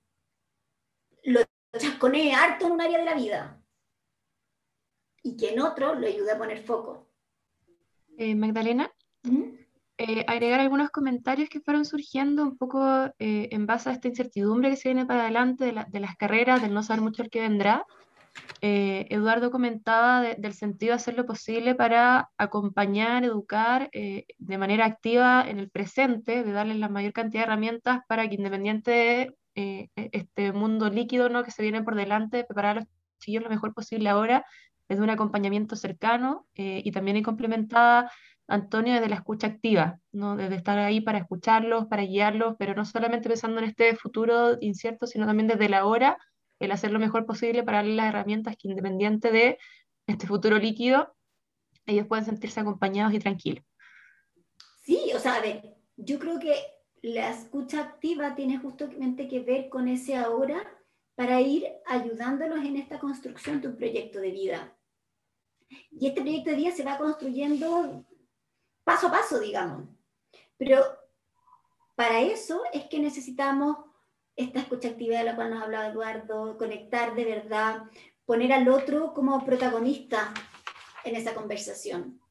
chasconee 1.80 2.34
harto 2.34 2.66
en 2.66 2.72
un 2.74 2.82
área 2.82 2.98
de 3.00 3.06
la 3.06 3.16
vida 3.16 3.62
y 5.24 5.38
que 5.38 5.52
en 5.52 5.60
otro 5.60 5.96
lo 5.96 6.08
ayude 6.08 6.32
a 6.32 6.38
poner 6.38 6.64
foco. 6.64 7.08
Eh, 8.18 8.36
Magdalena, 8.36 8.92
eh, 9.98 10.26
agregar 10.28 10.60
algunos 10.60 10.90
comentarios 10.90 11.50
que 11.50 11.62
fueron 11.62 11.86
surgiendo 11.86 12.44
un 12.44 12.58
poco 12.58 12.84
eh, 13.20 13.50
en 13.52 13.66
base 13.66 13.90
a 13.90 13.94
esta 13.94 14.08
incertidumbre 14.08 14.70
que 14.70 14.76
se 14.76 14.90
viene 14.90 15.06
para 15.06 15.24
adelante 15.24 15.66
de, 15.66 16.00
las 16.00 16.16
carreras, 16.18 16.62
del 16.62 16.74
no 16.74 16.84
saber 16.84 17.02
mucho 17.02 17.24
el 17.24 17.30
que 17.30 17.42
vendrá. 17.42 17.86
Eduardo 18.62 19.52
comentaba 19.52 20.22
del 20.22 20.54
sentido 20.54 20.92
de 20.92 20.96
hacer 20.96 21.16
lo 21.16 21.26
posible 21.26 21.76
para 21.76 22.30
acompañar, 22.38 23.26
educar 23.26 23.90
de 23.92 24.58
manera 24.58 24.86
activa 24.86 25.44
en 25.46 25.60
el 25.60 25.70
presente, 25.70 26.42
de 26.44 26.52
darles 26.54 26.78
la 26.78 26.88
mayor 26.88 27.12
cantidad 27.12 27.42
de 27.42 27.48
herramientas 27.48 28.00
para 28.08 28.30
que 28.30 28.36
independiente 28.36 28.92
de 28.92 29.36
e, 29.56 29.90
este 29.96 30.52
mundo 30.54 30.90
líquido 30.90 31.30
¿no? 31.30 31.44
que 31.44 31.52
se 31.52 31.62
viene 31.64 31.84
por 31.84 31.96
delante, 31.96 32.44
preparar 32.44 32.78
a 32.78 32.80
los 32.82 32.90
chillos 33.20 33.44
lo 33.44 33.50
mejor 33.50 33.74
posible 33.74 34.10
ahora, 34.10 34.46
desde 34.90 35.04
un 35.04 35.10
acompañamiento 35.10 35.76
cercano 35.76 36.48
y 36.54 36.92
también 36.92 37.24
complementada 37.24 38.12
Antonio, 38.52 38.94
desde 38.96 39.08
la 39.08 39.16
escucha 39.16 39.48
activa, 39.48 40.00
¿no? 40.12 40.36
desde 40.36 40.56
estar 40.56 40.78
ahí 40.78 41.00
para 41.00 41.20
escucharlos, 41.20 41.88
para 41.88 42.04
guiarlos, 42.04 42.56
pero 42.60 42.76
no 42.76 42.84
solamente 42.84 43.30
pensando 43.30 43.60
en 43.60 43.66
este 43.66 43.96
futuro 43.96 44.58
incierto, 44.60 45.08
sino 45.08 45.26
también 45.26 45.48
desde 45.48 45.70
la 45.70 45.86
hora, 45.86 46.18
el 46.60 46.72
hacer 46.72 46.92
lo 46.92 47.00
mejor 47.00 47.26
posible 47.26 47.64
para 47.64 47.78
darles 47.78 47.96
las 47.96 48.08
herramientas 48.08 48.56
que 48.58 48.68
independiente 48.68 49.32
de 49.32 49.58
este 50.06 50.28
futuro 50.28 50.58
líquido, 50.58 51.16
ellos 51.86 52.08
pueden 52.08 52.26
sentirse 52.26 52.60
acompañados 52.60 53.14
y 53.14 53.20
tranquilos. 53.20 53.64
Sí, 54.84 55.12
o 55.16 55.20
sea, 55.20 55.36
a 55.36 55.42
ver, 55.42 55.78
yo 55.96 56.20
creo 56.20 56.38
que 56.40 56.54
la 57.02 57.30
escucha 57.32 57.82
activa 57.82 58.36
tiene 58.36 58.58
justamente 58.60 59.28
que 59.28 59.40
ver 59.40 59.70
con 59.70 59.88
ese 59.88 60.16
ahora 60.16 60.62
para 61.16 61.42
ir 61.42 61.68
ayudándolos 61.86 62.60
en 62.60 62.78
esta 62.78 63.00
construcción 63.00 63.62
de 63.62 63.70
un 63.70 63.78
proyecto 63.78 64.20
de 64.20 64.32
vida. 64.32 64.78
Y 65.92 66.08
este 66.08 66.22
proyecto 66.22 66.52
de 66.52 66.56
vida 66.58 66.72
se 66.72 66.84
va 66.84 66.98
construyendo 66.98 68.06
paso 68.84 69.08
a 69.08 69.12
paso, 69.12 69.40
digamos. 69.40 69.88
Pero 70.58 70.84
para 71.96 72.22
eso 72.22 72.62
es 72.74 72.86
que 72.86 73.00
necesitamos 73.00 73.78
esta 74.36 74.60
escucha 74.60 74.90
activa 74.90 75.18
de 75.18 75.24
la 75.24 75.36
cual 75.36 75.52
nos 75.52 75.64
hablaba 75.64 75.88
Eduardo, 75.88 76.58
conectar 76.58 77.16
de 77.16 77.26
verdad, 77.26 77.84
poner 78.26 78.54
al 78.54 78.70
otro 78.70 79.14
como 79.14 79.44
protagonista 79.46 80.34
en 81.04 81.16
esa 81.16 81.34
conversación. 81.34 82.22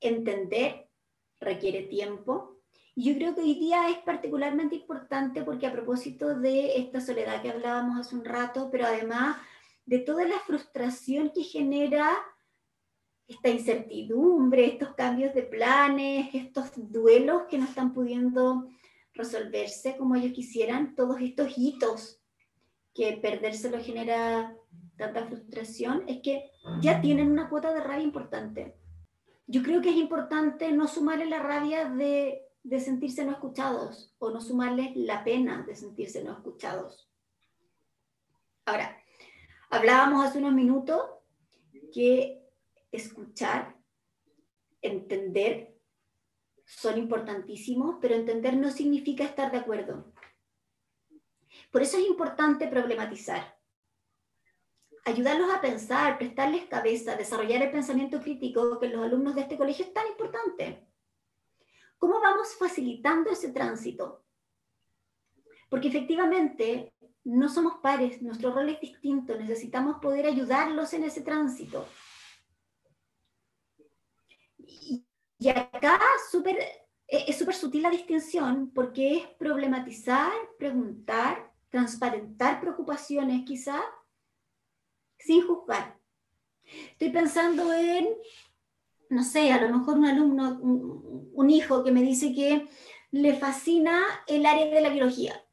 Entender 0.00 0.88
requiere 1.40 1.82
tiempo. 1.82 2.53
Yo 2.96 3.14
creo 3.14 3.34
que 3.34 3.40
hoy 3.40 3.54
día 3.54 3.88
es 3.88 3.98
particularmente 3.98 4.76
importante 4.76 5.42
porque 5.42 5.66
a 5.66 5.72
propósito 5.72 6.38
de 6.38 6.76
esta 6.76 7.00
soledad 7.00 7.42
que 7.42 7.50
hablábamos 7.50 7.98
hace 7.98 8.14
un 8.14 8.24
rato, 8.24 8.68
pero 8.70 8.86
además 8.86 9.36
de 9.84 9.98
toda 9.98 10.24
la 10.24 10.38
frustración 10.38 11.32
que 11.34 11.42
genera 11.42 12.16
esta 13.26 13.48
incertidumbre, 13.48 14.66
estos 14.66 14.94
cambios 14.94 15.34
de 15.34 15.42
planes, 15.42 16.32
estos 16.34 16.70
duelos 16.76 17.42
que 17.50 17.58
no 17.58 17.64
están 17.64 17.92
pudiendo 17.92 18.68
resolverse 19.12 19.96
como 19.96 20.14
ellos 20.14 20.32
quisieran, 20.32 20.94
todos 20.94 21.20
estos 21.20 21.52
hitos 21.56 22.20
que 22.94 23.18
perdérselo 23.20 23.82
genera 23.82 24.56
tanta 24.96 25.26
frustración, 25.26 26.04
es 26.06 26.20
que 26.20 26.50
ya 26.80 27.00
tienen 27.00 27.30
una 27.30 27.48
cuota 27.48 27.74
de 27.74 27.80
rabia 27.80 28.04
importante. 28.04 28.76
Yo 29.48 29.62
creo 29.62 29.80
que 29.82 29.90
es 29.90 29.96
importante 29.96 30.70
no 30.70 30.86
sumarle 30.86 31.26
la 31.26 31.40
rabia 31.40 31.86
de, 31.86 32.43
de 32.64 32.80
sentirse 32.80 33.24
no 33.24 33.32
escuchados 33.32 34.14
o 34.18 34.30
no 34.30 34.40
sumarles 34.40 34.96
la 34.96 35.22
pena 35.22 35.62
de 35.66 35.76
sentirse 35.76 36.24
no 36.24 36.32
escuchados. 36.32 37.10
Ahora, 38.64 38.98
hablábamos 39.68 40.24
hace 40.24 40.38
unos 40.38 40.54
minutos 40.54 41.02
que 41.92 42.42
escuchar, 42.90 43.76
entender, 44.80 45.78
son 46.64 46.96
importantísimos, 46.96 47.98
pero 48.00 48.14
entender 48.14 48.56
no 48.56 48.70
significa 48.70 49.24
estar 49.24 49.52
de 49.52 49.58
acuerdo. 49.58 50.14
Por 51.70 51.82
eso 51.82 51.98
es 51.98 52.06
importante 52.06 52.66
problematizar. 52.66 53.58
Ayudarlos 55.04 55.52
a 55.52 55.60
pensar, 55.60 56.16
prestarles 56.16 56.64
cabeza, 56.64 57.14
desarrollar 57.14 57.60
el 57.60 57.70
pensamiento 57.70 58.20
crítico 58.20 58.78
que 58.78 58.88
los 58.88 59.04
alumnos 59.04 59.34
de 59.34 59.42
este 59.42 59.58
colegio 59.58 59.84
es 59.84 59.92
tan 59.92 60.06
importante. 60.06 60.93
¿Cómo 61.98 62.20
vamos 62.20 62.54
facilitando 62.54 63.30
ese 63.30 63.50
tránsito? 63.50 64.24
Porque 65.68 65.88
efectivamente 65.88 66.94
no 67.24 67.48
somos 67.48 67.78
pares, 67.82 68.20
nuestro 68.22 68.52
rol 68.52 68.68
es 68.68 68.80
distinto, 68.80 69.34
necesitamos 69.36 69.98
poder 70.00 70.26
ayudarlos 70.26 70.92
en 70.92 71.04
ese 71.04 71.22
tránsito. 71.22 71.86
Y 75.38 75.48
acá 75.48 76.00
e, 77.06 77.24
es 77.28 77.38
súper 77.38 77.54
sutil 77.54 77.82
la 77.82 77.90
distinción 77.90 78.70
porque 78.74 79.16
es 79.18 79.26
problematizar, 79.38 80.32
preguntar, 80.58 81.52
transparentar 81.70 82.60
preocupaciones 82.60 83.44
quizá, 83.44 83.82
sin 85.18 85.46
juzgar. 85.46 85.98
Estoy 86.64 87.10
pensando 87.10 87.72
en, 87.72 88.08
no 89.10 89.22
sé, 89.22 89.52
a 89.52 89.60
lo 89.60 89.78
mejor 89.78 89.98
un 89.98 90.06
alumno, 90.06 90.58
un, 90.60 91.50
hijo 91.50 91.84
que 91.84 91.92
me 91.92 92.02
dice 92.02 92.32
que 92.34 92.66
le 93.10 93.34
fascina 93.34 94.02
el 94.26 94.46
área 94.46 94.66
de 94.66 94.80
la 94.80 94.88
biología 94.88 95.44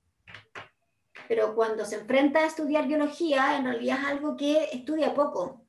pero 1.32 1.56
cuando 1.56 1.86
se 1.86 1.96
enfrenta 1.96 2.40
a 2.40 2.46
estudiar 2.46 2.90
biología, 2.90 3.56
en 3.56 3.64
realidad 3.64 4.00
es 4.02 4.06
algo 4.06 4.36
que 4.36 4.66
estudia 4.74 5.14
poco, 5.14 5.66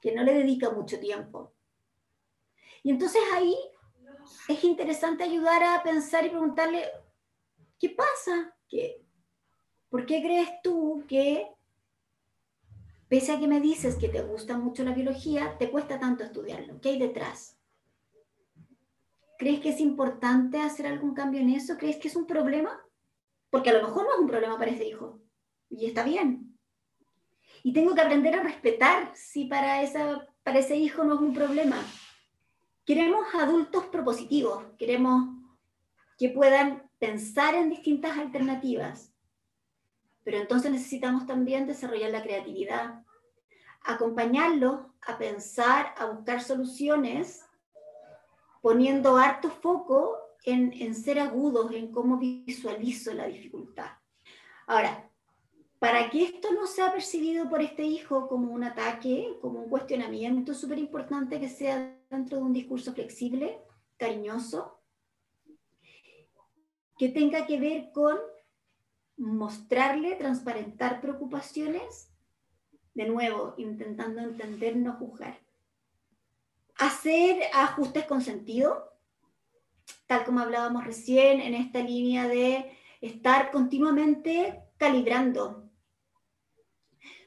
que 0.00 0.14
no 0.14 0.22
le 0.22 0.32
dedica 0.32 0.70
mucho 0.70 0.98
tiempo. 0.98 1.52
Y 2.82 2.88
entonces 2.88 3.20
ahí 3.34 3.54
es 4.48 4.64
interesante 4.64 5.22
ayudar 5.22 5.62
a 5.62 5.82
pensar 5.82 6.24
y 6.24 6.30
preguntarle, 6.30 6.82
¿qué 7.78 7.90
pasa? 7.90 8.56
¿Qué, 8.66 9.04
¿Por 9.90 10.06
qué 10.06 10.22
crees 10.22 10.48
tú 10.62 11.04
que, 11.06 11.53
pese 13.14 13.30
a 13.30 13.38
que 13.38 13.46
me 13.46 13.60
dices 13.60 13.94
que 13.94 14.08
te 14.08 14.22
gusta 14.22 14.58
mucho 14.58 14.82
la 14.82 14.90
biología, 14.90 15.56
te 15.56 15.70
cuesta 15.70 16.00
tanto 16.00 16.24
estudiarlo? 16.24 16.80
¿Qué 16.80 16.88
hay 16.88 16.98
detrás? 16.98 17.56
¿Crees 19.38 19.60
que 19.60 19.68
es 19.68 19.78
importante 19.78 20.60
hacer 20.60 20.88
algún 20.88 21.14
cambio 21.14 21.40
en 21.40 21.50
eso? 21.50 21.78
¿Crees 21.78 21.98
que 21.98 22.08
es 22.08 22.16
un 22.16 22.26
problema? 22.26 22.76
Porque 23.50 23.70
a 23.70 23.74
lo 23.74 23.86
mejor 23.86 24.02
no 24.02 24.14
es 24.14 24.18
un 24.18 24.26
problema 24.26 24.58
para 24.58 24.72
ese 24.72 24.88
hijo. 24.88 25.20
Y 25.70 25.86
está 25.86 26.02
bien. 26.02 26.58
Y 27.62 27.72
tengo 27.72 27.94
que 27.94 28.00
aprender 28.00 28.34
a 28.34 28.42
respetar 28.42 29.12
si 29.14 29.44
para, 29.44 29.80
esa, 29.82 30.26
para 30.42 30.58
ese 30.58 30.74
hijo 30.74 31.04
no 31.04 31.14
es 31.14 31.20
un 31.20 31.34
problema. 31.34 31.80
Queremos 32.84 33.32
adultos 33.32 33.84
propositivos, 33.92 34.64
queremos 34.76 35.28
que 36.18 36.30
puedan 36.30 36.90
pensar 36.98 37.54
en 37.54 37.70
distintas 37.70 38.18
alternativas, 38.18 39.12
pero 40.24 40.38
entonces 40.38 40.72
necesitamos 40.72 41.26
también 41.26 41.68
desarrollar 41.68 42.10
la 42.10 42.24
creatividad, 42.24 43.03
acompañarlos 43.84 44.80
a 45.02 45.18
pensar, 45.18 45.94
a 45.98 46.06
buscar 46.06 46.42
soluciones, 46.42 47.44
poniendo 48.62 49.16
harto 49.16 49.50
foco 49.50 50.18
en, 50.42 50.72
en 50.72 50.94
ser 50.94 51.20
agudos, 51.20 51.72
en 51.72 51.92
cómo 51.92 52.16
visualizo 52.16 53.12
la 53.12 53.26
dificultad. 53.26 53.90
Ahora, 54.66 55.10
para 55.78 56.08
que 56.08 56.24
esto 56.24 56.50
no 56.52 56.66
sea 56.66 56.90
percibido 56.92 57.48
por 57.50 57.60
este 57.60 57.82
hijo 57.82 58.26
como 58.26 58.52
un 58.52 58.64
ataque, 58.64 59.36
como 59.42 59.60
un 59.60 59.68
cuestionamiento, 59.68 60.52
es 60.52 60.58
súper 60.58 60.78
importante 60.78 61.38
que 61.38 61.48
sea 61.50 61.94
dentro 62.08 62.38
de 62.38 62.44
un 62.44 62.54
discurso 62.54 62.94
flexible, 62.94 63.58
cariñoso, 63.98 64.80
que 66.96 67.10
tenga 67.10 67.44
que 67.44 67.60
ver 67.60 67.90
con 67.92 68.16
mostrarle, 69.18 70.16
transparentar 70.16 71.02
preocupaciones, 71.02 72.13
de 72.94 73.06
nuevo, 73.06 73.54
intentando 73.58 74.20
entender, 74.20 74.76
no 74.76 74.94
juzgar. 74.94 75.38
Hacer 76.76 77.42
ajustes 77.52 78.04
con 78.06 78.22
sentido, 78.22 78.92
tal 80.06 80.24
como 80.24 80.40
hablábamos 80.40 80.84
recién, 80.84 81.40
en 81.40 81.54
esta 81.54 81.80
línea 81.80 82.28
de 82.28 82.76
estar 83.00 83.50
continuamente 83.50 84.62
calibrando, 84.76 85.68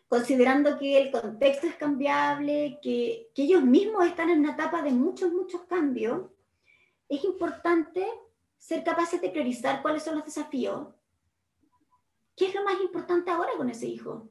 considerando 0.07 0.79
que 0.79 1.01
el 1.01 1.11
contexto 1.11 1.67
es 1.67 1.75
cambiable, 1.75 2.79
que, 2.81 3.29
que 3.35 3.43
ellos 3.43 3.63
mismos 3.63 4.05
están 4.05 4.29
en 4.29 4.39
una 4.39 4.53
etapa 4.53 4.81
de 4.81 4.91
muchos, 4.91 5.31
muchos 5.31 5.63
cambios, 5.63 6.29
es 7.09 7.23
importante 7.23 8.05
ser 8.57 8.83
capaces 8.83 9.21
de 9.21 9.29
priorizar 9.29 9.81
cuáles 9.81 10.03
son 10.03 10.15
los 10.15 10.25
desafíos. 10.25 10.87
¿Qué 12.35 12.47
es 12.47 12.55
lo 12.55 12.63
más 12.63 12.79
importante 12.81 13.31
ahora 13.31 13.51
con 13.57 13.69
ese 13.69 13.87
hijo? 13.87 14.29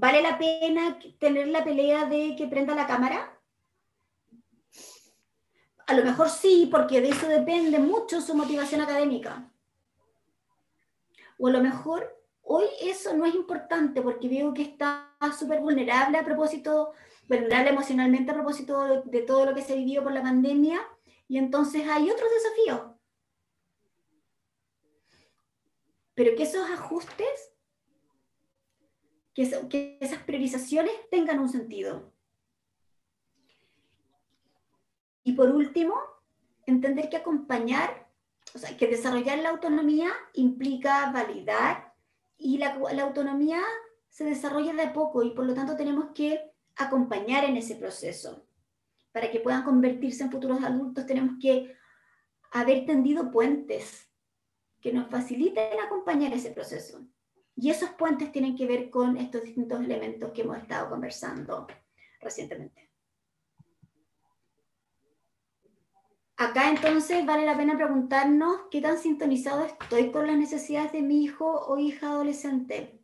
¿Vale 0.00 0.22
la 0.22 0.38
pena 0.38 0.96
tener 1.18 1.48
la 1.48 1.64
pelea 1.64 2.04
de 2.04 2.36
que 2.36 2.46
prenda 2.46 2.72
la 2.72 2.86
cámara? 2.86 3.36
A 5.88 5.92
lo 5.92 6.04
mejor 6.04 6.28
sí, 6.28 6.68
porque 6.70 7.00
de 7.00 7.08
eso 7.08 7.26
depende 7.26 7.80
mucho 7.80 8.20
su 8.20 8.36
motivación 8.36 8.80
académica. 8.80 9.50
O 11.36 11.48
a 11.48 11.50
lo 11.50 11.60
mejor 11.60 12.16
hoy 12.42 12.66
eso 12.80 13.12
no 13.16 13.26
es 13.26 13.34
importante 13.34 14.00
porque 14.00 14.28
veo 14.28 14.54
que 14.54 14.62
está 14.62 15.16
súper 15.36 15.58
vulnerable 15.58 16.16
a 16.16 16.24
propósito, 16.24 16.92
vulnerable 17.28 17.70
emocionalmente 17.70 18.30
a 18.30 18.34
propósito 18.34 19.02
de 19.04 19.22
todo 19.22 19.46
lo 19.46 19.54
que 19.54 19.62
se 19.62 19.74
vivió 19.74 20.04
por 20.04 20.12
la 20.12 20.22
pandemia 20.22 20.80
y 21.26 21.38
entonces 21.38 21.88
hay 21.88 22.08
otros 22.08 22.30
desafíos. 22.30 22.94
Pero 26.14 26.36
que 26.36 26.44
esos 26.44 26.70
ajustes, 26.70 27.52
que, 29.38 29.68
que 29.68 29.98
esas 30.00 30.24
priorizaciones 30.24 30.92
tengan 31.12 31.38
un 31.38 31.48
sentido. 31.48 32.12
Y 35.22 35.34
por 35.34 35.50
último, 35.50 35.94
entender 36.66 37.08
que 37.08 37.18
acompañar, 37.18 38.10
o 38.52 38.58
sea, 38.58 38.76
que 38.76 38.88
desarrollar 38.88 39.38
la 39.38 39.50
autonomía 39.50 40.10
implica 40.34 41.12
validar 41.12 41.94
y 42.36 42.58
la, 42.58 42.76
la 42.92 43.02
autonomía 43.04 43.62
se 44.08 44.24
desarrolla 44.24 44.72
de 44.72 44.82
a 44.82 44.92
poco 44.92 45.22
y 45.22 45.30
por 45.30 45.46
lo 45.46 45.54
tanto 45.54 45.76
tenemos 45.76 46.06
que 46.14 46.50
acompañar 46.74 47.44
en 47.44 47.56
ese 47.56 47.76
proceso. 47.76 48.44
Para 49.12 49.30
que 49.30 49.38
puedan 49.38 49.62
convertirse 49.62 50.24
en 50.24 50.32
futuros 50.32 50.64
adultos 50.64 51.06
tenemos 51.06 51.36
que 51.40 51.76
haber 52.50 52.86
tendido 52.86 53.30
puentes 53.30 54.10
que 54.80 54.92
nos 54.92 55.08
faciliten 55.08 55.78
acompañar 55.78 56.32
ese 56.32 56.50
proceso. 56.50 57.06
Y 57.60 57.70
esos 57.70 57.90
puentes 57.90 58.30
tienen 58.30 58.56
que 58.56 58.66
ver 58.66 58.88
con 58.88 59.16
estos 59.16 59.42
distintos 59.42 59.80
elementos 59.80 60.30
que 60.30 60.42
hemos 60.42 60.58
estado 60.58 60.88
conversando 60.88 61.66
recientemente. 62.20 62.88
Acá 66.36 66.70
entonces 66.70 67.26
vale 67.26 67.44
la 67.44 67.56
pena 67.56 67.76
preguntarnos 67.76 68.60
qué 68.70 68.80
tan 68.80 68.96
sintonizado 68.96 69.64
estoy 69.64 70.12
con 70.12 70.28
las 70.28 70.36
necesidades 70.36 70.92
de 70.92 71.02
mi 71.02 71.24
hijo 71.24 71.50
o 71.66 71.78
hija 71.80 72.10
adolescente. 72.10 73.02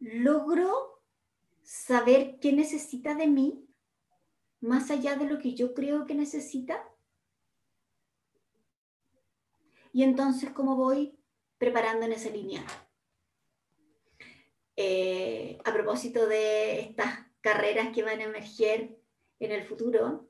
¿Logro 0.00 1.02
saber 1.62 2.38
qué 2.38 2.52
necesita 2.52 3.14
de 3.14 3.28
mí 3.28 3.66
más 4.60 4.90
allá 4.90 5.16
de 5.16 5.24
lo 5.24 5.38
que 5.38 5.54
yo 5.54 5.72
creo 5.72 6.04
que 6.04 6.14
necesita? 6.14 6.86
Y 9.94 10.02
entonces, 10.02 10.50
¿cómo 10.50 10.74
voy 10.74 11.13
preparando 11.58 12.06
en 12.06 12.12
esa 12.12 12.30
línea? 12.30 12.64
Eh, 14.76 15.58
a 15.64 15.72
propósito 15.72 16.26
de 16.26 16.80
estas 16.80 17.18
carreras 17.40 17.94
que 17.94 18.02
van 18.02 18.20
a 18.20 18.24
emerger 18.24 18.98
en 19.38 19.52
el 19.52 19.62
futuro, 19.62 20.28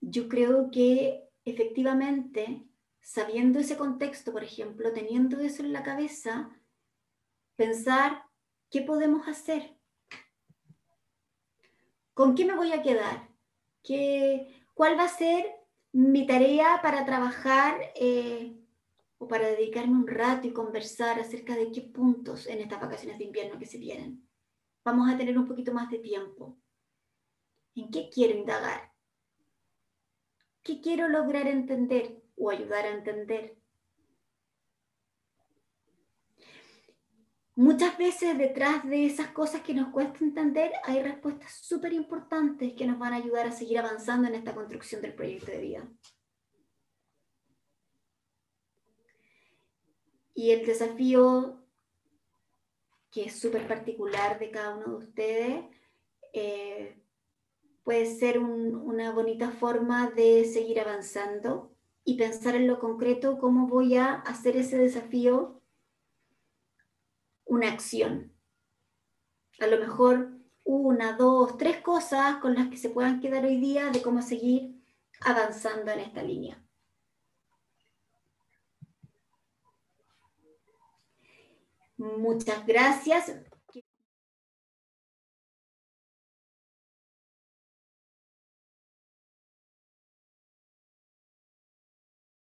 yo 0.00 0.28
creo 0.28 0.70
que 0.70 1.28
efectivamente, 1.44 2.66
sabiendo 3.00 3.58
ese 3.60 3.76
contexto, 3.76 4.32
por 4.32 4.42
ejemplo, 4.42 4.92
teniendo 4.92 5.40
eso 5.40 5.62
en 5.62 5.72
la 5.72 5.82
cabeza, 5.82 6.50
pensar 7.56 8.24
qué 8.70 8.82
podemos 8.82 9.28
hacer, 9.28 9.76
con 12.14 12.34
qué 12.34 12.44
me 12.44 12.54
voy 12.54 12.72
a 12.72 12.82
quedar, 12.82 13.28
¿Qué, 13.82 14.54
cuál 14.74 14.98
va 14.98 15.04
a 15.04 15.08
ser 15.08 15.46
mi 15.92 16.26
tarea 16.26 16.80
para 16.82 17.06
trabajar 17.06 17.92
eh, 17.94 18.59
o 19.22 19.28
para 19.28 19.48
dedicarme 19.48 19.96
un 19.96 20.06
rato 20.06 20.48
y 20.48 20.52
conversar 20.52 21.20
acerca 21.20 21.54
de 21.54 21.70
qué 21.70 21.82
puntos 21.82 22.46
en 22.46 22.60
estas 22.60 22.80
vacaciones 22.80 23.18
de 23.18 23.24
invierno 23.24 23.58
que 23.58 23.66
se 23.66 23.76
vienen. 23.76 24.26
Vamos 24.82 25.12
a 25.12 25.16
tener 25.16 25.36
un 25.38 25.46
poquito 25.46 25.74
más 25.74 25.90
de 25.90 25.98
tiempo. 25.98 26.58
¿En 27.74 27.90
qué 27.90 28.08
quiero 28.08 28.38
indagar? 28.38 28.90
¿Qué 30.62 30.80
quiero 30.80 31.06
lograr 31.08 31.46
entender 31.46 32.22
o 32.34 32.48
ayudar 32.48 32.86
a 32.86 32.92
entender? 32.92 33.58
Muchas 37.56 37.98
veces 37.98 38.38
detrás 38.38 38.88
de 38.88 39.04
esas 39.04 39.28
cosas 39.32 39.60
que 39.60 39.74
nos 39.74 39.92
cuesta 39.92 40.24
entender 40.24 40.72
hay 40.82 41.02
respuestas 41.02 41.58
súper 41.60 41.92
importantes 41.92 42.72
que 42.72 42.86
nos 42.86 42.98
van 42.98 43.12
a 43.12 43.16
ayudar 43.16 43.48
a 43.48 43.52
seguir 43.52 43.80
avanzando 43.80 44.28
en 44.28 44.34
esta 44.34 44.54
construcción 44.54 45.02
del 45.02 45.14
proyecto 45.14 45.52
de 45.52 45.60
vida. 45.60 45.88
Y 50.40 50.52
el 50.52 50.64
desafío 50.64 51.58
que 53.10 53.24
es 53.24 53.38
súper 53.38 53.68
particular 53.68 54.38
de 54.38 54.50
cada 54.50 54.74
uno 54.74 54.86
de 54.86 55.04
ustedes 55.04 55.64
eh, 56.32 56.98
puede 57.82 58.06
ser 58.06 58.38
una 58.38 59.12
bonita 59.12 59.50
forma 59.50 60.08
de 60.12 60.46
seguir 60.46 60.80
avanzando 60.80 61.76
y 62.04 62.16
pensar 62.16 62.54
en 62.54 62.68
lo 62.68 62.78
concreto 62.78 63.36
cómo 63.36 63.66
voy 63.66 63.98
a 63.98 64.14
hacer 64.14 64.56
ese 64.56 64.78
desafío 64.78 65.60
una 67.44 67.68
acción. 67.68 68.32
A 69.58 69.66
lo 69.66 69.78
mejor 69.78 70.38
una, 70.64 71.18
dos, 71.18 71.58
tres 71.58 71.82
cosas 71.82 72.36
con 72.36 72.54
las 72.54 72.70
que 72.70 72.78
se 72.78 72.88
puedan 72.88 73.20
quedar 73.20 73.44
hoy 73.44 73.60
día 73.60 73.90
de 73.90 74.00
cómo 74.00 74.22
seguir 74.22 74.82
avanzando 75.20 75.90
en 75.90 76.00
esta 76.00 76.22
línea. 76.22 76.64
Muchas 82.00 82.66
gracias. 82.66 83.30